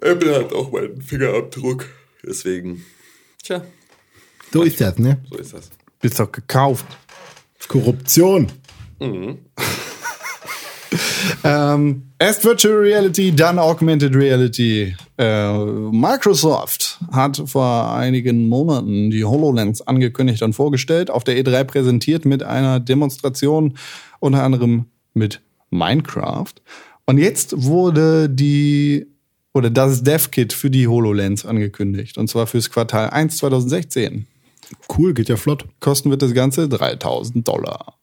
[0.00, 1.86] Apple hat auch meinen Fingerabdruck.
[2.22, 2.84] Deswegen,
[3.42, 3.64] tja,
[4.52, 5.22] so ist das, ne?
[5.30, 5.70] so ist das.
[6.00, 6.86] Bist doch gekauft.
[7.68, 8.50] Korruption.
[11.44, 14.94] Ähm, erst Virtual Reality, dann Augmented Reality.
[15.18, 22.24] Äh, Microsoft hat vor einigen Monaten die HoloLens angekündigt und vorgestellt, auf der E3 präsentiert
[22.24, 23.76] mit einer Demonstration,
[24.20, 25.40] unter anderem mit
[25.70, 26.54] Minecraft.
[27.06, 29.06] Und jetzt wurde die
[29.54, 32.16] oder das Dev-Kit für die HoloLens angekündigt.
[32.16, 34.26] Und zwar fürs Quartal 1 2016.
[34.96, 35.66] Cool, geht ja flott.
[35.80, 37.96] Kosten wird das Ganze 3000 Dollar.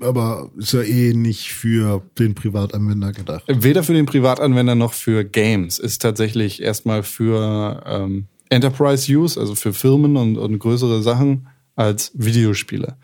[0.00, 3.44] Aber ist ja eh nicht für den Privatanwender gedacht.
[3.48, 5.78] Weder für den Privatanwender noch für Games.
[5.78, 12.12] Ist tatsächlich erstmal für ähm, Enterprise Use, also für Firmen und, und größere Sachen, als
[12.14, 12.96] Videospiele.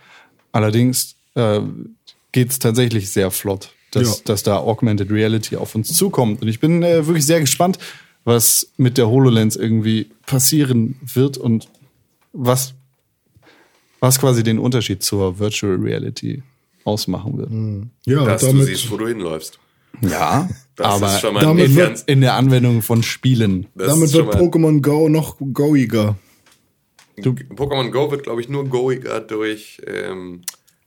[0.53, 1.61] Allerdings äh,
[2.33, 4.25] geht es tatsächlich sehr flott, dass, Ja.
[4.27, 6.43] dass da Augmented Reality auf uns zukommt.
[6.43, 7.79] Und ich bin äh, wirklich sehr gespannt,
[8.25, 11.69] was mit der HoloLens irgendwie passieren wird und
[12.33, 12.75] was,
[14.01, 16.43] was quasi den Unterschied zur Virtual Reality
[16.89, 17.51] ausmachen wird.
[18.07, 19.59] Ja, Dass du damit, siehst, wo du hinläufst.
[20.03, 23.67] Ja, Das aber ist schon mal damit wird- in der Anwendung von Spielen.
[23.75, 26.17] das damit wird Pokémon Go noch goiger.
[27.19, 30.43] Pokémon Go wird, glaube ich, nur goiger durch ähm,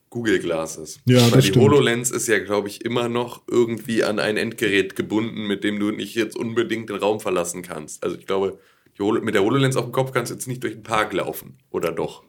[0.09, 0.99] Google Glasses.
[1.05, 1.65] Ja, Weil das die stimmt.
[1.65, 5.91] HoloLens ist ja, glaube ich, immer noch irgendwie an ein Endgerät gebunden, mit dem du
[5.91, 8.03] nicht jetzt unbedingt den Raum verlassen kannst.
[8.03, 8.59] Also ich glaube,
[8.97, 11.11] die Holo mit der HoloLens auf dem Kopf kannst du jetzt nicht durch den Park
[11.13, 11.57] laufen.
[11.69, 12.23] Oder doch?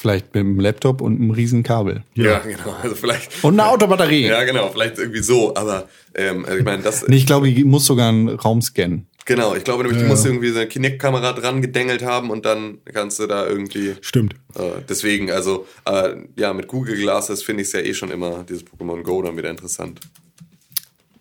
[0.00, 2.04] Vielleicht mit einem Laptop und einem riesen Kabel.
[2.14, 2.76] Ja, genau.
[2.80, 3.42] Also vielleicht.
[3.42, 4.28] Und eine Autobatterie.
[4.28, 7.04] Ja, genau, vielleicht irgendwie so, aber ähm, also ich meine, das.
[7.08, 9.08] Nee, ich glaube, die muss sogar einen Raum scannen.
[9.24, 10.10] Genau, ich glaube nämlich, du Ja.
[10.10, 13.94] musst irgendwie so eine Kinect-Kamera dran gedengelt haben und dann kannst du da irgendwie.
[14.00, 14.36] Stimmt.
[14.54, 18.44] Äh, deswegen, also, äh, ja, mit Google Glasses finde ich es ja eh schon immer,
[18.48, 20.00] dieses Pokémon Go dann wieder interessant.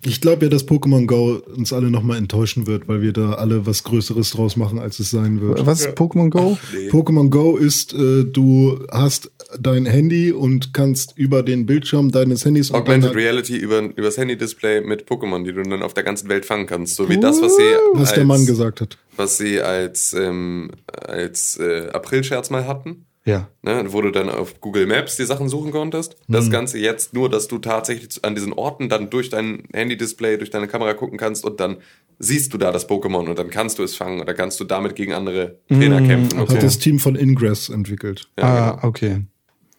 [0.06, 3.66] Ich glaube ja, dass Pokémon Go uns alle nochmal enttäuschen wird, weil wir da alle
[3.66, 5.66] was Größeres draus machen, als es sein wird.
[5.66, 6.58] Was ist Pokémon Go?
[6.74, 6.90] Nee.
[6.90, 12.72] Pokémon Go ist, äh, du hast dein Handy und kannst über den Bildschirm deines Handys
[12.72, 16.68] Augmented Reality über, übers Handy-Display mit Pokémon, die du dann auf der ganzen Welt fangen
[16.68, 16.96] kannst.
[16.96, 17.64] So wie das, was sie
[17.94, 18.98] was der als- Mann gesagt hat.
[19.16, 23.07] was sie als, ähm, als äh, April-Scherz mal hatten.
[23.28, 23.50] Ja.
[23.62, 26.16] ne, wo du dann auf Google Maps die Sachen suchen konntest.
[26.30, 30.50] Das Ganze jetzt nur, dass du tatsächlich an diesen Orten dann durch dein Handy-Display, durch
[30.50, 31.78] deine Kamera gucken kannst und dann
[32.20, 34.96] siehst du da das Pokémon und dann kannst du es fangen oder kannst du damit
[34.96, 36.40] gegen andere Trainer kämpfen.
[36.40, 38.30] Und Hat das Team von Ingress entwickelt.
[38.38, 39.26] ah, okay.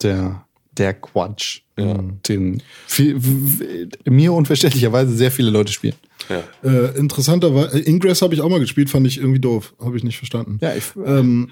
[0.03, 3.19] Der, der Quatsch, den viel,
[4.05, 5.95] mir unverständlicherweise sehr viele Leute spielen.
[6.29, 6.43] Ja.
[6.63, 9.75] Äh, interessanterweise, äh, Ingress habe ich auch mal gespielt, fand ich irgendwie doof.
[9.81, 10.59] Habe ich nicht verstanden.
[10.61, 11.49] Ja, ich, Ähm,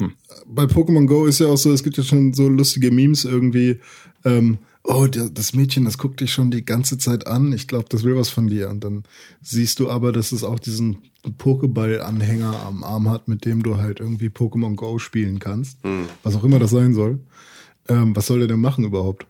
[0.47, 3.81] Bei Pokémon Go ist ja auch so, es gibt ja schon so lustige Memes irgendwie.
[4.25, 7.53] Ähm, oh, der, das Mädchen, das guckt dich schon die ganze Zeit an.
[7.53, 8.69] Ich glaube, das will was von dir.
[8.71, 9.05] Und dann
[9.43, 10.99] siehst du aber, dass es auch diesen
[11.39, 15.79] Pokéball-Anhänger am Arm hat, mit dem du halt irgendwie Pokémon Go spielen kannst.
[16.23, 17.19] Was auch immer das sein soll.
[17.89, 19.27] Ähm, was soll der denn machen überhaupt?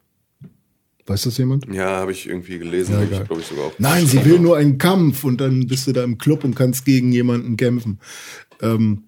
[1.07, 1.73] Weiß das jemand?
[1.73, 2.95] Ja, habe ich irgendwie gelesen.
[2.95, 3.73] Ja, ich, glaube ich, sogar auch.
[3.79, 6.85] Nein, sie will nur einen Kampf und dann bist du da im Club und kannst
[6.85, 8.01] gegen jemanden kämpfen.
[8.61, 9.05] Ähm,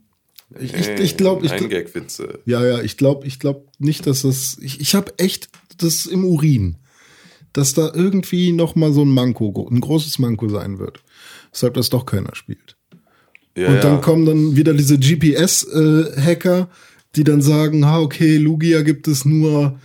[0.58, 2.38] ich ich, ich glaube, ich, Gagwitze.
[2.46, 4.56] ja, ja, ich glaube, ich glaube nicht, dass das.
[4.62, 6.76] Ich, ich habe echt das im Urin,
[7.52, 11.02] dass da irgendwie noch mal so ein Manko, ein großes Manko sein wird,
[11.52, 12.76] weshalb das doch keiner spielt.
[13.56, 14.00] Ja, und dann ja.
[14.00, 16.68] kommen dann wieder diese GPS-Hacker,
[17.16, 19.78] die dann sagen, ha, okay, Lugia gibt es nur,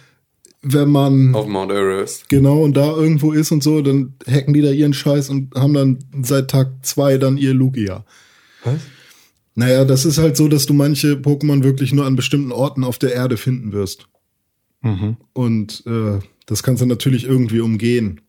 [0.63, 2.29] wenn man Auf Mount Everest.
[2.29, 5.73] genau und da irgendwo ist und so, dann hacken die da ihren Scheiß und haben
[5.73, 8.05] dann seit Tag zwei dann ihr Lugia.
[8.63, 8.79] Was?
[9.55, 12.97] Naja, das ist halt so, dass du manche Pokémon wirklich nur an bestimmten Orten auf
[12.97, 14.07] der Erde finden wirst.
[15.33, 18.19] Und äh, das kannst du natürlich irgendwie umgehen,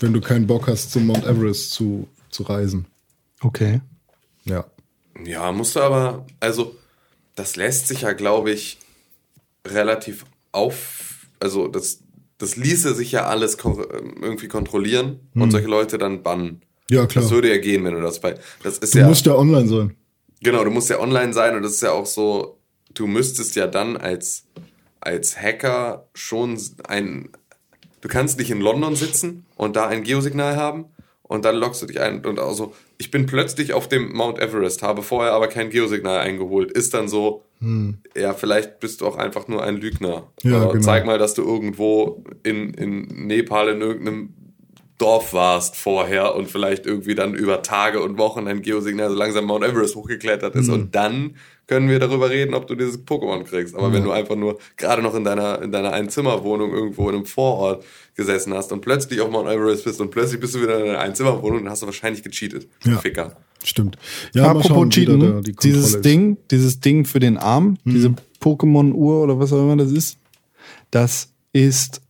[0.00, 2.86] wenn du keinen Bock hast, zum Mount Everest zu, zu reisen.
[3.40, 3.80] okay.
[4.44, 4.64] Ja.
[5.24, 6.76] Ja, musst du aber, also,
[7.34, 8.78] das lässt sich ja, glaube ich,
[9.66, 12.00] relativ auf, also, das,
[12.38, 16.62] das ließe sich ja alles irgendwie kontrollieren und solche Leute dann bannen.
[16.90, 17.22] Ja, klar.
[17.22, 19.68] Das würde ja gehen, wenn du das bei, das ist Du ja, musst ja online
[19.68, 19.96] sein.
[20.42, 22.58] genau, du musst ja online sein und das ist ja auch so,
[22.92, 24.44] du müsstest ja dann als,
[25.00, 27.30] als Hacker schon ein,
[28.02, 30.86] du kannst nicht in London sitzen und da ein Geosignal haben
[31.22, 34.82] und dann loggst du dich ein und also ich bin plötzlich auf dem Mount Everest,
[34.82, 37.44] habe vorher aber kein Geosignal eingeholt, ist dann so,
[38.14, 40.28] ja, vielleicht bist du auch einfach nur ein Lügner.
[40.42, 40.52] Hm.
[40.52, 40.80] Ja, genau.
[40.80, 44.34] Zeig mal, dass du irgendwo in, in Nepal in irgendeinem
[44.98, 49.44] Dorf warst vorher und vielleicht irgendwie dann über Tage und Wochen ein Geosignal so langsam
[49.46, 53.74] Mount Everest hochgeklettert ist und dann können wir darüber reden, ob du dieses Pokémon kriegst.
[53.74, 57.26] Aber wenn du einfach nur gerade noch in deiner, in deiner Einzimmerwohnung irgendwo in einem
[57.26, 57.84] Vorort
[58.14, 61.00] gesessen hast und plötzlich auf Mount Everest bist und plötzlich bist du wieder in deiner
[61.00, 62.68] Einzimmerwohnung, dann hast du wahrscheinlich gecheatet.
[62.84, 62.98] Ja.
[62.98, 63.36] Ficker.
[63.64, 63.96] Stimmt.
[64.34, 66.04] Ja, mal Apropos schauen, Cheaten, da die dieses ist.
[66.04, 70.18] Ding, dieses Ding für den Arm, diese Pokémon-Uhr oder was auch immer das ist,
[70.90, 72.02] das ist,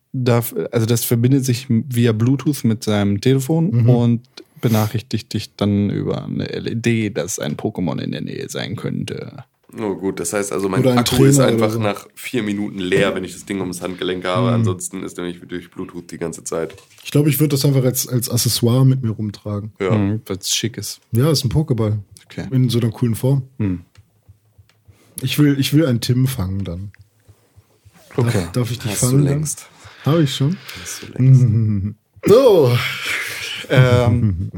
[0.71, 3.89] also das verbindet sich via Bluetooth mit seinem Telefon Mhm.
[3.91, 4.21] und
[4.61, 9.45] benachrichtigt dich dann über eine LED, dass ein Pokémon in der Nähe sein könnte.
[9.77, 11.79] Oh gut, das heißt also, mein Akku ist Trainer einfach oder so.
[11.81, 14.51] nach vier Minuten leer, wenn ich das Ding ums Handgelenk habe.
[14.53, 16.77] Ansonsten ist er nicht durch Bluetooth die ganze Zeit.
[17.03, 19.73] Ich glaube, ich würde das einfach als, als Accessoire mit mir rumtragen.
[19.81, 19.91] Ja.
[19.91, 21.01] Mhm, was schick ist.
[21.11, 21.99] Ja, ist ein Pokéball.
[22.27, 22.47] Okay.
[22.53, 23.43] In so einer coolen Form.
[25.23, 26.93] Ich, will, ich will einen Tim fangen dann.
[28.17, 28.47] Okay.
[28.53, 29.25] Darf ich dich Hast du fangen?
[29.25, 29.67] längst.
[30.05, 30.57] Habe ich schon.
[32.27, 32.75] So.
[33.69, 34.51] ähm,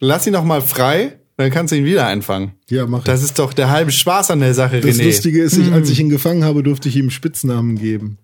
[0.00, 2.54] lass ihn noch mal frei, dann kannst du ihn wieder einfangen.
[2.68, 3.04] Ja, mach ich.
[3.04, 5.04] Das ist doch der halbe Spaß an der Sache, Das René.
[5.04, 8.18] Lustige ist, ich, als ich ihn gefangen habe, durfte ich ihm Spitznamen geben.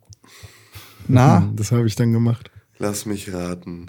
[1.06, 2.50] Na, Das habe ich dann gemacht.
[2.80, 3.86] Lass mich raten.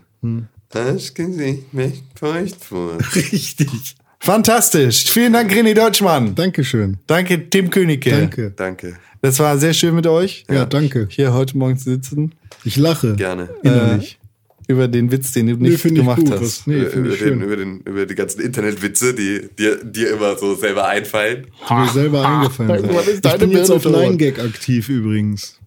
[0.69, 2.97] Das Gesicht mich feucht vor.
[3.15, 3.95] Richtig.
[4.25, 5.05] Fantastisch.
[5.09, 6.35] Vielen Dank, René Deutschmann.
[6.35, 6.97] Dankeschön.
[7.07, 8.09] Danke, Tim Königke.
[8.11, 8.51] Danke.
[8.55, 8.97] Danke.
[9.21, 11.07] Das war sehr schön mit euch, Ja, danke.
[11.09, 12.33] hier heute Morgen zu sitzen,
[12.63, 13.15] Ich lache.
[13.15, 13.49] Gerne.
[13.63, 14.19] Innerlich.
[14.67, 16.31] über den Witz, den du nee, nicht ich gemacht gut.
[16.31, 16.41] hast.
[16.41, 20.11] Was, nee, über, über, ich den, über, den, über die ganzen Internetwitze, die dir, dir
[20.13, 21.47] immer so selber einfallen.
[21.69, 23.09] Die mir selber eingefallen sind.
[23.15, 24.17] Ich deine bin jetzt auf Bildung?
[24.17, 25.59] 9gag aktiv übrigens.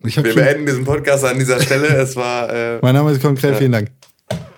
[0.00, 1.88] Wir beenden diesen Podcast an dieser Stelle.
[1.88, 2.52] Es war.
[2.52, 3.90] Äh, Mein Name ist Konkret, vielen Dank.